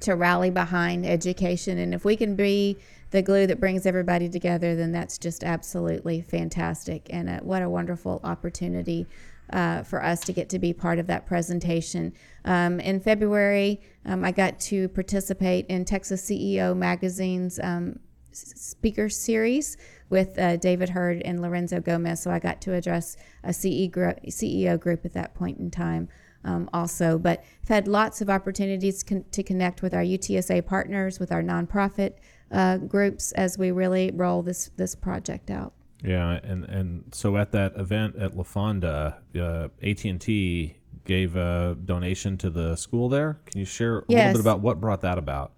to 0.00 0.14
rally 0.14 0.50
behind 0.50 1.04
education. 1.04 1.78
And 1.78 1.92
if 1.92 2.04
we 2.04 2.16
can 2.16 2.34
be 2.36 2.78
the 3.10 3.22
glue 3.22 3.46
that 3.46 3.60
brings 3.60 3.86
everybody 3.86 4.28
together, 4.28 4.74
then 4.74 4.92
that's 4.92 5.18
just 5.18 5.44
absolutely 5.44 6.22
fantastic. 6.22 7.06
And 7.10 7.28
uh, 7.28 7.40
what 7.40 7.62
a 7.62 7.68
wonderful 7.68 8.20
opportunity 8.24 9.06
uh, 9.52 9.82
for 9.82 10.02
us 10.02 10.20
to 10.20 10.32
get 10.32 10.48
to 10.50 10.58
be 10.58 10.72
part 10.72 10.98
of 10.98 11.06
that 11.08 11.26
presentation. 11.26 12.12
Um, 12.44 12.80
in 12.80 13.00
February, 13.00 13.80
um, 14.06 14.24
I 14.24 14.32
got 14.32 14.60
to 14.60 14.88
participate 14.90 15.66
in 15.66 15.84
Texas 15.84 16.24
CEO 16.28 16.76
Magazine's 16.76 17.58
um, 17.60 17.98
speaker 18.32 19.08
series 19.08 19.76
with 20.08 20.38
uh, 20.38 20.56
David 20.56 20.90
Heard 20.90 21.22
and 21.22 21.40
Lorenzo 21.40 21.80
Gomez. 21.80 22.22
So 22.22 22.30
I 22.30 22.38
got 22.38 22.60
to 22.62 22.74
address 22.74 23.16
a 23.44 23.52
CE 23.52 23.88
gro- 23.90 24.14
CEO 24.28 24.78
group 24.78 25.04
at 25.04 25.12
that 25.14 25.34
point 25.34 25.58
in 25.58 25.70
time. 25.70 26.08
Um, 26.44 26.70
also, 26.72 27.18
but 27.18 27.44
I've 27.62 27.68
had 27.68 27.88
lots 27.88 28.20
of 28.20 28.30
opportunities 28.30 29.02
con- 29.02 29.24
to 29.30 29.42
connect 29.42 29.82
with 29.82 29.92
our 29.92 30.02
UTSA 30.02 30.64
partners, 30.64 31.20
with 31.20 31.32
our 31.32 31.42
nonprofit 31.42 32.14
uh, 32.50 32.78
groups 32.78 33.32
as 33.32 33.58
we 33.58 33.70
really 33.70 34.10
roll 34.14 34.42
this 34.42 34.70
this 34.76 34.94
project 34.94 35.50
out. 35.50 35.74
Yeah, 36.02 36.40
and 36.42 36.64
and 36.64 37.04
so 37.12 37.36
at 37.36 37.52
that 37.52 37.76
event 37.76 38.16
at 38.16 38.36
La 38.36 38.42
Fonda, 38.42 39.18
uh, 39.38 39.68
AT 39.82 40.04
and 40.04 40.20
T 40.20 40.76
gave 41.04 41.36
a 41.36 41.76
donation 41.84 42.38
to 42.38 42.50
the 42.50 42.76
school 42.76 43.08
there. 43.08 43.40
Can 43.46 43.60
you 43.60 43.66
share 43.66 43.98
a 43.98 44.04
little 44.08 44.32
bit 44.32 44.40
about 44.40 44.60
what 44.60 44.80
brought 44.80 45.02
that 45.02 45.18
about? 45.18 45.52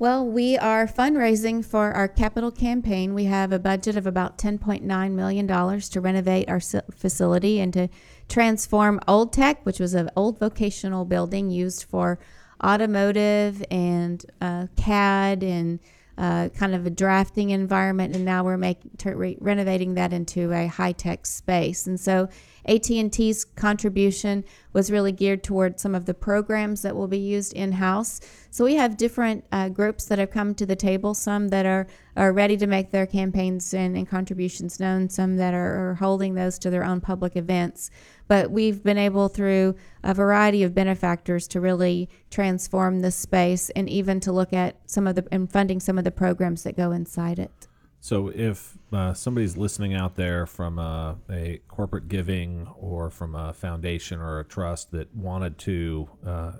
Well, 0.00 0.24
we 0.24 0.56
are 0.56 0.86
fundraising 0.86 1.64
for 1.64 1.90
our 1.90 2.06
capital 2.06 2.52
campaign. 2.52 3.14
We 3.14 3.24
have 3.24 3.50
a 3.50 3.58
budget 3.58 3.96
of 3.96 4.06
about 4.06 4.38
$10.9 4.38 5.10
million 5.10 5.48
to 5.48 6.00
renovate 6.00 6.48
our 6.48 6.60
facility 6.60 7.58
and 7.58 7.72
to 7.72 7.88
transform 8.28 9.00
Old 9.08 9.32
Tech, 9.32 9.66
which 9.66 9.80
was 9.80 9.94
an 9.94 10.08
old 10.14 10.38
vocational 10.38 11.04
building 11.04 11.50
used 11.50 11.82
for 11.82 12.20
automotive 12.62 13.64
and 13.72 14.24
uh, 14.40 14.68
CAD 14.76 15.42
and 15.42 15.80
uh, 16.18 16.48
kind 16.48 16.74
of 16.74 16.84
a 16.84 16.90
drafting 16.90 17.50
environment. 17.50 18.14
And 18.14 18.24
now 18.24 18.42
we're 18.42 18.58
making 18.58 18.90
re- 19.04 19.38
renovating 19.40 19.94
that 19.94 20.12
into 20.12 20.52
a 20.52 20.66
high 20.66 20.92
tech 20.92 21.24
space. 21.24 21.86
And 21.86 21.98
so 21.98 22.28
AT&T's 22.66 23.44
contribution 23.44 24.44
was 24.72 24.90
really 24.90 25.12
geared 25.12 25.42
toward 25.44 25.80
some 25.80 25.94
of 25.94 26.06
the 26.06 26.14
programs 26.14 26.82
that 26.82 26.96
will 26.96 27.06
be 27.06 27.18
used 27.18 27.52
in-house. 27.52 28.20
So 28.50 28.64
we 28.64 28.74
have 28.74 28.96
different 28.96 29.44
uh, 29.52 29.68
groups 29.68 30.06
that 30.06 30.18
have 30.18 30.30
come 30.30 30.54
to 30.56 30.66
the 30.66 30.76
table, 30.76 31.14
some 31.14 31.48
that 31.48 31.64
are, 31.64 31.86
are 32.16 32.32
ready 32.32 32.56
to 32.56 32.66
make 32.66 32.90
their 32.90 33.06
campaigns 33.06 33.72
and, 33.72 33.96
and 33.96 34.08
contributions 34.08 34.80
known, 34.80 35.08
some 35.08 35.36
that 35.36 35.54
are, 35.54 35.90
are 35.90 35.94
holding 35.94 36.34
those 36.34 36.58
to 36.58 36.70
their 36.70 36.84
own 36.84 37.00
public 37.00 37.36
events. 37.36 37.90
But 38.28 38.50
we've 38.50 38.82
been 38.82 38.98
able 38.98 39.28
through 39.28 39.74
a 40.02 40.14
variety 40.14 40.62
of 40.62 40.74
benefactors 40.74 41.48
to 41.48 41.60
really 41.60 42.08
transform 42.30 43.00
this 43.00 43.16
space 43.16 43.70
and 43.70 43.88
even 43.88 44.20
to 44.20 44.32
look 44.32 44.52
at 44.52 44.76
some 44.86 45.06
of 45.06 45.14
the 45.14 45.26
and 45.32 45.50
funding 45.50 45.80
some 45.80 45.98
of 45.98 46.04
the 46.04 46.10
programs 46.10 46.62
that 46.62 46.76
go 46.76 46.92
inside 46.92 47.38
it. 47.38 47.66
So 48.00 48.28
if 48.28 48.78
uh, 48.92 49.12
somebody's 49.12 49.56
listening 49.56 49.94
out 49.94 50.14
there 50.14 50.46
from 50.46 50.78
a, 50.78 51.16
a 51.30 51.60
corporate 51.68 52.08
giving 52.08 52.68
or 52.78 53.10
from 53.10 53.34
a 53.34 53.52
foundation 53.52 54.20
or 54.20 54.38
a 54.38 54.44
trust 54.44 54.92
that 54.92 55.14
wanted 55.14 55.58
to 55.58 56.08
uh, 56.24 56.52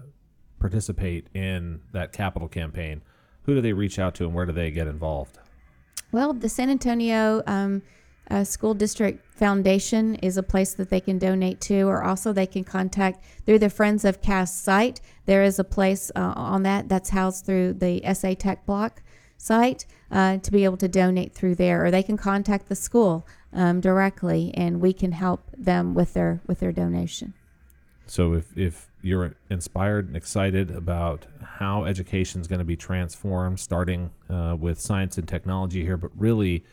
participate 0.59 1.29
in 1.35 1.81
that 1.93 2.12
capital 2.12 2.49
campaign, 2.49 3.03
who 3.43 3.55
do 3.55 3.61
they 3.61 3.73
reach 3.73 3.99
out 3.99 4.14
to 4.16 4.25
and 4.25 4.35
where 4.35 4.47
do 4.47 4.53
they 4.53 4.71
get 4.71 4.89
involved? 4.89 5.39
Well, 6.11 6.33
the 6.33 6.49
San 6.49 6.71
Antonio 6.71 7.43
um, 7.47 7.83
uh, 8.31 8.45
School 8.45 8.74
District 8.74 9.24
Foundation 9.35 10.16
is 10.16 10.37
a 10.37 10.43
place 10.43 10.74
that 10.74 10.91
they 10.91 11.01
can 11.01 11.18
donate 11.18 11.61
to, 11.62 11.83
or 11.83 12.03
also 12.03 12.33
they 12.33 12.47
can 12.47 12.64
contact 12.64 13.24
through 13.47 13.59
the 13.59 13.70
Friends 13.70 14.05
of 14.05 14.20
CAST 14.20 14.62
site. 14.62 15.01
There 15.26 15.43
is 15.43 15.59
a 15.59 15.64
place 15.64 16.11
uh, 16.14 16.33
on 16.37 16.62
that 16.64 16.89
that's 16.89 17.11
housed 17.11 17.47
through 17.47 17.74
the 17.74 18.03
SA 18.14 18.35
Tech 18.39 18.66
Bloc 18.66 19.03
site 19.37 19.87
uh, 20.11 20.39
to 20.39 20.51
be 20.51 20.64
able 20.64 20.76
to 20.79 20.89
donate 20.89 21.33
through 21.33 21.55
there, 21.55 21.85
or 21.85 21.91
they 21.91 22.03
can 22.03 22.16
contact 22.16 22.68
the 22.68 22.74
school 22.74 23.26
um, 23.53 23.81
directly, 23.81 24.53
and 24.55 24.81
we 24.81 24.93
can 24.93 25.12
help 25.12 25.49
them 25.57 25.95
with 25.95 26.14
their 26.14 26.41
with 26.47 26.61
their 26.61 26.72
donation. 26.72 27.35
So 28.07 28.33
if, 28.33 28.57
if 28.57 28.91
you're 29.03 29.35
inspired 29.51 30.09
and 30.09 30.16
excited 30.16 30.70
about 30.70 31.26
how 31.43 31.85
education 31.85 32.41
is 32.41 32.49
going 32.49 32.59
to 32.59 32.64
be 32.64 32.76
transformed, 32.76 33.61
starting 33.61 34.11
uh, 34.31 34.57
with 34.59 34.81
science 34.81 35.18
and 35.18 35.29
technology 35.29 35.85
here, 35.85 35.99
but 35.99 36.11
really 36.16 36.64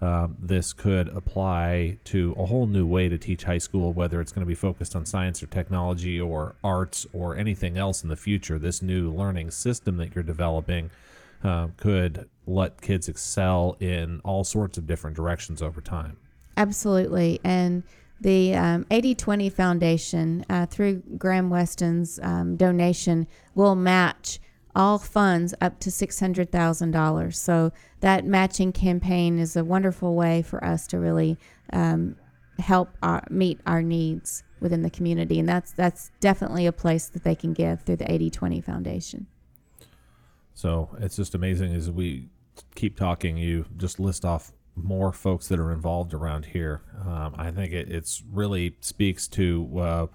um, 0.00 0.36
this 0.40 0.72
could 0.72 1.08
apply 1.08 1.98
to 2.04 2.34
a 2.36 2.46
whole 2.46 2.66
new 2.66 2.86
way 2.86 3.08
to 3.08 3.16
teach 3.16 3.44
high 3.44 3.58
school, 3.58 3.92
whether 3.92 4.20
it's 4.20 4.32
going 4.32 4.44
to 4.44 4.46
be 4.46 4.54
focused 4.54 4.96
on 4.96 5.06
science 5.06 5.42
or 5.42 5.46
technology 5.46 6.20
or 6.20 6.56
arts 6.64 7.06
or 7.12 7.36
anything 7.36 7.78
else 7.78 8.02
in 8.02 8.08
the 8.08 8.16
future. 8.16 8.58
This 8.58 8.82
new 8.82 9.12
learning 9.12 9.52
system 9.52 9.96
that 9.98 10.14
you're 10.14 10.24
developing 10.24 10.90
uh, 11.42 11.68
could 11.76 12.28
let 12.46 12.80
kids 12.80 13.08
excel 13.08 13.76
in 13.80 14.20
all 14.24 14.44
sorts 14.44 14.78
of 14.78 14.86
different 14.86 15.16
directions 15.16 15.62
over 15.62 15.80
time. 15.80 16.16
Absolutely. 16.56 17.40
And 17.44 17.82
the 18.20 18.54
um, 18.54 18.86
8020 18.90 19.50
Foundation, 19.50 20.44
uh, 20.48 20.66
through 20.66 21.02
Graham 21.18 21.50
Weston's 21.50 22.18
um, 22.22 22.56
donation, 22.56 23.26
will 23.54 23.74
match 23.74 24.40
all 24.74 24.98
funds 24.98 25.54
up 25.60 25.78
to 25.80 25.90
$600,000. 25.90 27.34
So 27.34 27.72
that 28.00 28.24
matching 28.24 28.72
campaign 28.72 29.38
is 29.38 29.56
a 29.56 29.64
wonderful 29.64 30.14
way 30.14 30.42
for 30.42 30.62
us 30.64 30.86
to 30.88 30.98
really 30.98 31.38
um, 31.72 32.16
help 32.58 32.90
our, 33.02 33.24
meet 33.30 33.60
our 33.66 33.82
needs 33.82 34.42
within 34.60 34.82
the 34.82 34.90
community. 34.90 35.38
And 35.38 35.48
that's, 35.48 35.72
that's 35.72 36.10
definitely 36.20 36.66
a 36.66 36.72
place 36.72 37.08
that 37.08 37.24
they 37.24 37.34
can 37.34 37.52
give 37.52 37.82
through 37.82 37.96
the 37.96 38.10
8020 38.10 38.60
Foundation. 38.60 39.26
So 40.54 40.96
it's 41.00 41.16
just 41.16 41.34
amazing 41.34 41.74
as 41.74 41.90
we 41.90 42.28
keep 42.74 42.96
talking, 42.96 43.36
you 43.36 43.66
just 43.76 43.98
list 43.98 44.24
off 44.24 44.52
more 44.76 45.12
folks 45.12 45.48
that 45.48 45.58
are 45.58 45.72
involved 45.72 46.14
around 46.14 46.46
here. 46.46 46.82
Um, 47.04 47.34
I 47.36 47.50
think 47.50 47.72
it 47.72 47.90
it's 47.90 48.22
really 48.30 48.76
speaks 48.80 49.28
to 49.28 49.78
uh, 49.78 50.06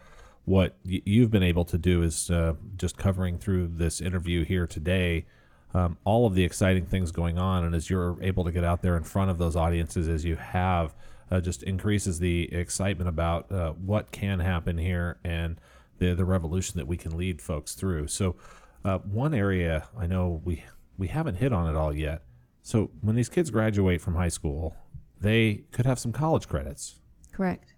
what 0.50 0.76
you've 0.84 1.30
been 1.30 1.44
able 1.44 1.64
to 1.64 1.78
do 1.78 2.02
is 2.02 2.32
uh, 2.32 2.56
just 2.76 2.98
covering 2.98 3.38
through 3.38 3.68
this 3.68 4.02
interview 4.02 4.44
here 4.44 4.66
today. 4.66 5.28
Um, 5.76 6.00
all 6.06 6.26
of 6.26 6.34
the 6.34 6.44
exciting 6.44 6.88
things 6.88 7.12
going 7.12 7.38
on, 7.38 7.64
and 7.64 7.76
as 7.76 7.88
you're 7.88 8.18
able 8.24 8.44
to 8.46 8.52
get 8.52 8.64
out 8.64 8.82
there 8.82 8.98
in 8.98 9.04
front 9.04 9.30
of 9.30 9.38
those 9.38 9.56
audiences 9.56 10.08
as 10.08 10.26
you 10.26 10.38
have, 10.38 10.96
uh, 11.30 11.40
just 11.40 11.62
increases 11.62 12.18
the 12.18 12.52
excitement 12.52 13.08
about 13.08 13.52
uh, 13.52 13.74
what 13.74 14.12
can 14.12 14.40
happen 14.40 14.80
here 14.80 15.20
and 15.24 15.62
the 16.00 16.16
the 16.16 16.26
revolution 16.26 16.80
that 16.80 16.88
we 16.88 16.98
can 16.98 17.16
lead 17.16 17.44
folks 17.44 17.76
through. 17.76 18.08
So, 18.08 18.36
uh, 18.84 18.98
one 18.98 19.36
area 19.36 19.88
I 19.96 20.08
know 20.08 20.42
we 20.44 20.64
we 20.98 21.10
haven't 21.10 21.36
hit 21.36 21.54
on 21.54 21.70
it 21.70 21.78
all 21.78 21.94
yet. 21.94 22.24
So, 22.64 22.90
when 23.02 23.16
these 23.16 23.30
kids 23.30 23.52
graduate 23.52 24.02
from 24.02 24.16
high 24.16 24.30
school, 24.30 24.76
they 25.22 25.66
could 25.72 25.86
have 25.86 26.00
some 26.00 26.12
college 26.12 26.48
credits. 26.48 26.96
Correct. 27.32 27.76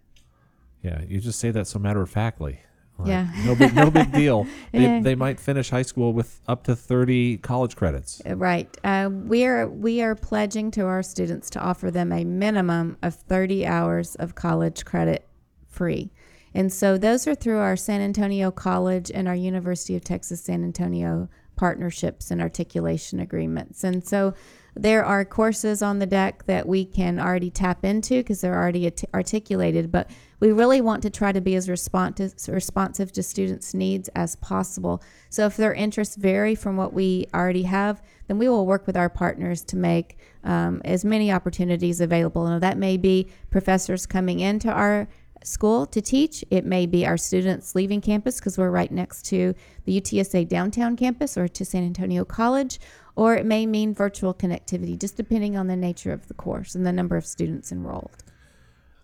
Yeah, 0.84 1.02
you 1.08 1.20
just 1.20 1.40
say 1.40 1.52
that 1.52 1.68
so 1.68 1.80
matter 1.80 2.02
of 2.02 2.10
factly. 2.10 2.60
Like, 2.98 3.08
Yeah. 3.08 3.32
no 3.46 3.56
big 3.56 3.74
no 3.76 3.90
big 3.92 4.12
deal. 4.24 4.46
They, 4.72 4.82
Yeah. 4.82 5.00
they 5.02 5.16
might 5.16 5.40
finish 5.40 5.70
high 5.70 5.82
school 5.82 6.14
with 6.14 6.42
up 6.48 6.64
to 6.66 6.76
thirty 6.76 7.38
college 7.38 7.76
credits. 7.76 8.22
Uh, 8.28 8.36
Right. 8.36 8.76
Uh, 8.84 9.10
we 9.12 9.46
are 9.46 9.68
we 9.68 10.02
are 10.02 10.16
pledging 10.16 10.72
to 10.72 10.86
our 10.86 11.02
students 11.04 11.50
to 11.52 11.60
offer 11.60 11.90
them 11.92 12.12
a 12.12 12.24
minimum 12.24 12.98
of 13.02 13.16
30 13.16 13.66
hours 13.66 14.16
of 14.16 14.36
college 14.36 14.86
credit 14.86 15.28
free. 15.68 16.12
And 16.54 16.72
so 16.72 16.98
those 16.98 17.28
are 17.28 17.36
through 17.36 17.60
our 17.60 17.78
San 17.78 18.02
Antonio 18.02 18.52
College 18.52 19.10
and 19.14 19.28
our 19.28 19.36
University 19.36 19.96
of 19.96 20.04
Texas 20.04 20.44
San 20.44 20.64
Antonio 20.64 21.30
partnerships 21.56 22.30
and 22.30 22.42
articulation 22.42 23.20
agreements. 23.20 23.84
And 23.84 24.06
so 24.06 24.34
there 24.76 25.04
are 25.04 25.26
courses 25.26 25.82
on 25.82 26.00
the 26.00 26.06
deck 26.06 26.46
that 26.46 26.68
we 26.68 26.86
can 26.86 27.20
already 27.20 27.50
tap 27.50 27.84
into 27.84 28.16
because 28.16 28.42
they're 28.42 28.58
already 28.58 28.86
art- 28.86 29.04
articulated, 29.14 29.92
but 29.92 30.10
we 30.40 30.52
really 30.52 30.82
want 30.82 31.04
to 31.04 31.10
try 31.10 31.32
to 31.32 31.42
be 31.42 31.56
as 31.56 31.70
responsive, 31.70 32.34
responsive 32.48 33.12
to 33.12 33.22
students' 33.22 33.74
needs 33.74 34.10
as 34.16 34.36
possible. 34.38 35.04
So 35.30 35.46
if 35.46 35.58
their 35.58 35.74
interests 35.74 36.16
vary 36.16 36.56
from 36.56 36.78
what 36.78 36.94
we 36.94 37.28
already 37.34 37.64
have, 37.64 38.02
then 38.28 38.38
we 38.38 38.50
will 38.50 38.66
work 38.66 38.88
with 38.88 38.98
our 38.98 39.10
partners 39.10 39.64
to 39.66 39.78
make 39.78 40.18
um, 40.44 40.82
as 40.86 41.06
many 41.06 41.32
opportunities 41.32 42.02
available. 42.02 42.48
Now, 42.48 42.60
that 42.60 42.78
may 42.78 42.98
be 42.98 43.28
professors 43.50 44.06
coming 44.06 44.40
into 44.40 44.72
our 44.72 45.08
school 45.44 45.86
to 45.88 46.02
teach. 46.02 46.44
It 46.50 46.66
may 46.66 46.86
be 46.86 47.06
our 47.06 47.18
students 47.18 47.76
leaving 47.76 48.02
campus 48.02 48.40
because 48.40 48.58
we're 48.58 48.72
right 48.72 48.92
next 48.92 49.24
to 49.28 49.54
the 49.86 50.00
UTSA 50.00 50.48
downtown 50.48 50.96
campus 50.96 51.38
or 51.38 51.48
to 51.48 51.66
San 51.66 51.84
Antonio 51.84 52.26
College, 52.26 52.80
or 53.22 53.36
it 53.36 53.46
may 53.46 53.68
mean 53.68 53.94
virtual 53.94 54.34
connectivity, 54.34 54.98
just 54.98 55.16
depending 55.16 55.56
on 55.56 55.68
the 55.68 55.76
nature 55.76 56.12
of 56.12 56.28
the 56.28 56.34
course 56.34 56.74
and 56.74 56.88
the 56.88 56.92
number 56.92 57.16
of 57.16 57.24
students 57.24 57.72
enrolled. 57.72 58.24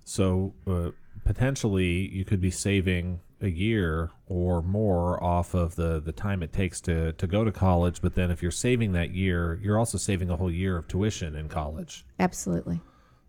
So 0.05 0.55
uh, 0.65 0.89
potentially, 1.23 2.09
you 2.09 2.25
could 2.25 2.41
be 2.41 2.49
saving 2.49 3.19
a 3.41 3.47
year 3.47 4.09
or 4.27 4.63
more 4.63 5.23
off 5.23 5.53
of 5.53 5.75
the 5.75 5.99
the 5.99 6.11
time 6.11 6.41
it 6.41 6.51
takes 6.51 6.81
to 6.81 7.13
to 7.13 7.27
go 7.27 7.43
to 7.43 7.51
college. 7.51 8.01
But 8.01 8.15
then, 8.15 8.31
if 8.31 8.41
you're 8.41 8.49
saving 8.49 8.93
that 8.93 9.11
year, 9.11 9.59
you're 9.61 9.77
also 9.77 9.99
saving 9.99 10.31
a 10.31 10.35
whole 10.35 10.51
year 10.51 10.77
of 10.77 10.87
tuition 10.87 11.35
in 11.35 11.47
college. 11.47 12.03
Absolutely. 12.19 12.81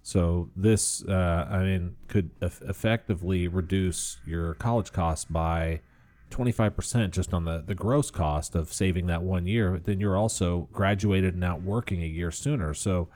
So 0.02 0.48
this, 0.56 1.04
uh, 1.04 1.48
I 1.50 1.64
mean, 1.64 1.96
could 2.06 2.30
eff- 2.40 2.62
effectively 2.62 3.46
reduce 3.46 4.16
your 4.24 4.54
college 4.54 4.90
costs 4.90 5.26
by 5.26 5.82
25% 6.30 7.10
just 7.10 7.32
on 7.32 7.44
the, 7.44 7.62
the 7.66 7.74
gross 7.74 8.10
cost 8.10 8.54
of 8.54 8.72
saving 8.72 9.06
that 9.06 9.22
one 9.22 9.46
year. 9.46 9.80
Then 9.82 10.00
you're 10.00 10.16
also 10.16 10.68
graduated 10.72 11.34
and 11.34 11.44
out 11.44 11.62
working 11.62 12.02
a 12.02 12.06
year 12.06 12.30
sooner. 12.30 12.74
So 12.74 13.08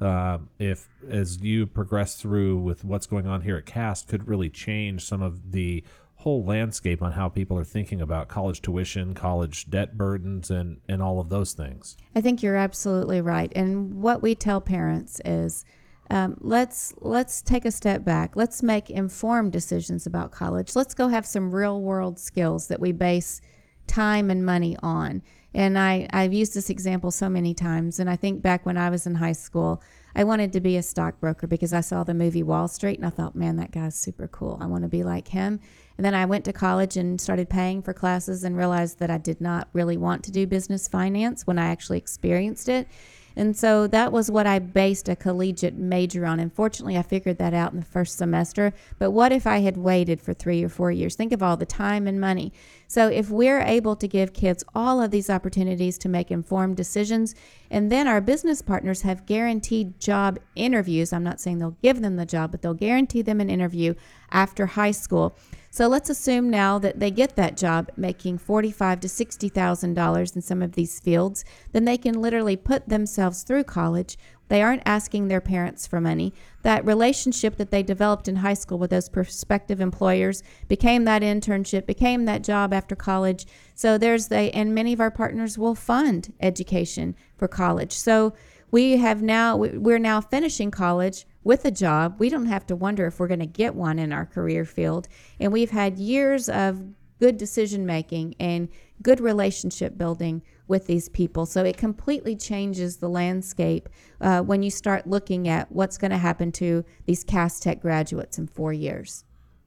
uh, 0.00 0.38
if 0.58 0.88
as 1.08 1.40
you 1.42 1.66
progress 1.66 2.16
through 2.16 2.58
with 2.58 2.84
what's 2.84 3.06
going 3.06 3.26
on 3.26 3.42
here 3.42 3.56
at 3.56 3.66
CAST, 3.66 4.08
could 4.08 4.26
really 4.28 4.48
change 4.48 5.04
some 5.04 5.22
of 5.22 5.52
the 5.52 5.84
whole 6.16 6.44
landscape 6.44 7.02
on 7.02 7.12
how 7.12 7.28
people 7.28 7.58
are 7.58 7.64
thinking 7.64 8.00
about 8.00 8.28
college 8.28 8.60
tuition, 8.60 9.14
college 9.14 9.68
debt 9.70 9.96
burdens, 9.96 10.50
and 10.50 10.80
and 10.88 11.02
all 11.02 11.20
of 11.20 11.28
those 11.28 11.52
things. 11.52 11.96
I 12.14 12.20
think 12.20 12.42
you're 12.42 12.56
absolutely 12.56 13.20
right. 13.20 13.52
And 13.54 14.02
what 14.02 14.22
we 14.22 14.34
tell 14.34 14.60
parents 14.60 15.20
is 15.24 15.64
um, 16.10 16.36
let's 16.40 16.92
let's 16.98 17.40
take 17.40 17.64
a 17.64 17.70
step 17.70 18.04
back. 18.04 18.34
Let's 18.34 18.62
make 18.62 18.90
informed 18.90 19.52
decisions 19.52 20.06
about 20.06 20.32
college. 20.32 20.74
Let's 20.74 20.94
go 20.94 21.08
have 21.08 21.24
some 21.24 21.54
real 21.54 21.80
world 21.80 22.18
skills 22.18 22.66
that 22.68 22.80
we 22.80 22.92
base 22.92 23.40
time 23.86 24.30
and 24.30 24.44
money 24.44 24.76
on. 24.82 25.22
And 25.52 25.78
I, 25.78 26.08
I've 26.12 26.32
used 26.32 26.54
this 26.54 26.70
example 26.70 27.10
so 27.10 27.28
many 27.28 27.54
times. 27.54 27.98
And 27.98 28.08
I 28.08 28.16
think 28.16 28.42
back 28.42 28.64
when 28.64 28.76
I 28.76 28.88
was 28.90 29.06
in 29.06 29.16
high 29.16 29.32
school, 29.32 29.82
I 30.14 30.24
wanted 30.24 30.52
to 30.52 30.60
be 30.60 30.76
a 30.76 30.82
stockbroker 30.82 31.46
because 31.46 31.72
I 31.72 31.80
saw 31.80 32.04
the 32.04 32.14
movie 32.14 32.42
Wall 32.42 32.68
Street 32.68 32.98
and 32.98 33.06
I 33.06 33.10
thought, 33.10 33.34
man, 33.34 33.56
that 33.56 33.72
guy's 33.72 33.96
super 33.96 34.28
cool. 34.28 34.58
I 34.60 34.66
want 34.66 34.82
to 34.82 34.88
be 34.88 35.02
like 35.02 35.28
him. 35.28 35.60
And 35.96 36.04
then 36.04 36.14
I 36.14 36.24
went 36.24 36.44
to 36.46 36.52
college 36.52 36.96
and 36.96 37.20
started 37.20 37.50
paying 37.50 37.82
for 37.82 37.92
classes 37.92 38.42
and 38.42 38.56
realized 38.56 38.98
that 39.00 39.10
I 39.10 39.18
did 39.18 39.40
not 39.40 39.68
really 39.72 39.96
want 39.96 40.24
to 40.24 40.32
do 40.32 40.46
business 40.46 40.88
finance 40.88 41.46
when 41.46 41.58
I 41.58 41.68
actually 41.68 41.98
experienced 41.98 42.68
it. 42.68 42.88
And 43.36 43.56
so 43.56 43.86
that 43.86 44.12
was 44.12 44.30
what 44.30 44.46
I 44.46 44.58
based 44.58 45.08
a 45.08 45.16
collegiate 45.16 45.74
major 45.74 46.26
on. 46.26 46.40
Unfortunately, 46.40 46.96
I 46.96 47.02
figured 47.02 47.38
that 47.38 47.54
out 47.54 47.72
in 47.72 47.78
the 47.78 47.86
first 47.86 48.18
semester. 48.18 48.72
But 48.98 49.12
what 49.12 49.32
if 49.32 49.46
I 49.46 49.58
had 49.58 49.76
waited 49.76 50.20
for 50.20 50.34
three 50.34 50.62
or 50.64 50.68
four 50.68 50.90
years? 50.90 51.14
Think 51.14 51.32
of 51.32 51.42
all 51.42 51.56
the 51.56 51.66
time 51.66 52.06
and 52.06 52.20
money. 52.20 52.52
So 52.86 53.08
if 53.08 53.30
we're 53.30 53.60
able 53.60 53.94
to 53.96 54.08
give 54.08 54.32
kids 54.32 54.64
all 54.74 55.00
of 55.00 55.10
these 55.10 55.30
opportunities 55.30 55.96
to 55.98 56.08
make 56.08 56.30
informed 56.30 56.76
decisions, 56.76 57.34
and 57.70 57.90
then 57.90 58.08
our 58.08 58.20
business 58.20 58.62
partners 58.62 59.02
have 59.02 59.26
guaranteed 59.26 60.00
job 60.00 60.38
interviews, 60.56 61.12
I'm 61.12 61.22
not 61.22 61.40
saying 61.40 61.58
they'll 61.58 61.76
give 61.82 62.00
them 62.00 62.16
the 62.16 62.26
job, 62.26 62.50
but 62.50 62.62
they'll 62.62 62.74
guarantee 62.74 63.22
them 63.22 63.40
an 63.40 63.48
interview 63.48 63.94
after 64.32 64.66
high 64.66 64.90
school. 64.90 65.36
So 65.72 65.86
let's 65.86 66.10
assume 66.10 66.50
now 66.50 66.80
that 66.80 66.98
they 66.98 67.12
get 67.12 67.36
that 67.36 67.56
job 67.56 67.90
making 67.96 68.38
forty-five 68.38 68.98
to 69.00 69.08
sixty 69.08 69.48
thousand 69.48 69.94
dollars 69.94 70.34
in 70.34 70.42
some 70.42 70.62
of 70.62 70.72
these 70.72 70.98
fields, 70.98 71.44
then 71.72 71.84
they 71.84 71.96
can 71.96 72.20
literally 72.20 72.56
put 72.56 72.88
themselves 72.88 73.44
through 73.44 73.64
college. 73.64 74.18
They 74.48 74.62
aren't 74.62 74.82
asking 74.84 75.28
their 75.28 75.40
parents 75.40 75.86
for 75.86 76.00
money. 76.00 76.34
That 76.62 76.84
relationship 76.84 77.56
that 77.56 77.70
they 77.70 77.84
developed 77.84 78.26
in 78.26 78.36
high 78.36 78.54
school 78.54 78.78
with 78.78 78.90
those 78.90 79.08
prospective 79.08 79.80
employers 79.80 80.42
became 80.66 81.04
that 81.04 81.22
internship, 81.22 81.86
became 81.86 82.24
that 82.24 82.42
job 82.42 82.72
after 82.74 82.96
college. 82.96 83.46
So 83.76 83.96
there's 83.96 84.26
the 84.26 84.52
and 84.52 84.74
many 84.74 84.92
of 84.92 85.00
our 85.00 85.12
partners 85.12 85.56
will 85.56 85.76
fund 85.76 86.32
education 86.40 87.14
for 87.36 87.46
college. 87.46 87.92
So 87.92 88.34
we 88.72 88.96
have 88.96 89.22
now 89.22 89.56
we're 89.56 90.00
now 90.00 90.20
finishing 90.20 90.72
college 90.72 91.26
with 91.42 91.64
a 91.64 91.70
job. 91.70 92.16
We 92.18 92.28
don't 92.28 92.46
have 92.46 92.66
to 92.66 92.76
wonder 92.76 93.06
if 93.06 93.18
we're 93.18 93.28
going 93.28 93.40
to 93.40 93.46
get 93.46 93.74
one 93.74 93.98
in 93.98 94.12
our 94.12 94.26
career 94.26 94.64
field. 94.64 95.08
And 95.38 95.52
we've 95.52 95.70
had 95.70 95.98
years 95.98 96.48
of 96.48 96.84
good 97.18 97.36
decision 97.36 97.86
making 97.86 98.34
and 98.40 98.68
good 99.02 99.20
relationship 99.20 99.96
building 99.96 100.42
with 100.66 100.86
these 100.86 101.08
people. 101.08 101.46
So 101.46 101.64
it 101.64 101.76
completely 101.76 102.36
changes 102.36 102.96
the 102.96 103.08
landscape 103.08 103.88
uh, 104.20 104.40
when 104.40 104.62
you 104.62 104.70
start 104.70 105.06
looking 105.06 105.48
at 105.48 105.70
what's 105.70 105.98
going 105.98 106.12
to 106.12 106.18
happen 106.18 106.52
to 106.52 106.84
these 107.06 107.24
CAST 107.24 107.62
Tech 107.62 107.80
graduates 107.80 108.38
in 108.38 108.46
four 108.46 108.72
years. 108.72 109.24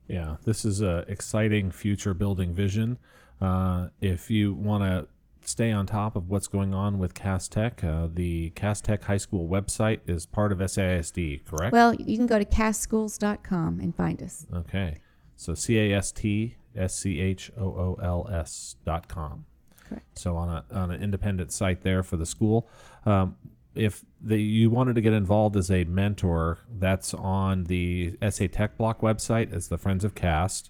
Yeah, 0.07 0.37
this 0.43 0.65
is 0.65 0.81
a 0.81 1.05
exciting 1.07 1.71
future 1.71 2.13
building 2.13 2.53
vision. 2.53 2.97
Uh, 3.41 3.89
if 4.01 4.29
you 4.29 4.53
want 4.53 4.83
to 4.83 5.07
stay 5.47 5.71
on 5.71 5.85
top 5.85 6.15
of 6.15 6.29
what's 6.29 6.47
going 6.47 6.73
on 6.73 6.99
with 6.99 7.13
CAST 7.13 7.51
Tech, 7.51 7.83
uh, 7.83 8.07
the 8.11 8.51
CAST 8.51 8.85
Tech 8.85 9.03
High 9.03 9.17
School 9.17 9.47
website 9.47 9.99
is 10.07 10.25
part 10.25 10.51
of 10.51 10.59
SAISD, 10.59 11.45
correct? 11.45 11.73
Well, 11.73 11.93
you 11.95 12.17
can 12.17 12.27
go 12.27 12.39
to 12.39 12.45
castschools.com 12.45 13.79
and 13.79 13.95
find 13.95 14.21
us. 14.21 14.45
Okay. 14.53 14.97
So 15.35 15.53
C 15.53 15.77
A 15.79 15.97
S 15.97 16.11
T 16.11 16.55
S 16.75 16.95
C 16.95 17.19
H 17.19 17.51
O 17.57 17.65
O 17.65 17.99
L 18.01 18.27
S 18.31 18.75
dot 18.85 19.07
com. 19.07 19.45
Correct. 19.87 20.17
So 20.17 20.35
on 20.37 20.49
a 20.49 20.65
on 20.71 20.91
an 20.91 21.01
independent 21.03 21.51
site 21.51 21.81
there 21.81 22.03
for 22.03 22.17
the 22.17 22.25
school. 22.25 22.69
Um, 23.05 23.35
if 23.75 24.05
the, 24.21 24.39
you 24.39 24.69
wanted 24.69 24.95
to 24.95 25.01
get 25.01 25.13
involved 25.13 25.57
as 25.57 25.71
a 25.71 25.83
mentor, 25.85 26.59
that's 26.69 27.13
on 27.13 27.63
the 27.65 28.15
SA 28.29 28.45
Tech 28.51 28.77
Bloc 28.77 29.01
website 29.01 29.51
as 29.51 29.67
the 29.67 29.77
Friends 29.77 30.03
of 30.03 30.13
CAST. 30.13 30.69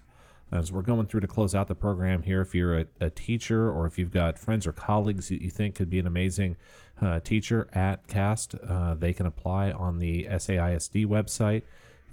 As 0.54 0.70
we're 0.70 0.82
going 0.82 1.06
through 1.06 1.20
to 1.20 1.26
close 1.26 1.52
out 1.52 1.66
the 1.66 1.74
program 1.74 2.22
here, 2.22 2.40
if 2.40 2.54
you're 2.54 2.78
a, 2.78 2.86
a 3.00 3.10
teacher 3.10 3.68
or 3.68 3.86
if 3.86 3.98
you've 3.98 4.12
got 4.12 4.38
friends 4.38 4.68
or 4.68 4.72
colleagues 4.72 5.28
that 5.28 5.42
you 5.42 5.50
think 5.50 5.74
could 5.74 5.90
be 5.90 5.98
an 5.98 6.06
amazing 6.06 6.56
uh, 7.02 7.18
teacher 7.18 7.68
at 7.72 8.06
CAST, 8.06 8.54
uh, 8.66 8.94
they 8.94 9.12
can 9.12 9.26
apply 9.26 9.72
on 9.72 9.98
the 9.98 10.26
SAISD 10.30 11.06
website. 11.06 11.62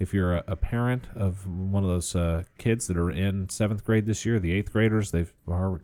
If 0.00 0.12
you're 0.12 0.38
a, 0.38 0.44
a 0.48 0.56
parent 0.56 1.04
of 1.14 1.46
one 1.46 1.84
of 1.84 1.88
those 1.88 2.16
uh, 2.16 2.42
kids 2.58 2.88
that 2.88 2.96
are 2.96 3.12
in 3.12 3.48
seventh 3.48 3.84
grade 3.84 4.06
this 4.06 4.26
year, 4.26 4.40
the 4.40 4.52
eighth 4.52 4.72
graders, 4.72 5.12
they've 5.12 5.32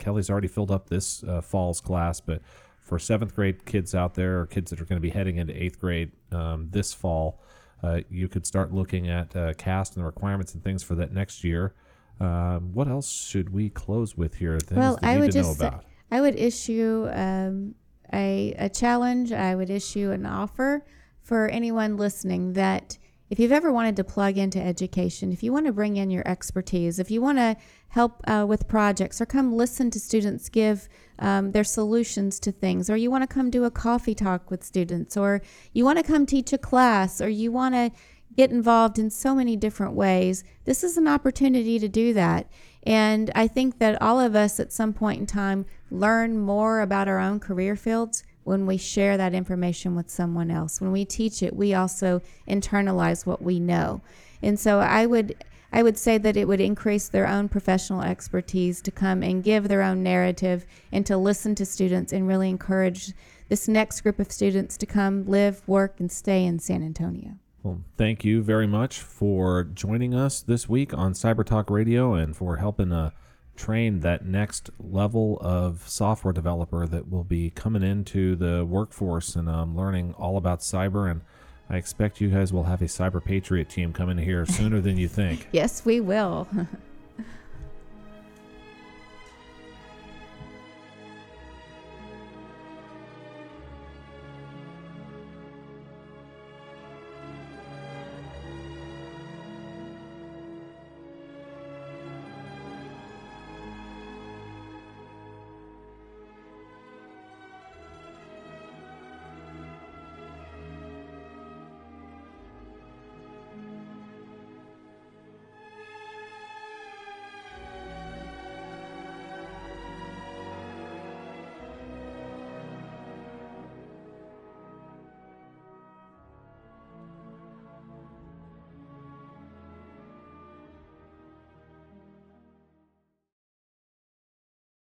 Kelly's 0.01 0.29
already 0.29 0.49
filled 0.49 0.73
up 0.73 0.89
this 0.89 1.23
uh, 1.23 1.41
fall's 1.41 1.81
class, 1.81 2.21
but 2.21 2.43
for 2.81 2.99
seventh 2.99 3.37
grade 3.37 3.67
kids 3.67 3.95
out 3.95 4.15
there 4.15 4.41
or 4.41 4.47
kids 4.47 4.71
that 4.71 4.81
are 4.81 4.85
going 4.85 5.01
to 5.01 5.07
be 5.07 5.11
heading 5.11 5.37
into 5.37 5.55
eighth 5.63 5.79
grade 5.79 6.11
um, 6.33 6.69
this 6.71 6.93
fall, 6.93 7.41
uh, 7.85 8.01
you 8.11 8.27
could 8.27 8.45
start 8.45 8.73
looking 8.73 9.09
at 9.09 9.37
uh, 9.37 9.55
CAST 9.55 9.95
and 9.95 10.03
the 10.03 10.07
requirements 10.07 10.55
and 10.55 10.65
things 10.65 10.83
for 10.83 10.97
that 10.97 11.13
next 11.13 11.45
year. 11.45 11.73
Um, 12.21 12.73
what 12.75 12.89
else 12.89 13.11
should 13.11 13.51
we 13.51 13.71
close 13.71 14.17
with 14.17 14.35
here? 14.35 14.59
Things 14.59 14.79
well, 14.79 14.99
I 15.03 15.19
would 15.19 15.27
need 15.27 15.33
to 15.33 15.43
know 15.43 15.49
just 15.49 15.61
say. 15.61 15.73
I 16.11 16.21
would 16.21 16.37
issue 16.37 17.09
um, 17.13 17.75
a 18.13 18.55
a 18.59 18.69
challenge. 18.69 19.33
I 19.33 19.55
would 19.55 19.71
issue 19.71 20.11
an 20.11 20.27
offer 20.27 20.85
for 21.23 21.49
anyone 21.49 21.97
listening 21.97 22.55
that 22.55 22.99
if 23.31 23.39
you've 23.39 23.53
ever 23.53 23.71
wanted 23.71 23.97
to 23.97 24.05
plug 24.05 24.39
into 24.39 24.61
education, 24.61 25.33
if 25.33 25.43
you 25.43 25.53
want 25.53 25.67
to 25.67 25.73
bring 25.73 25.97
in 25.97 26.11
your 26.11 26.27
expertise, 26.27 26.99
if 26.99 27.11
you 27.11 27.21
want 27.21 27.37
to 27.39 27.57
help 27.89 28.23
uh, 28.27 28.47
with 28.49 28.67
projects 28.67 29.21
or 29.21 29.27
come 29.27 29.53
listen 29.53 29.91
to 29.91 30.01
students 30.01 30.49
give 30.49 30.89
um, 31.19 31.53
their 31.53 31.65
solutions 31.65 32.41
to 32.41 32.51
things, 32.51 32.89
or 32.89 32.97
you 32.97 33.11
want 33.11 33.29
to 33.29 33.33
come 33.33 33.51
do 33.51 33.65
a 33.65 33.71
coffee 33.71 34.15
talk 34.15 34.51
with 34.51 34.65
students, 34.65 35.17
or 35.17 35.43
you 35.73 35.85
want 35.85 35.99
to 35.99 36.05
come 36.05 36.25
teach 36.25 36.53
a 36.53 36.59
class, 36.59 37.21
or 37.21 37.29
you 37.29 37.53
want 37.53 37.75
to 37.75 37.91
get 38.39 38.53
involved 38.53 39.01
in 39.01 39.11
so 39.11 39.35
many 39.35 39.57
different 39.57 39.95
ways, 39.95 40.45
this 40.65 40.85
is 40.85 40.97
an 40.97 41.09
opportunity 41.09 41.77
to 41.77 41.89
do 41.89 42.15
that. 42.15 42.49
And 42.85 43.33
I 43.35 43.49
think 43.49 43.81
that 43.81 44.01
all 44.01 44.21
of 44.21 44.37
us 44.37 44.61
at 44.61 44.73
some 44.73 44.93
point 44.93 45.19
in 45.19 45.27
time 45.27 45.67
learn 45.91 46.39
more 46.39 46.81
about 46.81 47.09
our 47.09 47.19
own 47.19 47.41
career 47.41 47.75
fields 47.75 48.23
when 48.45 48.65
we 48.65 48.77
share 48.77 49.17
that 49.17 49.35
information 49.35 49.97
with 49.97 50.09
someone 50.09 50.53
else. 50.53 50.81
When 50.81 50.93
we 50.93 51.05
teach 51.05 51.43
it, 51.43 51.57
we 51.57 51.75
also 51.75 52.23
internalize 52.47 53.27
what 53.27 53.43
we 53.43 53.59
know. 53.59 54.03
And 54.41 54.57
so 54.57 54.79
I 54.79 55.05
would 55.05 55.35
I 55.73 55.83
would 55.83 55.99
say 55.99 56.17
that 56.17 56.37
it 56.37 56.47
would 56.47 56.61
increase 56.61 57.09
their 57.09 57.27
own 57.27 57.49
professional 57.49 58.03
expertise 58.03 58.81
to 58.83 58.93
come 58.93 59.25
and 59.25 59.43
give 59.43 59.67
their 59.67 59.83
own 59.83 60.05
narrative 60.05 60.65
and 60.93 61.05
to 61.07 61.17
listen 61.17 61.57
to 61.57 61.67
students 61.67 62.13
and 62.13 62.29
really 62.29 62.51
encourage 62.51 63.15
this 63.49 63.67
next 63.67 64.03
group 64.03 64.21
of 64.21 64.31
students 64.31 64.77
to 64.77 64.87
come 64.87 65.27
live, 65.27 65.67
work, 65.67 65.99
and 65.99 66.13
stay 66.13 66.45
in 66.45 66.61
San 66.61 66.85
Antonio. 66.85 67.33
Well, 67.63 67.81
thank 67.97 68.25
you 68.25 68.43
very 68.43 68.67
much 68.67 69.01
for 69.01 69.65
joining 69.65 70.15
us 70.15 70.41
this 70.41 70.69
week 70.69 70.95
on 70.95 71.13
Cyber 71.13 71.45
Talk 71.45 71.71
Radio 71.71 72.15
and 72.15 72.37
for 72.37 72.57
helping 72.59 72.93
uh, 72.93 73.11
train 73.57 74.01
that 74.01 74.25
next 74.25 74.71
level 74.79 75.39
of 75.41 75.83
software 75.89 76.33
developer 76.33 76.87
that 76.87 77.11
will 77.11 77.25
be 77.25 77.51
coming 77.51 77.83
into 77.83 78.37
the 78.37 78.65
workforce 78.65 79.35
and 79.35 79.49
um, 79.49 79.77
learning 79.77 80.15
all 80.17 80.37
about 80.37 80.61
cyber. 80.61 81.11
And 81.11 81.23
I 81.69 81.77
expect 81.77 82.21
you 82.21 82.31
guys 82.31 82.53
will 82.53 82.65
have 82.65 82.81
a 82.81 82.87
Cyber 82.87 83.23
Patriot 83.23 83.69
team 83.69 83.93
coming 83.93 84.19
here 84.19 84.47
sooner 84.47 84.81
than 84.81 84.97
you 84.97 85.09
think. 85.09 85.49
Yes, 85.53 85.85
we 85.85 86.01
will. 86.01 86.47